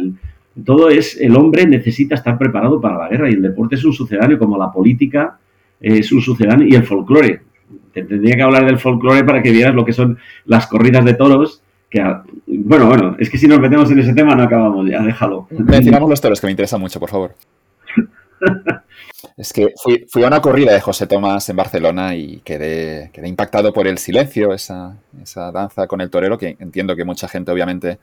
[0.65, 3.93] todo es, el hombre necesita estar preparado para la guerra y el deporte es un
[3.93, 5.39] sucedáneo, como la política
[5.81, 7.41] es un sucedáneo y el folclore.
[7.93, 11.15] Te tendría que hablar del folclore para que vieras lo que son las corridas de
[11.15, 11.63] toros,
[11.93, 12.03] que,
[12.47, 15.47] bueno, bueno, es que si nos metemos en ese tema no acabamos ya, déjalo.
[15.51, 17.35] Mencionamos los toros, que me interesa mucho, por favor.
[19.37, 19.73] Es que
[20.09, 23.99] fui, a una corrida de José Tomás en Barcelona y quedé, quedé impactado por el
[23.99, 24.97] silencio, esa,
[25.35, 27.99] danza con el torero, que entiendo que mucha gente obviamente,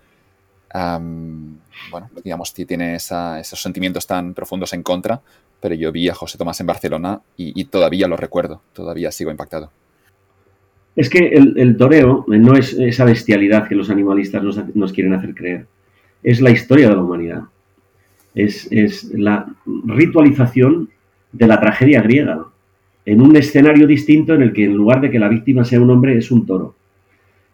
[0.73, 5.21] bueno, digamos, tiene esos sentimientos tan profundos en contra,
[5.59, 9.71] pero yo vi a José Tomás en Barcelona y, todavía lo recuerdo, todavía sigo impactado.
[10.99, 14.43] Es que el, toreo no es esa bestialidad que los animalistas
[14.75, 15.65] nos, quieren hacer creer,
[16.21, 17.43] es la historia de la humanidad.
[18.35, 18.69] Es,
[19.13, 19.47] la
[19.85, 20.89] ritualización
[21.31, 22.47] de la tragedia griega,
[23.05, 25.89] en un escenario distinto en el que en lugar de que la víctima sea un
[25.89, 26.75] hombre, es un toro.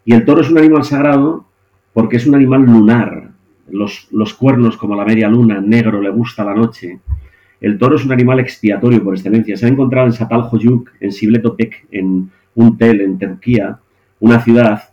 [0.05, 1.45] Y el toro es un animal sagrado
[1.93, 3.30] porque es un animal lunar.
[3.69, 6.99] Los, cuernos, como la media luna, negro, le gusta la noche.
[7.61, 9.55] El toro es un animal expiatorio por excelencia.
[9.55, 13.80] Se ha encontrado en Satalhoyuk, en Sibletopek, en un tel en Turquía,
[14.19, 14.84] una ciudad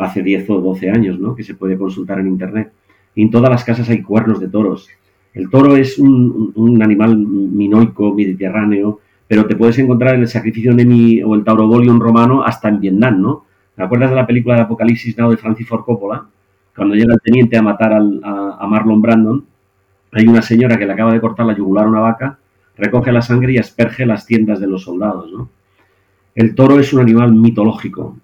[0.00, 1.34] hace 10 o 12 años, ¿no?
[1.34, 2.72] que se puede consultar en internet.
[3.14, 4.88] Y en todas las casas hay cuernos de toros.
[5.34, 11.22] El toro es un, animal minoico, mediterráneo, pero te puedes encontrar en el sacrificio Nemi
[11.22, 13.44] o el taurobolium romano hasta en Vietnam, ¿no?
[13.76, 16.26] ¿Te acuerdas de la película de Apocalipsis Now de Francis Ford Coppola?
[16.74, 19.44] Cuando llega el teniente a matar a, Marlon Brandon,
[20.12, 22.38] hay una señora que le acaba de cortar la yugular a una vaca,
[22.76, 25.50] recoge la sangre y asperge las tiendas de los soldados, ¿no?
[26.38, 28.16] El toro es un animal mitológico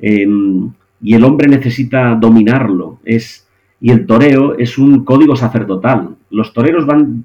[0.00, 2.98] em, y el hombre necesita dominarlo.
[3.80, 6.16] Y el toreo es un código sacerdotal.
[6.30, 7.24] Los toreros van,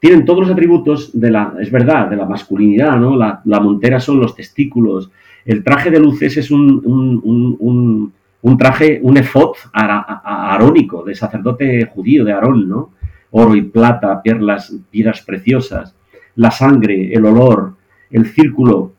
[0.00, 3.14] tienen todos los atributos de la, es verdad, de la masculinidad, ¿no?
[3.16, 5.08] La, montera son los testículos.
[5.44, 12.32] El traje de luces es un, un, traje, un efod arónico, de sacerdote judío, de
[12.32, 12.90] Aarón, ¿no?
[13.30, 15.94] Oro y plata, perlas, piedras preciosas,
[16.34, 17.74] la sangre, el olor,
[18.10, 18.94] el círculo,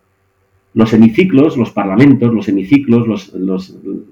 [0.73, 3.33] los hemiciclos, los parlamentos, los hemiciclos,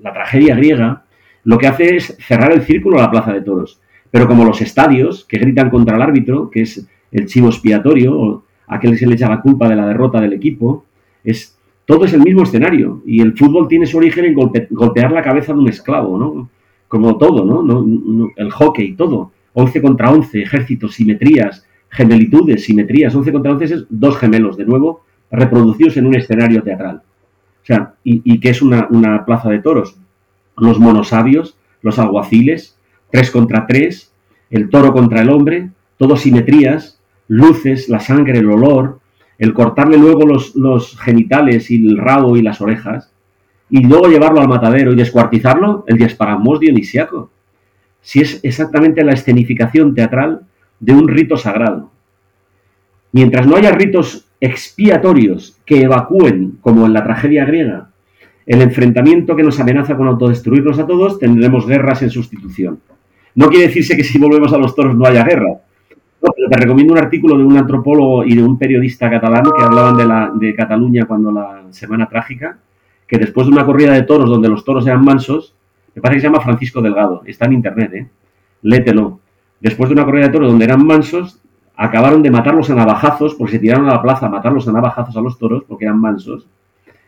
[0.03, 1.03] la tragedia griega,
[1.43, 3.79] lo que hace es cerrar el círculo a la plaza de toros.
[4.11, 8.43] Pero como los estadios que gritan contra el árbitro, que es el chivo expiatorio, o
[8.67, 10.85] aquel que se le echa la culpa de la derrota del equipo,
[11.23, 13.01] es todo es el mismo escenario.
[13.05, 14.35] Y el fútbol tiene su origen en
[14.69, 16.49] golpear la cabeza de un esclavo, ¿no?
[16.87, 18.29] Como todo, ¿no?
[18.35, 19.31] El hockey, todo.
[19.53, 23.15] 11 contra 11, ejércitos, simetrías, gemelitudes, simetrías.
[23.15, 27.01] 11 contra 11 es dos gemelos, de nuevo, reproducidos en un escenario teatral.
[27.61, 29.97] O sea, ¿y, qué es una, plaza de toros?
[30.59, 32.77] los monosabios, los alguaciles,
[33.11, 34.11] tres contra tres,
[34.49, 38.99] el toro contra el hombre, todo simetrías, luces, la sangre, el olor,
[39.37, 43.11] el cortarle luego los, genitales y el rabo y las orejas,
[43.69, 47.31] y luego llevarlo al matadero y descuartizarlo, el diasparamos dionisiaco.
[48.01, 50.41] Si es exactamente la escenificación teatral
[50.79, 51.91] de un rito sagrado.
[53.11, 57.89] Mientras no haya ritos expiatorios que evacúen, como en la tragedia griega,
[58.45, 62.79] el enfrentamiento que nos amenaza con autodestruirnos a todos, tendremos guerras en sustitución.
[63.35, 65.61] No quiere decirse que si volvemos a los toros no haya guerra.
[66.19, 70.05] te recomiendo un artículo de un antropólogo y de un periodista catalán que hablaban de,
[70.05, 72.57] la, de Cataluña cuando la Semana Trágica,
[73.07, 75.55] que después de una corrida de toros donde los toros eran mansos,
[75.93, 78.07] me parece que se llama Francisco Delgado, está en internet, ¿eh?
[78.63, 79.19] lételo.
[79.59, 81.39] Después de una corrida de toros donde eran mansos,
[81.81, 85.15] acabaron de matarlos a navajazos, porque se tiraron a la plaza a matarlos a navajazos
[85.15, 86.45] a los toros, porque eran mansos,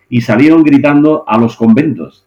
[0.09, 2.25] y salieron gritando a los conventos.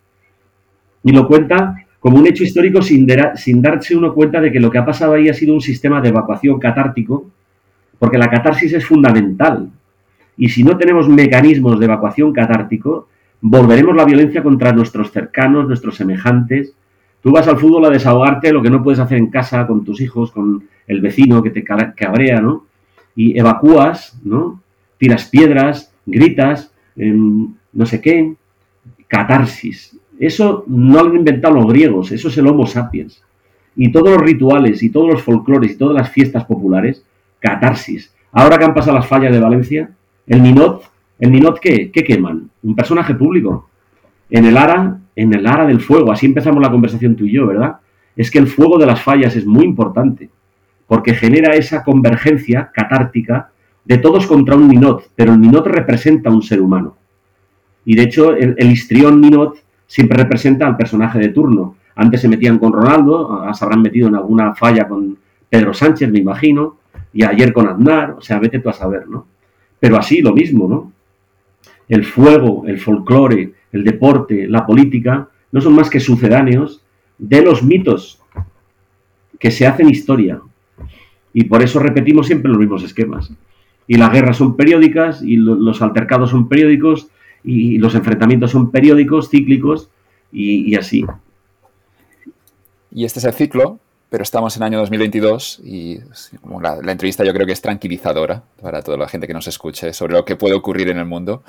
[1.03, 3.07] Y lo cuenta como un hecho histórico sin,
[3.37, 6.03] sin darse uno cuenta de que lo que ha pasado ahí ha sido un sistema
[6.03, 7.31] de evacuación catártico,
[7.99, 9.71] porque la catarsis es fundamental.
[10.37, 13.09] Y si no tenemos mecanismos de evacuación catártico,
[13.41, 16.75] volveremos la violencia contra nuestros cercanos, nuestros semejantes.
[17.25, 20.03] Tú vas al fútbol a desahogarte lo que no puedes hacer en casa con tus
[20.03, 22.67] hijos, con el vecino que te cabrea, ¿no?
[23.17, 24.61] Y evacúas, ¿no?
[24.99, 28.35] Tiras piedras, gritas, em, no sé qué,
[29.09, 29.99] catarsis.
[30.19, 33.23] Eso no lo han inventado los griegos, eso es el Homo sapiens.
[33.75, 37.07] Y todos los rituales y todos los folclores y todas las fiestas populares,
[37.41, 38.13] catarsis.
[38.33, 39.91] Ahora que han pasado las fallas de Valencia,
[40.27, 40.83] el Ninot,
[41.19, 41.91] ¿el Ninot qué?
[41.91, 42.51] ¿Qué queman?
[42.63, 43.71] Un personaje público.
[44.35, 47.47] En el ara, en el ara del fuego, así empezamos la conversación tú y yo,
[47.47, 47.77] ¿verdad?
[48.17, 50.29] Es que el fuego de las fallas es muy importante,
[50.89, 53.51] porque genera esa convergencia catártica
[53.85, 56.97] de todos contra un Ninot, pero el Ninot representa un ser humano.
[57.85, 59.57] Y de hecho, el, histrión Ninot
[59.87, 61.77] siempre representa al personaje de turno.
[61.95, 65.17] Antes se metían con Ronaldo, se habrán metido en alguna falla con
[65.49, 66.79] Pedro Sánchez, me imagino,
[67.13, 69.29] y ayer con Aznar, o sea, vete tú a saber, ¿no?
[69.79, 70.93] Pero así lo mismo, ¿no?
[71.89, 76.83] El fuego, el folclore, el deporte, la política, no son más que sucedáneos
[77.19, 78.21] de los mitos
[79.39, 80.41] que se hacen historia.
[81.33, 83.31] Y por eso repetimos siempre los mismos esquemas.
[83.87, 87.09] Y las guerras son periódicas, y los altercados son periódicos,
[87.43, 89.91] y los enfrentamientos son periódicos, cíclicos,
[90.33, 91.05] y, así.
[92.93, 93.79] Y este es el ciclo,
[94.09, 95.99] pero estamos en el año 2022 y
[96.61, 99.93] la, la, entrevista yo creo que es tranquilizadora para toda la gente que nos escuche
[99.93, 101.45] sobre lo que puede ocurrir en el mundo.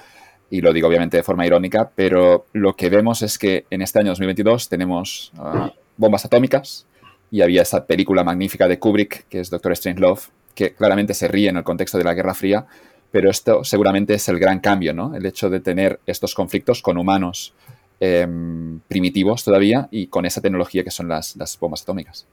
[0.49, 3.99] Y lo digo obviamente de forma irónica, pero lo que vemos es que en este
[3.99, 6.85] año 2022 tenemos ah, bombas atómicas
[7.31, 10.21] y había esa película magnífica de Kubrick, que es Doctor Strangelove,
[10.53, 12.65] que claramente se ríe en el contexto de la Guerra Fría,
[13.11, 15.15] pero esto seguramente es el gran cambio, ¿no?
[15.15, 17.53] El hecho de tener estos conflictos con humanos
[17.99, 22.25] em, primitivos todavía y con esa tecnología que son las, bombas atómicas.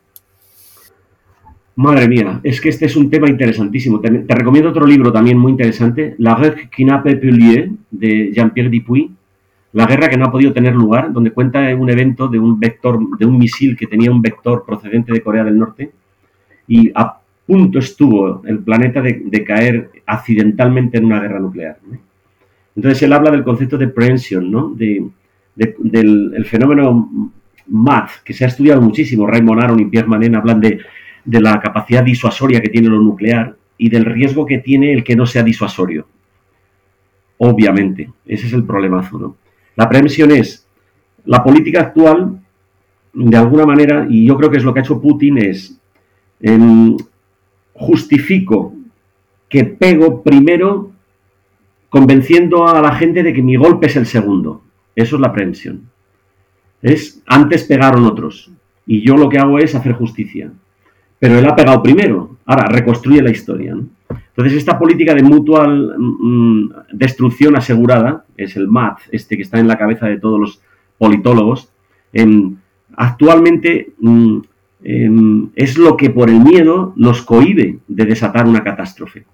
[1.74, 3.99] Madre mía, es que este es un tema interesantísimo.
[4.01, 9.11] Te, recomiendo otro libro también muy interesante, La guerre qui n'a pas de Jean-Pierre Dupuy,
[9.73, 13.16] La guerra que no ha podido tener lugar, donde cuenta un evento de un vector,
[13.19, 15.90] de un misil que tenía un vector procedente de Corea del Norte
[16.69, 21.78] y a punto estuvo el planeta de, caer accidentalmente en una guerra nuclear.
[22.77, 24.74] Entonces él habla del concepto de prehension, ¿no?
[24.74, 25.07] De,
[25.55, 27.32] del fenómeno
[27.66, 29.27] MAT, que se ha estudiado muchísimo.
[29.27, 30.81] Raymond Aron y Pierre Manen hablan de,
[31.24, 35.16] de la capacidad disuasoria que tiene lo nuclear y del riesgo que tiene el que
[35.16, 36.07] no sea disuasorio.
[37.39, 39.36] Obviamente, ese es el problemazo.
[39.77, 40.66] La prehensión es
[41.24, 42.40] la política actual,
[43.12, 45.78] de alguna manera, y yo creo que es lo que ha hecho Putin, es
[46.40, 46.97] em,
[47.74, 48.74] justifico
[49.49, 50.93] que pego primero
[51.89, 54.62] convenciendo a la gente de que mi golpe es el segundo.
[54.97, 55.90] Eso es la prehensión.
[56.81, 58.51] Es antes pegaron otros
[58.86, 60.51] y yo lo que hago es hacer justicia.
[61.23, 62.39] Pero él ha pegado primero.
[62.47, 63.77] Ahora reconstruye la historia.
[64.11, 69.69] Entonces esta política de mutual mm, destrucción asegurada es el MAT, este que está en
[69.69, 70.61] la cabeza de todos los
[70.99, 71.70] politólogos.
[72.97, 74.40] actualmente mm,
[74.85, 79.24] Em, es lo que por el miedo nos cohibe de desatar una catástrofe.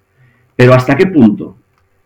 [0.55, 1.55] Pero ¿hasta qué punto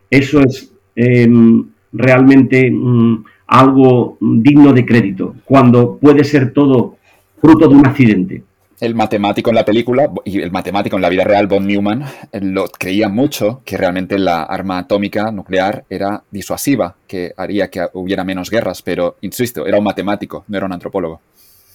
[0.10, 6.98] eso es em, realmente mm, algo digno de crédito cuando puede ser todo
[7.42, 8.44] fruto de un accidente?
[8.84, 12.04] El matemático en la película y el matemático en la vida real, von Neumann,
[12.42, 18.26] lo creía mucho que realmente la arma atómica nuclear era disuasiva, que haría que hubiera
[18.26, 21.22] menos guerras, pero insisto, era un matemático, no era un antropólogo.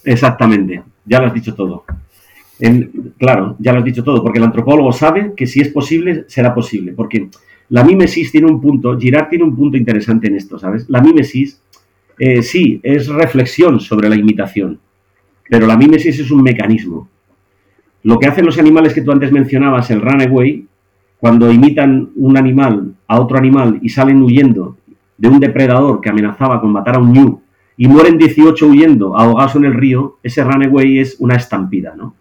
[0.05, 1.87] Exactamente, ya lo has dicho todo.
[3.17, 6.55] claro, ya lo has dicho todo, porque el antropólogo sabe que si es posible, será
[6.55, 7.31] posible, porque
[7.71, 10.85] la mímesis tiene un punto, Girard tiene un punto interesante en esto, ¿sabes?
[10.91, 11.59] La mímesis,
[12.19, 14.79] eh, sí, es reflexión sobre la imitación,
[15.49, 17.09] pero la mímesis es un mecanismo.
[18.03, 20.67] Lo que hacen los animales que tú antes mencionabas, el runaway,
[21.19, 24.77] cuando imitan un animal a otro animal y salen huyendo
[25.17, 27.41] de un depredador que amenazaba con matar a un ñu
[27.77, 32.15] y mueren 18 huyendo, ahogados en el río, ese runaway es una estampida, ¿no?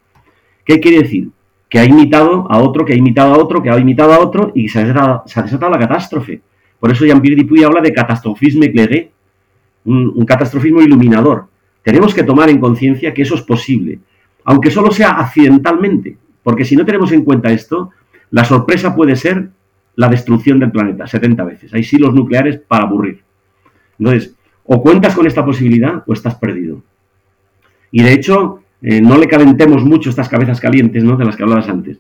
[0.63, 1.29] ¿Qué quiere decir?
[1.69, 4.51] Que ha imitado a otro, que ha imitado a otro, que ha imitado a otro
[4.53, 6.41] y se ha desatado, la catástrofe.
[6.79, 9.11] Por eso Jean-Pierre Dupuy habla de catastrofisme éclairé,
[9.85, 11.47] un, un catastrofismo iluminador.
[11.87, 13.99] Tenemos que tomar en conciencia que eso es posible,
[14.43, 17.91] aunque solo sea accidentalmente, porque si no tenemos en cuenta esto,
[18.29, 19.51] la sorpresa puede ser
[19.95, 21.73] la destrucción del planeta 70 veces.
[21.73, 23.21] Hay silos nucleares para aburrir.
[23.97, 24.35] Entonces,
[24.65, 26.83] o cuentas con esta posibilidad o estás perdido.
[27.91, 31.15] Y de hecho, eh, no le calentemos mucho estas cabezas calientes, ¿no?
[31.15, 31.99] De las que hablabas antes.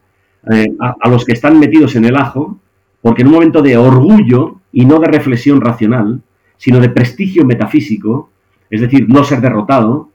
[0.51, 2.59] Eh, a, los que están metidos en el ajo,
[3.01, 6.23] porque en un momento de orgullo y no de reflexión racional,
[6.57, 8.31] sino de prestigio metafísico,
[8.69, 10.09] es decir, no ser derrotado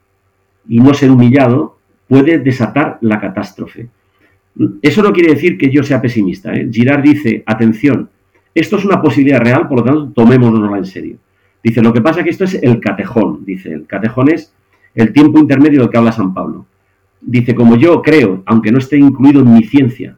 [0.68, 3.88] y no ser humillado, puede desatar la catástrofe.
[4.82, 6.54] Eso no quiere decir que yo sea pesimista.
[6.54, 6.68] ¿eh?
[6.70, 8.10] Girard dice, atención,
[8.54, 11.16] esto es una posibilidad real, por lo tanto, tomémonosla en serio.
[11.64, 14.52] Dice, lo que pasa es que esto es el catejón, dice, el catejón es
[14.94, 16.66] el tiempo intermedio del que habla San Pablo.
[17.20, 20.16] Dice, como yo creo, aunque no esté incluido en mi ciencia,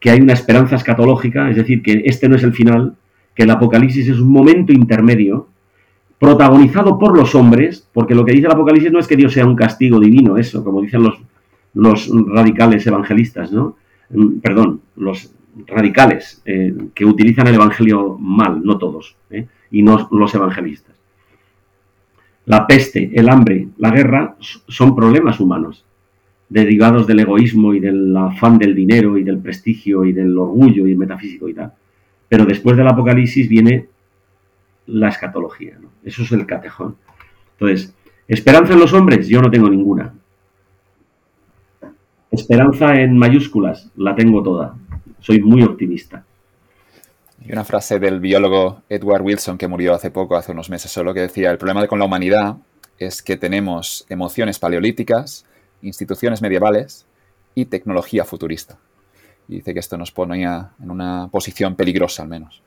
[0.00, 2.96] que hay una esperanza escatológica, es decir, que este no es el final,
[3.34, 5.48] que el Apocalipsis es un momento intermedio,
[6.18, 9.46] protagonizado por los hombres, porque lo que dice el Apocalipsis no es que Dios sea
[9.46, 11.18] un castigo divino, eso, como dicen los,
[11.74, 13.76] los radicales evangelistas, ¿no?
[14.10, 15.32] Mm, perdón, los
[15.66, 19.46] radicales eh, que utilizan el Evangelio mal, no todos, ¿eh?
[19.70, 20.96] y no los evangelistas.
[22.46, 25.84] La peste, el hambre, la guerra son problemas humanos,
[26.48, 30.92] derivados del egoísmo y del afán del dinero y del prestigio y del orgullo y
[30.92, 31.72] el metafísico y tal.
[32.28, 33.88] Pero después del Apocalipsis viene
[34.88, 36.96] la escatología, eso es el catejón.
[37.52, 37.94] Entonces,
[38.26, 39.28] ¿esperanza en los hombres?
[39.28, 40.14] Yo no tengo ninguna.
[42.30, 44.74] Esperanza en mayúsculas, la tengo toda.
[45.20, 46.24] Soy muy optimista.
[47.44, 51.14] Y una frase del biólogo Edward Wilson que murió hace poco, hace unos meses solo,
[51.14, 52.56] que decía, el problema con la humanidad
[52.98, 55.46] es que tenemos emociones paleolíticas,
[55.82, 57.06] instituciones medievales
[57.54, 58.78] y tecnología futurista.
[59.48, 62.62] Y dice que esto nos ponía en una posición peligrosa al menos.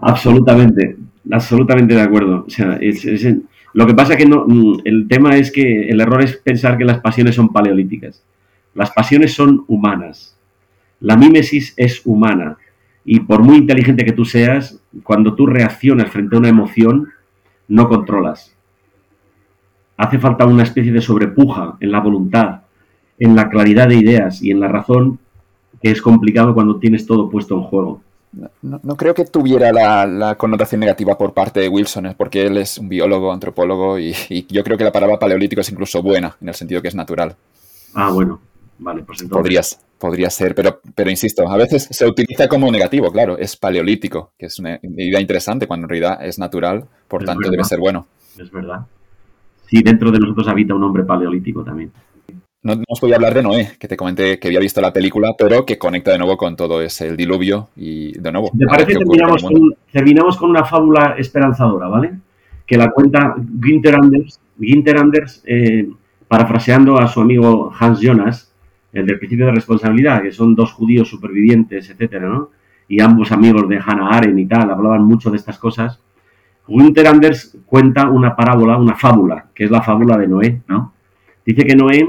[0.00, 0.96] Absolutamente,
[1.30, 2.44] absolutamente de acuerdo.
[2.46, 2.78] O sea,
[3.72, 6.84] lo que pasa que no, mm, el tema es que el error es pensar que
[6.84, 8.22] las pasiones son paleolíticas.
[8.74, 10.36] Las pasiones son humanas.
[11.00, 12.56] La mímesis es humana.
[13.04, 17.08] Y por muy inteligente que tú seas, cuando tú reaccionas frente a una emoción,
[17.68, 18.54] no controlas.
[19.96, 22.62] Hace falta una especie de sobrepuja en la voluntad,
[23.18, 25.18] en la claridad de ideas y en la razón,
[25.82, 28.02] que es complicado cuando tienes todo puesto en juego.
[28.62, 32.88] No, creo que tuviera la, connotación negativa por parte de Wilson, porque él es un
[32.88, 36.54] biólogo, antropólogo, y, y, yo creo que la palabra paleolítico es incluso buena, en el
[36.54, 37.34] sentido que es natural.
[37.94, 38.40] Ah, bueno,
[38.80, 39.78] Vale, pues entonces...
[39.98, 44.46] podría ser, pero, pero insisto, a veces se utiliza como negativo, claro, es paleolítico, que
[44.46, 48.06] es una idea interesante cuando en realidad es natural, por tanto debe ser bueno.
[48.38, 48.86] Es verdad.
[49.66, 51.92] Sí, dentro de nosotros habita un hombre paleolítico también.
[52.62, 54.92] No, no os voy a hablar de Noé, que te comenté que había visto la
[54.92, 58.50] película, pero que conecta de nuevo con todo ese el diluvio y de nuevo.
[58.56, 62.18] ¿Te parece que terminamos con, terminamos con una fábula esperanzadora, ¿vale?
[62.66, 65.88] Que la cuenta Ginter Anders, Ginter Anders eh,
[66.28, 68.52] parafraseando a su amigo Hans Jonas,
[68.92, 72.50] el del principio de responsabilidad, que son dos judíos supervivientes, etcétera, ¿no?
[72.88, 75.98] Y ambos amigos de Hannah Arendt y tal, hablaban mucho de estas cosas.
[76.68, 80.92] Winter Anders cuenta una parábola, una fábula, que es la fábula de Noé, ¿no?
[81.46, 82.06] Dice que Noé,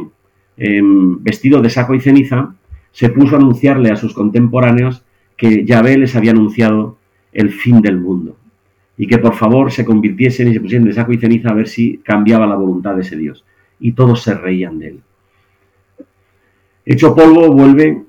[0.63, 2.53] em, vestido de saco y ceniza,
[2.91, 5.03] se puso a anunciarle a sus contemporáneos
[5.35, 6.97] que Yahvé les había anunciado
[7.31, 8.35] el fin del mundo
[8.95, 11.67] y que por favor se convirtiesen y se pusiesen de saco y ceniza a ver
[11.67, 13.43] si cambiaba la voluntad de ese Dios.
[13.79, 14.99] Y todos se reían de él.
[16.85, 18.03] Hecho polvo, vuelve,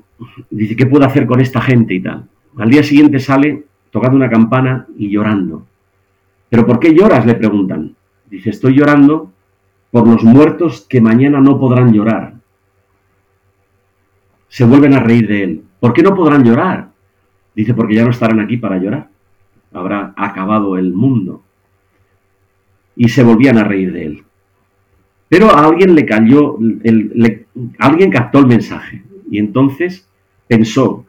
[0.51, 2.29] dice, ¿qué puedo hacer con esta gente y tal?
[2.59, 5.67] Al día siguiente sale tocando una campana y llorando.
[6.51, 7.25] ¿Pero por qué lloras?
[7.25, 7.95] le preguntan.
[8.29, 9.33] Dice, estoy llorando
[9.91, 12.32] por los muertos que mañana no podrán llorar.
[14.53, 15.63] Se vuelven a reír de él.
[15.81, 16.91] ¿Por qué no podrán llorar?
[17.57, 19.09] Dice, porque ya no estarán aquí para llorar.
[19.73, 21.43] Habrá acabado el mundo.
[22.95, 24.23] Y se volvían a reír de él.
[25.31, 26.59] Pero a alguien le cayó,
[27.79, 30.07] alguien captó el mensaje y entonces
[30.47, 31.07] pensó,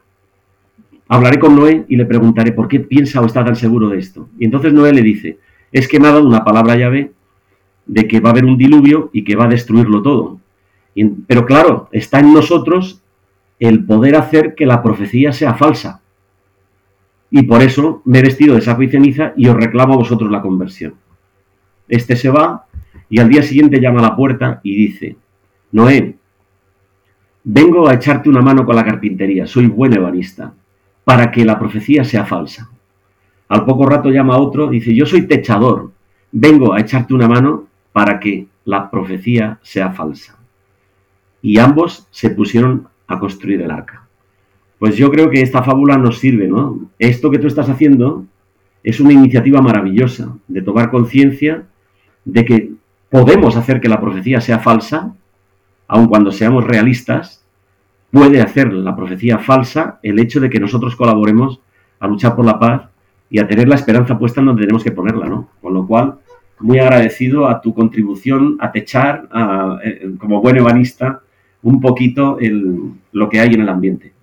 [1.06, 4.30] hablaré con Noé y le preguntaré por qué piensa o está tan seguro de esto.
[4.38, 5.36] Y entonces Noé le dice,
[5.70, 7.12] es que me ha dado una palabra llave
[7.84, 10.40] de que va a haber un diluvio y que va a destruirlo todo.
[11.26, 13.02] pero claro, está en nosotros
[13.58, 16.00] el poder hacer que la profecía sea falsa.
[17.30, 20.30] Y por eso me he vestido de saco y ceniza y os reclamo a vosotros
[20.30, 20.94] la conversión.
[21.88, 22.66] Este se va,
[23.08, 25.16] y al día siguiente llama a la puerta y dice,
[25.72, 26.16] Noé,
[27.44, 30.54] vengo a echarte una mano con la carpintería, soy buen ebanista,
[31.04, 32.70] para que la profecía sea falsa.
[33.48, 35.92] Al poco rato llama otro, dice, yo soy techador,
[36.32, 40.38] vengo a echarte una mano para que la profecía sea falsa.
[41.42, 44.06] Y ambos se pusieron a construir el arca.
[44.78, 46.90] Pues yo creo que esta fábula nos sirve, ¿no?
[46.98, 48.24] Esto que tú estás haciendo
[48.82, 51.64] es una iniciativa maravillosa de tomar conciencia
[52.24, 52.72] de que
[53.08, 55.14] podemos hacer que la profecía sea falsa,
[55.86, 57.44] aun cuando seamos realistas,
[58.10, 61.60] puede hacer la profecía falsa el hecho de que nosotros colaboremos
[61.98, 62.82] a luchar por la paz
[63.30, 65.48] y a tener la esperanza puesta en donde tenemos que ponerla, ¿no?
[65.60, 66.16] Con lo cual,
[66.60, 69.28] muy agradecido a tu contribución a techar,
[69.82, 71.22] eh, como buen ebanista,
[71.64, 72.38] un poquito
[73.12, 74.13] lo que hay en el ambiente.